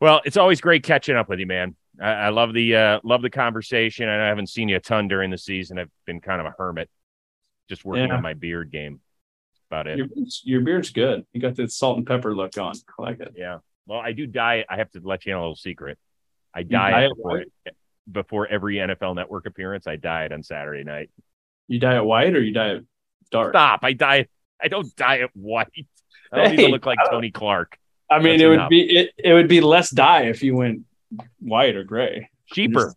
Well, 0.00 0.20
it's 0.24 0.36
always 0.36 0.60
great 0.60 0.82
catching 0.82 1.16
up 1.16 1.28
with 1.28 1.38
you, 1.38 1.46
man. 1.46 1.76
I, 2.00 2.10
I 2.10 2.28
love 2.30 2.52
the 2.52 2.74
uh, 2.74 3.00
love 3.04 3.22
the 3.22 3.30
conversation. 3.30 4.08
I 4.08 4.26
haven't 4.26 4.48
seen 4.48 4.68
you 4.68 4.76
a 4.76 4.80
ton 4.80 5.08
during 5.08 5.30
the 5.30 5.38
season. 5.38 5.78
I've 5.78 5.90
been 6.06 6.20
kind 6.20 6.40
of 6.40 6.46
a 6.46 6.54
hermit, 6.56 6.90
just 7.68 7.84
working 7.84 8.08
yeah. 8.08 8.16
on 8.16 8.22
my 8.22 8.34
beard 8.34 8.70
game. 8.70 9.00
About 9.72 9.86
it. 9.86 9.96
Your, 9.96 10.06
your 10.44 10.60
beard's 10.60 10.90
good. 10.90 11.24
You 11.32 11.40
got 11.40 11.56
the 11.56 11.66
salt 11.66 11.96
and 11.96 12.06
pepper 12.06 12.36
look 12.36 12.58
on. 12.58 12.74
I 12.98 13.02
like 13.02 13.20
it. 13.20 13.32
Yeah. 13.34 13.60
Well, 13.86 14.00
I 14.00 14.12
do 14.12 14.26
dye. 14.26 14.66
I 14.68 14.76
have 14.76 14.90
to 14.90 15.00
let 15.02 15.24
you 15.24 15.32
know 15.32 15.38
a 15.38 15.40
little 15.40 15.56
secret. 15.56 15.96
I 16.54 16.62
diet, 16.62 16.92
diet 16.92 17.12
before, 17.16 17.44
before 18.10 18.46
every 18.48 18.76
NFL 18.76 19.16
Network 19.16 19.46
appearance. 19.46 19.86
I 19.86 19.96
diet 19.96 20.30
on 20.30 20.42
Saturday 20.42 20.84
night. 20.84 21.08
You 21.68 21.78
diet 21.78 22.04
white 22.04 22.36
or 22.36 22.42
you 22.42 22.52
diet 22.52 22.84
dark? 23.30 23.52
Stop! 23.52 23.80
I 23.82 23.94
diet. 23.94 24.28
I 24.62 24.68
don't 24.68 24.94
diet 24.94 25.30
white. 25.32 25.86
I 26.30 26.36
don't 26.36 26.50
hey, 26.50 26.56
need 26.56 26.66
to 26.66 26.72
look 26.72 26.84
like 26.84 26.98
Tony 27.10 27.30
Clark. 27.30 27.78
I 28.10 28.18
mean, 28.18 28.40
That's 28.40 28.42
it 28.42 28.52
enough. 28.52 28.64
would 28.64 28.68
be 28.68 28.96
it, 28.98 29.10
it 29.16 29.32
would 29.32 29.48
be 29.48 29.62
less 29.62 29.88
dye 29.88 30.24
if 30.24 30.42
you 30.42 30.54
went 30.54 30.82
white 31.40 31.76
or 31.76 31.84
gray. 31.84 32.28
Cheaper. 32.52 32.92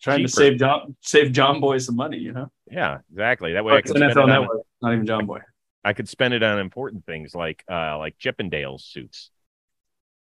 Trying 0.00 0.18
Cheaper. 0.18 0.28
to 0.28 0.32
save 0.32 0.58
John 0.60 0.96
save 1.00 1.32
Jomboy 1.32 1.84
some 1.84 1.96
money, 1.96 2.18
you 2.18 2.32
know. 2.32 2.52
Yeah, 2.70 2.98
exactly. 3.10 3.54
That 3.54 3.64
way 3.64 3.74
I 3.74 3.80
can 3.80 3.96
NFL 3.96 4.28
Network, 4.28 4.50
on, 4.50 4.62
not 4.80 4.92
even 4.94 5.06
Jomboy. 5.06 5.40
I 5.84 5.92
could 5.92 6.08
spend 6.08 6.34
it 6.34 6.42
on 6.42 6.58
important 6.58 7.06
things 7.06 7.34
like 7.34 7.64
uh 7.70 7.98
like 7.98 8.18
Chippendales 8.18 8.82
suits. 8.82 9.30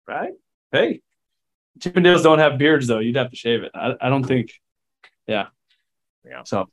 Right? 0.06 0.32
Hey, 0.72 1.00
Chippendales 1.78 2.22
don't 2.22 2.38
have 2.38 2.58
beards 2.58 2.86
though. 2.86 2.98
You'd 2.98 3.16
have 3.16 3.30
to 3.30 3.36
shave 3.36 3.62
it. 3.62 3.72
I, 3.74 3.94
I 4.00 4.08
don't 4.08 4.24
think. 4.24 4.52
Yeah. 5.26 5.46
Yeah. 6.24 6.42
So, 6.44 6.68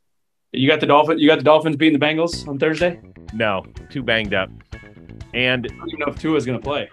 you 0.52 0.68
got 0.68 0.80
the 0.80 0.86
Dolphin. 0.86 1.20
You 1.20 1.28
got 1.28 1.38
the 1.38 1.44
Dolphins 1.44 1.76
beating 1.76 2.00
the 2.00 2.06
Bengals 2.06 2.48
on 2.48 2.60
Thursday. 2.60 3.00
No, 3.34 3.66
too 3.90 4.04
banged 4.04 4.34
up. 4.34 4.50
And 5.34 5.68
I 5.72 5.78
don't 5.78 6.00
know 6.00 6.08
if 6.08 6.20
Tua 6.20 6.36
is 6.36 6.46
going 6.46 6.60
to 6.60 6.64
play. 6.64 6.90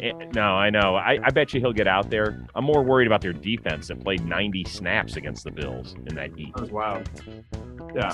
Eh, 0.00 0.12
no, 0.34 0.42
I 0.42 0.68
know. 0.68 0.94
I, 0.96 1.18
I 1.22 1.30
bet 1.30 1.54
you 1.54 1.60
he'll 1.60 1.72
get 1.72 1.88
out 1.88 2.10
there. 2.10 2.44
I'm 2.54 2.64
more 2.64 2.82
worried 2.82 3.06
about 3.06 3.22
their 3.22 3.32
defense 3.32 3.88
that 3.88 4.02
played 4.02 4.24
90 4.24 4.64
snaps 4.64 5.16
against 5.16 5.44
the 5.44 5.50
Bills 5.50 5.94
in 6.06 6.14
that 6.16 6.36
heat. 6.36 6.52
That 6.54 6.60
was 6.60 6.70
wild. 6.70 7.08
Yeah, 7.94 8.12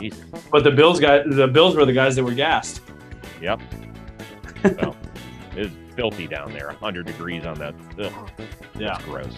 but 0.53 0.63
the 0.63 0.71
Bills 0.71 1.01
got 1.01 1.29
the 1.29 1.49
Bills 1.49 1.75
were 1.75 1.85
the 1.85 1.93
guys 1.93 2.15
that 2.17 2.23
were 2.23 2.35
gassed. 2.35 2.83
Yep. 3.41 3.61
well, 4.81 4.97
it's 5.57 5.75
filthy 5.97 6.29
down 6.29 6.53
there. 6.53 6.69
100 6.69 7.07
degrees 7.07 7.45
on 7.45 7.59
that. 7.59 7.75
Ugh, 7.99 8.31
yeah, 8.79 9.01
gross. 9.05 9.35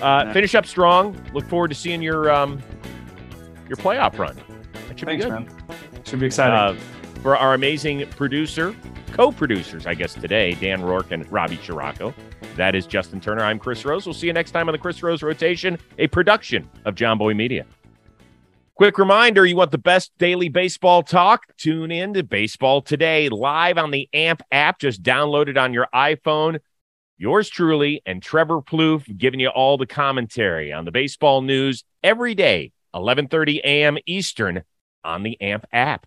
Uh, 0.00 0.32
finish 0.32 0.54
up 0.54 0.66
strong. 0.66 1.20
Look 1.34 1.46
forward 1.48 1.68
to 1.68 1.74
seeing 1.74 2.00
your 2.00 2.30
um 2.30 2.62
your 3.68 3.76
playoff 3.76 4.18
run. 4.18 4.36
That 4.88 4.98
should 4.98 5.08
Thanks, 5.08 5.24
be 5.24 5.30
good. 5.30 5.46
Man. 5.46 6.04
Should 6.04 6.20
be 6.20 6.26
exciting. 6.26 6.54
Uh, 6.54 6.78
for 7.22 7.36
our 7.36 7.54
amazing 7.54 8.06
producer, 8.10 8.74
co-producers, 9.12 9.86
I 9.86 9.94
guess 9.94 10.14
today, 10.14 10.54
Dan 10.54 10.82
Rourke 10.82 11.10
and 11.10 11.30
Robbie 11.30 11.58
Chiraco. 11.58 12.14
That 12.56 12.74
is 12.74 12.86
Justin 12.86 13.20
Turner. 13.20 13.44
I'm 13.44 13.58
Chris 13.58 13.84
Rose. 13.84 14.06
We'll 14.06 14.14
see 14.14 14.26
you 14.26 14.32
next 14.32 14.52
time 14.52 14.68
on 14.68 14.72
the 14.72 14.78
Chris 14.78 15.02
Rose 15.02 15.22
Rotation, 15.22 15.78
a 15.98 16.06
production 16.08 16.68
of 16.84 16.94
Jomboy 16.94 17.36
Media. 17.36 17.66
Quick 18.74 18.96
reminder 18.98 19.44
you 19.44 19.54
want 19.54 19.70
the 19.70 19.78
best 19.78 20.12
daily 20.18 20.48
baseball 20.48 21.02
talk? 21.02 21.42
Tune 21.58 21.92
in 21.92 22.14
to 22.14 22.22
Baseball 22.22 22.80
Today 22.80 23.28
live 23.28 23.76
on 23.76 23.90
the 23.90 24.08
AMP 24.14 24.42
app. 24.50 24.80
Just 24.80 25.02
download 25.02 25.48
it 25.48 25.58
on 25.58 25.74
your 25.74 25.86
iPhone. 25.94 26.58
Yours 27.18 27.50
truly 27.50 28.02
and 28.06 28.22
Trevor 28.22 28.62
Plouffe 28.62 29.16
giving 29.16 29.40
you 29.40 29.48
all 29.48 29.76
the 29.76 29.86
commentary 29.86 30.72
on 30.72 30.84
the 30.86 30.90
baseball 30.90 31.42
news 31.42 31.84
every 32.02 32.34
day, 32.34 32.72
11:30 32.94 33.60
a.m. 33.62 33.98
Eastern 34.06 34.62
on 35.04 35.22
the 35.22 35.40
AMP 35.40 35.66
app. 35.72 36.06